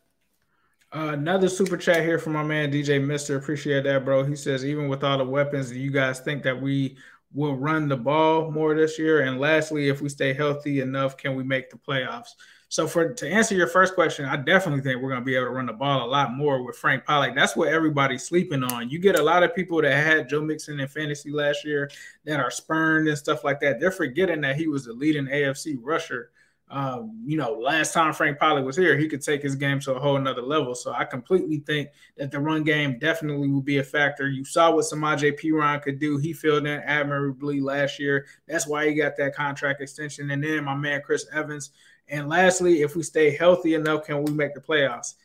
Uh, 0.94 1.12
another 1.14 1.48
super 1.48 1.78
chat 1.78 2.04
here 2.04 2.20
from 2.20 2.34
my 2.34 2.44
man 2.44 2.72
DJ 2.72 3.02
Mister. 3.02 3.38
Appreciate 3.38 3.86
that, 3.86 4.04
bro. 4.04 4.26
He 4.26 4.36
says, 4.36 4.66
even 4.66 4.90
with 4.90 5.04
all 5.06 5.18
the 5.18 5.24
weapons, 5.24 5.70
do 5.70 5.80
you 5.80 5.92
guys 5.92 6.20
think 6.20 6.44
that 6.44 6.60
we 6.60 6.98
will 7.34 7.56
run 7.56 7.88
the 7.88 7.98
ball 7.98 8.52
more 8.52 8.76
this 8.76 9.00
year? 9.00 9.22
And 9.22 9.40
lastly, 9.40 9.90
if 9.90 10.02
we 10.02 10.10
stay 10.10 10.34
healthy 10.34 10.82
enough, 10.82 11.18
can 11.18 11.36
we 11.36 11.44
make 11.44 11.70
the 11.70 11.78
playoffs? 11.78 12.36
So 12.72 12.88
for 12.88 13.14
to 13.14 13.30
answer 13.30 13.54
your 13.54 13.68
first 13.68 13.96
question, 13.96 14.24
I 14.24 14.38
definitely 14.38 14.82
think 14.82 15.02
we're 15.02 15.10
going 15.10 15.20
to 15.20 15.26
be 15.26 15.36
able 15.36 15.48
to 15.48 15.52
run 15.52 15.66
the 15.66 15.74
ball 15.74 16.06
a 16.06 16.10
lot 16.10 16.34
more 16.34 16.64
with 16.64 16.78
Frank 16.78 17.04
Pollack. 17.04 17.36
That's 17.36 17.54
what 17.54 17.68
everybody's 17.68 18.24
sleeping 18.24 18.64
on. 18.64 18.90
You 18.90 18.98
get 18.98 19.20
a 19.20 19.24
lot 19.24 19.44
of 19.44 19.54
people 19.54 19.82
that 19.82 19.92
had 19.92 20.30
Joe 20.30 20.42
Mixon 20.42 20.80
in 20.80 20.88
fantasy 20.88 21.32
last 21.32 21.66
year 21.66 21.92
that 22.24 22.40
are 22.40 22.50
spurned 22.50 23.10
and 23.10 23.18
stuff 23.18 23.44
like 23.44 23.60
that. 23.60 23.82
They're 23.82 23.92
forgetting 23.92 24.40
that 24.42 24.56
he 24.56 24.68
was 24.68 24.86
the 24.86 24.94
leading 24.94 25.26
AFC 25.26 25.78
rusher 25.82 26.32
um, 26.72 27.22
you 27.26 27.36
know, 27.36 27.52
last 27.52 27.94
time 27.94 28.14
Frank 28.14 28.40
Pollack 28.40 28.64
was 28.64 28.78
here, 28.78 28.98
he 28.98 29.10
could 29.10 29.22
take 29.22 29.42
his 29.42 29.56
game 29.56 29.82
to 29.82 29.94
a 29.94 30.00
whole 30.00 30.16
another 30.16 30.42
level. 30.42 30.74
So 30.74 30.94
I 30.94 31.04
completely 31.04 31.60
think 31.60 31.90
that 32.16 32.32
the 32.32 32.40
run 32.40 32.64
game 32.64 32.98
definitely 32.98 33.50
will 33.50 33.62
be 33.62 33.80
a 33.80 33.84
factor. 33.84 34.30
You 34.30 34.46
saw 34.46 34.74
what 34.74 34.86
Samaje 34.86 35.38
Perine 35.38 35.82
could 35.82 36.00
do. 36.00 36.18
He 36.18 36.32
filled 36.32 36.66
in 36.66 36.80
admirably 36.80 37.60
last 37.60 38.00
year. 38.00 38.26
That's 38.48 38.68
why 38.68 38.88
he 38.88 38.96
got 38.96 39.18
that 39.18 39.36
contract 39.36 39.82
extension. 39.82 40.32
And 40.32 40.42
then 40.42 40.64
my 40.64 40.74
man 40.76 41.02
Chris 41.06 41.28
Evans. 41.34 41.72
And 42.08 42.30
lastly, 42.30 42.82
if 42.82 42.96
we 42.96 43.04
stay 43.04 43.36
healthy 43.36 43.74
enough, 43.74 44.06
can 44.06 44.24
we 44.24 44.32
make 44.32 44.54
the 44.54 44.62
playoffs? 44.62 45.16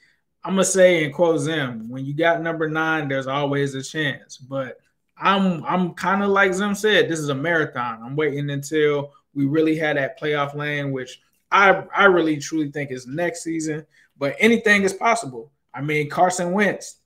I'm 0.42 0.54
gonna 0.54 0.64
say 0.64 1.04
in 1.04 1.12
quote 1.12 1.40
Zim, 1.40 1.88
when 1.88 2.04
you 2.04 2.12
got 2.12 2.42
number 2.42 2.68
nine, 2.68 3.06
there's 3.06 3.26
always 3.28 3.74
a 3.74 3.82
chance. 3.82 4.36
But 4.36 4.78
I'm 5.16 5.64
I'm 5.64 5.94
kind 5.94 6.24
of 6.24 6.30
like 6.30 6.54
Zim 6.54 6.74
said, 6.74 7.08
this 7.08 7.20
is 7.20 7.28
a 7.28 7.34
marathon. 7.34 8.02
I'm 8.02 8.16
waiting 8.16 8.50
until 8.50 9.12
we 9.32 9.44
really 9.44 9.76
had 9.76 9.96
that 9.96 10.18
playoff 10.18 10.54
lane, 10.54 10.90
which 10.90 11.20
I 11.56 11.84
I 11.94 12.04
really 12.04 12.36
truly 12.36 12.70
think 12.70 12.90
is 12.90 13.06
next 13.06 13.42
season, 13.42 13.86
but 14.18 14.36
anything 14.38 14.82
is 14.82 14.92
possible. 14.92 15.50
I 15.72 15.80
mean, 15.80 16.10
Carson 16.10 16.52
Wentz 16.52 16.98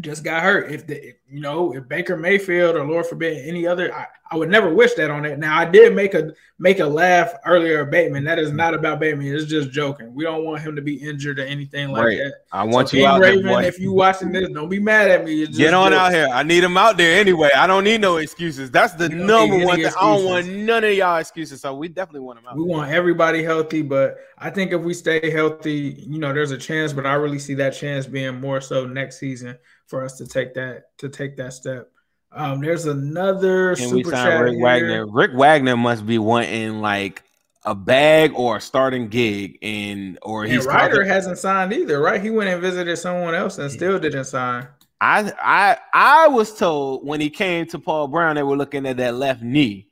just 0.00 0.24
got 0.24 0.42
hurt. 0.42 0.72
If 0.72 0.86
the 0.86 1.08
if, 1.08 1.16
you 1.28 1.40
know 1.40 1.74
if 1.74 1.86
Baker 1.88 2.16
Mayfield 2.16 2.76
or 2.76 2.86
Lord 2.86 3.06
forbid 3.06 3.46
any 3.46 3.66
other, 3.66 3.94
I, 3.94 4.06
I 4.32 4.36
would 4.36 4.48
never 4.48 4.72
wish 4.72 4.94
that 4.94 5.10
on 5.10 5.26
it. 5.26 5.38
Now 5.38 5.58
I 5.58 5.66
did 5.66 5.94
make 5.94 6.14
a 6.14 6.32
make 6.58 6.78
a 6.78 6.86
laugh 6.86 7.34
earlier, 7.44 7.84
Bateman. 7.84 8.24
That 8.24 8.38
is 8.38 8.48
mm-hmm. 8.48 8.56
not 8.56 8.72
about 8.72 8.98
Bateman. 8.98 9.26
It's 9.26 9.44
just 9.44 9.70
joking. 9.70 10.14
We 10.14 10.24
don't 10.24 10.42
want 10.42 10.62
him 10.62 10.74
to 10.74 10.80
be 10.80 10.94
injured 10.94 11.38
or 11.38 11.44
anything 11.44 11.90
like 11.90 12.04
right. 12.04 12.16
that. 12.16 12.32
I 12.50 12.64
want 12.64 12.88
so 12.88 12.96
you 12.96 13.06
out 13.06 13.20
Raven, 13.20 13.44
there, 13.44 13.62
If 13.62 13.78
you 13.78 13.92
watching 13.92 14.32
this, 14.32 14.48
don't 14.48 14.70
be 14.70 14.78
mad 14.78 15.10
at 15.10 15.26
me. 15.26 15.46
Get 15.48 15.74
on 15.74 15.92
out 15.92 16.12
here. 16.12 16.28
I 16.32 16.44
need 16.44 16.64
him 16.64 16.78
out 16.78 16.96
there 16.96 17.20
anyway. 17.20 17.50
I 17.54 17.66
don't 17.66 17.84
need 17.84 18.00
no 18.00 18.16
excuses. 18.16 18.70
That's 18.70 18.94
the 18.94 19.10
number 19.10 19.66
one 19.66 19.76
thing. 19.76 19.86
I 19.86 20.00
don't 20.00 20.24
want 20.24 20.48
none 20.48 20.82
of 20.82 20.94
y'all 20.94 21.18
excuses. 21.18 21.60
So 21.60 21.74
we 21.74 21.88
definitely 21.88 22.20
want 22.20 22.38
him 22.38 22.46
out. 22.46 22.56
We 22.56 22.64
want 22.64 22.90
everybody 22.90 23.44
healthy, 23.44 23.82
but 23.82 24.16
I 24.38 24.48
think 24.48 24.72
if 24.72 24.80
we 24.80 24.94
stay 24.94 25.30
healthy, 25.30 26.06
you 26.08 26.18
know, 26.18 26.32
there's 26.32 26.52
a 26.52 26.58
chance. 26.58 26.94
But 26.94 27.04
I 27.04 27.12
really 27.14 27.38
see 27.38 27.54
that 27.54 27.74
chance 27.74 28.06
being 28.06 28.40
more 28.40 28.62
so 28.62 28.86
next 28.86 29.18
season 29.18 29.58
for 29.88 30.02
us 30.02 30.16
to 30.16 30.26
take 30.26 30.54
that 30.54 30.96
to 30.96 31.10
take 31.10 31.36
that 31.36 31.52
step. 31.52 31.91
Um, 32.34 32.60
there's 32.60 32.86
another 32.86 33.76
Can 33.76 33.88
super 33.90 34.10
chat 34.10 34.40
Rick 34.40 34.54
here. 34.54 34.62
Wagner. 34.62 35.06
Rick 35.06 35.32
Wagner 35.34 35.76
must 35.76 36.06
be 36.06 36.18
wanting 36.18 36.80
like 36.80 37.22
a 37.64 37.74
bag 37.74 38.32
or 38.34 38.56
a 38.56 38.60
starting 38.60 39.08
gig, 39.08 39.58
and 39.62 40.18
or 40.22 40.44
he's 40.44 40.66
Ryder 40.66 41.04
hasn't 41.04 41.38
signed 41.38 41.72
either, 41.72 42.00
right? 42.00 42.20
He 42.22 42.30
went 42.30 42.48
and 42.48 42.60
visited 42.60 42.96
someone 42.96 43.34
else 43.34 43.58
and 43.58 43.70
still 43.70 43.98
didn't 43.98 44.24
sign. 44.24 44.66
I 45.00 45.32
I 45.42 45.78
I 45.92 46.28
was 46.28 46.56
told 46.56 47.06
when 47.06 47.20
he 47.20 47.28
came 47.28 47.66
to 47.66 47.78
Paul 47.78 48.08
Brown, 48.08 48.36
they 48.36 48.42
were 48.42 48.56
looking 48.56 48.86
at 48.86 48.96
that 48.96 49.14
left 49.14 49.42
knee, 49.42 49.88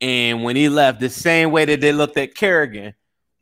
and 0.00 0.42
when 0.42 0.56
he 0.56 0.68
left, 0.68 1.00
the 1.00 1.10
same 1.10 1.50
way 1.50 1.66
that 1.66 1.80
they 1.80 1.92
looked 1.92 2.16
at 2.16 2.34
Kerrigan, 2.34 2.94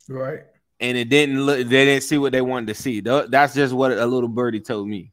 right? 0.09 0.41
And 0.79 0.97
it 0.97 1.07
didn't 1.07 1.45
look. 1.45 1.59
They 1.59 1.85
didn't 1.85 2.03
see 2.03 2.17
what 2.17 2.33
they 2.33 2.41
wanted 2.41 2.67
to 2.67 2.73
see. 2.73 2.99
That's 2.99 3.53
just 3.53 3.73
what 3.73 3.93
a 3.93 4.05
little 4.05 4.27
birdie 4.27 4.59
told 4.59 4.87
me. 4.87 5.12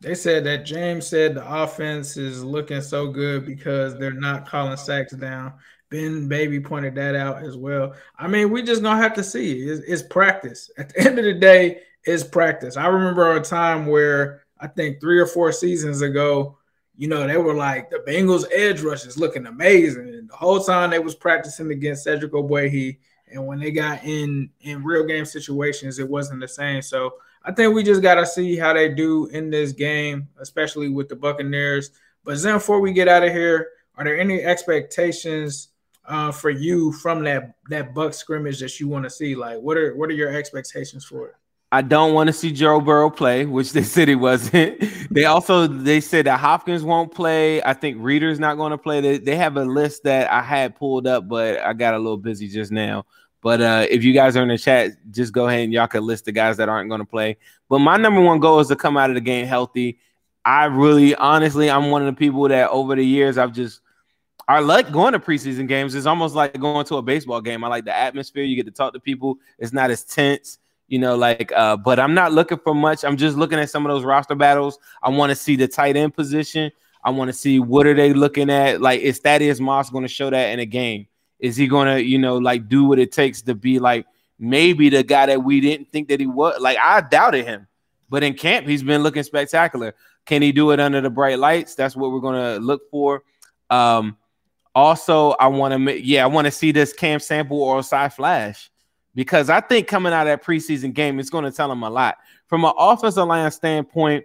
They 0.00 0.14
said 0.14 0.44
that 0.44 0.64
James 0.64 1.06
said 1.06 1.34
the 1.34 1.62
offense 1.62 2.16
is 2.16 2.42
looking 2.42 2.80
so 2.80 3.08
good 3.08 3.44
because 3.44 3.98
they're 3.98 4.12
not 4.12 4.48
calling 4.48 4.76
sacks 4.78 5.12
down. 5.12 5.52
Ben 5.90 6.26
Baby 6.28 6.60
pointed 6.60 6.94
that 6.94 7.14
out 7.14 7.42
as 7.42 7.56
well. 7.56 7.94
I 8.18 8.26
mean, 8.26 8.50
we 8.50 8.62
just 8.62 8.82
gonna 8.82 9.02
have 9.02 9.14
to 9.14 9.24
see. 9.24 9.62
It's, 9.62 9.84
it's, 9.86 10.02
practice. 10.02 10.70
At 10.78 10.90
the 10.90 11.00
end 11.00 11.18
of 11.18 11.24
the 11.24 11.34
day, 11.34 11.82
it's 12.04 12.24
practice. 12.24 12.76
I 12.76 12.86
remember 12.86 13.36
a 13.36 13.42
time 13.42 13.86
where 13.86 14.44
I 14.58 14.68
think 14.68 15.00
three 15.00 15.18
or 15.18 15.26
four 15.26 15.52
seasons 15.52 16.00
ago, 16.00 16.56
you 16.96 17.08
know, 17.08 17.26
they 17.26 17.36
were 17.36 17.54
like 17.54 17.90
the 17.90 18.02
Bengals 18.06 18.44
edge 18.52 18.80
rush 18.80 19.04
is 19.04 19.18
looking 19.18 19.46
amazing, 19.46 20.08
and 20.08 20.30
the 20.30 20.36
whole 20.36 20.60
time 20.60 20.90
they 20.90 20.98
was 20.98 21.14
practicing 21.14 21.70
against 21.72 22.04
Cedric 22.04 22.32
Ogbuehi, 22.32 22.98
and 23.32 23.46
when 23.46 23.58
they 23.58 23.70
got 23.70 24.04
in 24.04 24.48
in 24.60 24.84
real 24.84 25.04
game 25.04 25.24
situations, 25.24 25.98
it 25.98 26.08
wasn't 26.08 26.40
the 26.40 26.48
same. 26.48 26.80
So 26.80 27.14
I 27.44 27.52
think 27.52 27.74
we 27.74 27.82
just 27.82 28.02
got 28.02 28.16
to 28.16 28.26
see 28.26 28.56
how 28.56 28.72
they 28.72 28.88
do 28.88 29.26
in 29.26 29.50
this 29.50 29.72
game, 29.72 30.28
especially 30.38 30.88
with 30.88 31.08
the 31.08 31.16
Buccaneers. 31.16 31.90
But 32.24 32.40
then, 32.42 32.56
before 32.56 32.80
we 32.80 32.92
get 32.92 33.08
out 33.08 33.22
of 33.22 33.32
here, 33.32 33.68
are 33.96 34.04
there 34.04 34.18
any 34.18 34.42
expectations 34.42 35.68
uh, 36.06 36.32
for 36.32 36.50
you 36.50 36.92
from 36.92 37.24
that 37.24 37.54
that 37.70 37.94
Buck 37.94 38.12
scrimmage 38.12 38.60
that 38.60 38.78
you 38.78 38.88
want 38.88 39.04
to 39.04 39.10
see? 39.10 39.34
Like, 39.34 39.58
what 39.60 39.76
are 39.76 39.96
what 39.96 40.10
are 40.10 40.14
your 40.14 40.34
expectations 40.34 41.04
for 41.04 41.28
it? 41.28 41.34
I 41.72 41.82
don't 41.82 42.14
want 42.14 42.26
to 42.26 42.32
see 42.32 42.50
Joe 42.50 42.80
Burrow 42.80 43.10
play, 43.10 43.46
which 43.46 43.72
they 43.72 43.84
said 43.84 44.08
he 44.08 44.16
wasn't. 44.16 44.82
they 45.10 45.24
also 45.24 45.68
they 45.68 46.00
said 46.00 46.26
that 46.26 46.40
Hopkins 46.40 46.82
won't 46.82 47.14
play. 47.14 47.62
I 47.62 47.74
think 47.74 47.98
Reader's 48.00 48.40
not 48.40 48.56
going 48.56 48.72
to 48.72 48.78
play. 48.78 49.00
They, 49.00 49.18
they 49.18 49.36
have 49.36 49.56
a 49.56 49.64
list 49.64 50.02
that 50.02 50.30
I 50.32 50.42
had 50.42 50.74
pulled 50.74 51.06
up, 51.06 51.28
but 51.28 51.60
I 51.60 51.72
got 51.72 51.94
a 51.94 51.98
little 51.98 52.16
busy 52.16 52.48
just 52.48 52.72
now. 52.72 53.06
But 53.42 53.60
uh, 53.60 53.86
if 53.88 54.04
you 54.04 54.12
guys 54.12 54.36
are 54.36 54.42
in 54.42 54.48
the 54.48 54.58
chat, 54.58 54.92
just 55.10 55.32
go 55.32 55.48
ahead 55.48 55.60
and 55.60 55.72
y'all 55.72 55.86
can 55.86 56.04
list 56.04 56.26
the 56.26 56.32
guys 56.32 56.56
that 56.58 56.68
aren't 56.68 56.90
going 56.90 57.00
to 57.00 57.06
play. 57.06 57.38
But 57.68 57.78
my 57.78 57.96
number 57.96 58.20
one 58.20 58.38
goal 58.38 58.60
is 58.60 58.68
to 58.68 58.76
come 58.76 58.96
out 58.96 59.10
of 59.10 59.14
the 59.14 59.20
game 59.20 59.46
healthy. 59.46 59.98
I 60.44 60.64
really, 60.66 61.14
honestly, 61.14 61.70
I'm 61.70 61.90
one 61.90 62.02
of 62.02 62.06
the 62.06 62.18
people 62.18 62.48
that 62.48 62.70
over 62.70 62.94
the 62.94 63.04
years 63.04 63.38
I've 63.38 63.52
just 63.52 63.80
I 64.48 64.58
like 64.58 64.90
going 64.90 65.12
to 65.12 65.20
preseason 65.20 65.68
games. 65.68 65.94
It's 65.94 66.06
almost 66.06 66.34
like 66.34 66.58
going 66.58 66.84
to 66.86 66.96
a 66.96 67.02
baseball 67.02 67.40
game. 67.40 67.62
I 67.62 67.68
like 67.68 67.84
the 67.84 67.96
atmosphere. 67.96 68.42
You 68.42 68.56
get 68.56 68.66
to 68.66 68.72
talk 68.72 68.92
to 68.94 69.00
people. 69.00 69.38
It's 69.58 69.72
not 69.72 69.90
as 69.90 70.04
tense 70.04 70.58
you 70.90 70.98
know, 70.98 71.16
like, 71.16 71.52
uh, 71.54 71.76
but 71.76 72.00
I'm 72.00 72.14
not 72.14 72.32
looking 72.32 72.58
for 72.58 72.74
much. 72.74 73.04
I'm 73.04 73.16
just 73.16 73.36
looking 73.36 73.60
at 73.60 73.70
some 73.70 73.86
of 73.86 73.90
those 73.90 74.04
roster 74.04 74.34
battles. 74.34 74.78
I 75.00 75.08
want 75.08 75.30
to 75.30 75.36
see 75.36 75.54
the 75.54 75.68
tight 75.68 75.96
end 75.96 76.14
position. 76.14 76.70
I 77.02 77.10
want 77.10 77.28
to 77.28 77.32
see 77.32 77.60
what 77.60 77.86
are 77.86 77.94
they 77.94 78.12
looking 78.12 78.50
at. 78.50 78.80
Like, 78.80 79.00
is 79.00 79.20
Thaddeus 79.20 79.60
Moss 79.60 79.88
going 79.88 80.02
to 80.02 80.08
show 80.08 80.28
that 80.30 80.50
in 80.50 80.58
a 80.58 80.66
game? 80.66 81.06
Is 81.40 81.56
he 81.56 81.68
to, 81.68 82.02
you 82.02 82.18
know, 82.18 82.36
like 82.36 82.68
do 82.68 82.84
what 82.84 82.98
it 82.98 83.12
takes 83.12 83.42
to 83.42 83.54
be 83.54 83.78
like 83.78 84.06
maybe 84.38 84.88
the 84.88 85.02
guy 85.02 85.26
that 85.26 85.42
we 85.42 85.60
didn't 85.60 85.90
think 85.90 86.08
that 86.08 86.20
he 86.20 86.26
was? 86.26 86.60
Like, 86.60 86.78
I 86.78 87.00
doubted 87.00 87.46
him, 87.46 87.66
but 88.08 88.22
in 88.22 88.34
camp, 88.34 88.66
he's 88.66 88.82
been 88.82 89.02
looking 89.02 89.22
spectacular. 89.22 89.94
Can 90.26 90.42
he 90.42 90.52
do 90.52 90.70
it 90.70 90.80
under 90.80 91.00
the 91.00 91.10
bright 91.10 91.38
lights? 91.38 91.74
That's 91.74 91.96
what 91.96 92.12
we're 92.12 92.20
to 92.20 92.58
look 92.60 92.82
for. 92.90 93.22
Um, 93.70 94.16
also, 94.74 95.30
I 95.32 95.48
want 95.48 95.74
to, 95.74 96.00
yeah, 96.00 96.24
I 96.24 96.26
want 96.26 96.46
to 96.46 96.50
see 96.50 96.72
this 96.72 96.92
Cam 96.92 97.20
Sample 97.20 97.62
or 97.62 97.82
Cy 97.82 98.08
Flash 98.08 98.70
because 99.14 99.50
I 99.50 99.60
think 99.60 99.88
coming 99.88 100.12
out 100.12 100.26
of 100.26 100.38
that 100.38 100.44
preseason 100.44 100.94
game, 100.94 101.18
it's 101.18 101.30
going 101.30 101.44
to 101.44 101.50
tell 101.50 101.70
him 101.70 101.82
a 101.82 101.90
lot. 101.90 102.18
From 102.46 102.64
an 102.64 102.72
offensive 102.76 103.26
line 103.26 103.50
standpoint, 103.50 104.24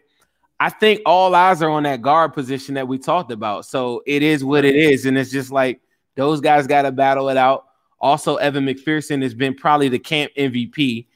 I 0.60 0.70
think 0.70 1.02
all 1.06 1.36
eyes 1.36 1.62
are 1.62 1.70
on 1.70 1.84
that 1.84 2.02
guard 2.02 2.34
position 2.34 2.76
that 2.76 2.88
we 2.88 2.98
talked 2.98 3.32
about. 3.32 3.66
So 3.66 4.04
it 4.06 4.24
is 4.24 4.44
what 4.44 4.66
it 4.66 4.76
is. 4.76 5.06
And 5.06 5.18
it's 5.18 5.32
just 5.32 5.52
like 5.52 5.82
those 6.16 6.42
guys 6.42 6.68
got 6.68 6.84
to 6.84 6.92
battle 6.92 7.30
it 7.30 7.38
out. 7.38 7.66
Also, 8.00 8.36
Evan 8.36 8.66
McPherson 8.66 9.22
has 9.22 9.34
been 9.34 9.54
probably 9.54 9.90
the 9.90 10.00
camp 10.00 10.32
MVP. 10.38 11.08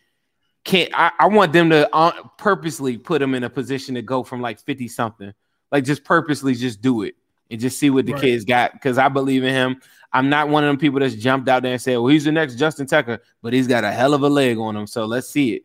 Can't 0.63 0.91
I, 0.93 1.11
I 1.19 1.27
want 1.27 1.53
them 1.53 1.69
to 1.69 1.93
uh, 1.93 2.11
purposely 2.37 2.97
put 2.97 3.21
him 3.21 3.33
in 3.33 3.43
a 3.43 3.49
position 3.49 3.95
to 3.95 4.01
go 4.01 4.23
from 4.23 4.41
like 4.41 4.59
50 4.59 4.87
something, 4.87 5.33
like 5.71 5.83
just 5.83 6.03
purposely 6.03 6.53
just 6.53 6.81
do 6.81 7.03
it 7.03 7.15
and 7.49 7.59
just 7.59 7.77
see 7.77 7.89
what 7.89 8.05
the 8.05 8.13
right. 8.13 8.21
kids 8.21 8.45
got 8.45 8.73
because 8.73 8.97
I 8.97 9.09
believe 9.09 9.43
in 9.43 9.53
him. 9.53 9.81
I'm 10.11 10.29
not 10.29 10.49
one 10.49 10.63
of 10.63 10.67
them 10.67 10.77
people 10.77 10.99
that's 10.99 11.15
jumped 11.15 11.47
out 11.47 11.63
there 11.63 11.73
and 11.73 11.81
said, 11.81 11.97
"Well, 11.97 12.07
he's 12.07 12.25
the 12.25 12.31
next 12.31 12.55
Justin 12.55 12.87
Tucker," 12.87 13.21
but 13.41 13.53
he's 13.53 13.67
got 13.67 13.83
a 13.83 13.91
hell 13.91 14.13
of 14.13 14.23
a 14.23 14.29
leg 14.29 14.57
on 14.57 14.75
him. 14.75 14.87
So 14.87 15.05
let's 15.05 15.29
see 15.29 15.53
it. 15.53 15.63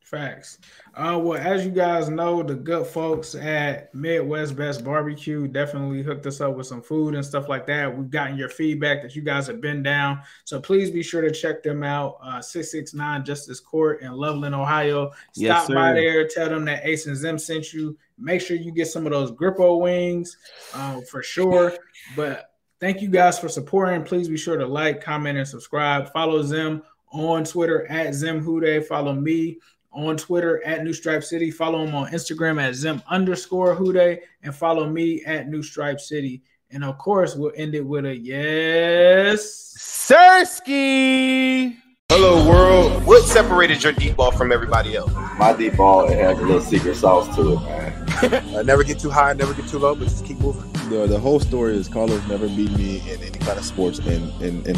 Facts. 0.00 0.58
Uh, 0.96 1.18
well, 1.20 1.40
as 1.40 1.64
you 1.64 1.72
guys 1.72 2.08
know, 2.08 2.42
the 2.42 2.54
good 2.54 2.86
folks 2.86 3.34
at 3.34 3.92
Midwest 3.94 4.54
Best 4.54 4.84
Barbecue 4.84 5.48
definitely 5.48 6.02
hooked 6.02 6.24
us 6.26 6.40
up 6.40 6.54
with 6.54 6.68
some 6.68 6.82
food 6.82 7.16
and 7.16 7.24
stuff 7.24 7.48
like 7.48 7.66
that. 7.66 7.96
We've 7.96 8.08
gotten 8.08 8.36
your 8.36 8.48
feedback 8.48 9.02
that 9.02 9.16
you 9.16 9.22
guys 9.22 9.48
have 9.48 9.60
been 9.60 9.82
down. 9.82 10.22
So 10.44 10.60
please 10.60 10.92
be 10.92 11.02
sure 11.02 11.20
to 11.20 11.32
check 11.32 11.64
them 11.64 11.82
out. 11.82 12.18
Uh, 12.22 12.40
669 12.40 13.24
Justice 13.24 13.58
Court 13.58 14.02
in 14.02 14.12
Loveland, 14.12 14.54
Ohio. 14.54 15.08
Stop 15.32 15.34
yes, 15.34 15.68
by 15.68 15.92
there. 15.92 16.28
Tell 16.28 16.48
them 16.48 16.64
that 16.66 16.86
Ace 16.86 17.06
and 17.06 17.16
Zim 17.16 17.38
sent 17.38 17.72
you. 17.72 17.98
Make 18.16 18.40
sure 18.40 18.56
you 18.56 18.70
get 18.70 18.86
some 18.86 19.04
of 19.04 19.12
those 19.12 19.32
Grippo 19.32 19.80
wings 19.80 20.36
uh, 20.74 21.00
for 21.10 21.22
sure. 21.22 21.76
But 22.14 22.50
Thank 22.80 23.00
you 23.00 23.08
guys 23.08 23.38
for 23.38 23.48
supporting. 23.48 24.02
Please 24.02 24.28
be 24.28 24.36
sure 24.36 24.58
to 24.58 24.66
like, 24.66 25.00
comment, 25.00 25.38
and 25.38 25.48
subscribe. 25.48 26.12
Follow 26.12 26.42
Zim 26.42 26.82
on 27.12 27.44
Twitter 27.44 27.90
at 27.90 28.12
Zim 28.12 28.44
Hude. 28.44 28.86
Follow 28.86 29.14
me 29.14 29.58
on 29.94 30.16
Twitter 30.16 30.64
at 30.66 30.84
New 30.84 30.92
Stripe 30.92 31.24
City. 31.24 31.50
Follow 31.50 31.84
him 31.84 31.94
on 31.94 32.10
Instagram 32.10 32.60
at 32.60 32.74
Zim 32.74 33.02
underscore 33.08 33.74
Hude. 33.76 34.20
And 34.42 34.54
follow 34.54 34.88
me 34.88 35.24
at 35.24 35.48
New 35.48 35.62
Stripe 35.62 36.00
City. 36.00 36.42
And 36.70 36.84
of 36.84 36.98
course, 36.98 37.36
we'll 37.36 37.52
end 37.56 37.74
it 37.74 37.86
with 37.86 38.04
a 38.04 38.16
yes. 38.16 39.74
Sirski. 39.78 41.76
Hello, 42.10 42.48
world. 42.48 43.04
What 43.06 43.24
separated 43.24 43.82
your 43.82 43.92
deep 43.92 44.16
ball 44.16 44.32
from 44.32 44.52
everybody 44.52 44.96
else? 44.96 45.12
My 45.38 45.54
deep 45.56 45.76
ball, 45.76 46.08
it 46.08 46.18
has 46.18 46.38
a 46.38 46.42
little 46.42 46.60
secret 46.60 46.96
sauce 46.96 47.34
to 47.36 47.54
it, 47.54 47.60
man. 47.62 48.54
uh, 48.54 48.62
never 48.62 48.84
get 48.84 48.98
too 48.98 49.10
high, 49.10 49.32
never 49.32 49.54
get 49.54 49.68
too 49.68 49.78
low, 49.78 49.94
but 49.94 50.04
just 50.04 50.24
keep 50.24 50.38
moving 50.38 50.74
the 50.88 51.06
the 51.06 51.18
whole 51.18 51.40
story 51.40 51.76
is 51.76 51.88
Carlos 51.88 52.26
never 52.28 52.46
beat 52.48 52.70
me 52.72 52.98
in 53.10 53.22
any 53.22 53.38
kind 53.38 53.58
of 53.58 53.64
sports 53.64 53.98
in 54.00 54.30
in, 54.40 54.64
in 54.66 54.72